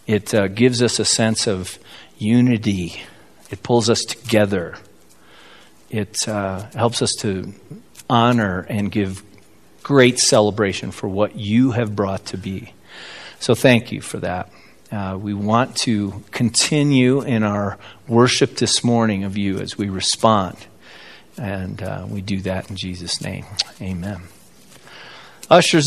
It 0.07 0.35
uh, 0.35 0.49
gives 0.49 0.83
us 0.83 0.99
a 0.99 1.05
sense 1.05 1.47
of 1.47 1.79
unity. 2.17 3.03
It 3.51 3.63
pulls 3.63 3.91
us 3.91 4.01
together. 4.01 4.77
It 5.91 6.27
uh, 6.27 6.67
helps 6.75 7.03
us 7.03 7.13
to 7.21 7.53
honor 8.09 8.67
and 8.69 8.91
give 8.91 9.23
great 9.89 10.19
celebration 10.19 10.91
for 10.91 11.09
what 11.09 11.35
you 11.35 11.71
have 11.71 11.97
brought 11.97 12.27
to 12.27 12.37
be. 12.37 12.75
So 13.41 13.55
thank 13.55 13.91
you 13.91 14.03
for 14.03 14.19
that. 14.19 14.53
Uh, 14.93 15.17
we 15.19 15.33
want 15.33 15.75
to 15.77 16.23
continue 16.31 17.23
in 17.23 17.43
our 17.43 17.79
worship 18.07 18.57
this 18.57 18.85
morning 18.85 19.25
of 19.25 19.39
you 19.39 19.59
as 19.59 19.79
we 19.79 19.89
respond. 19.89 20.59
And 21.39 21.83
uh, 21.83 22.05
we 22.07 22.21
do 22.21 22.43
that 22.43 22.69
in 22.69 22.77
Jesus' 22.77 23.23
name. 23.23 23.47
Amen. 23.81 24.25
Ushers. 25.49 25.87